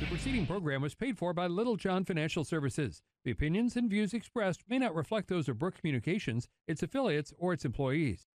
The 0.00 0.06
preceding 0.06 0.46
program 0.46 0.80
was 0.80 0.94
paid 0.94 1.18
for 1.18 1.34
by 1.34 1.46
Littlejohn 1.46 2.06
Financial 2.06 2.42
Services. 2.42 3.02
The 3.22 3.32
opinions 3.32 3.76
and 3.76 3.90
views 3.90 4.14
expressed 4.14 4.62
may 4.66 4.78
not 4.78 4.94
reflect 4.94 5.28
those 5.28 5.46
of 5.46 5.58
Brooke 5.58 5.78
Communications, 5.78 6.48
its 6.66 6.82
affiliates, 6.82 7.34
or 7.36 7.52
its 7.52 7.66
employees. 7.66 8.26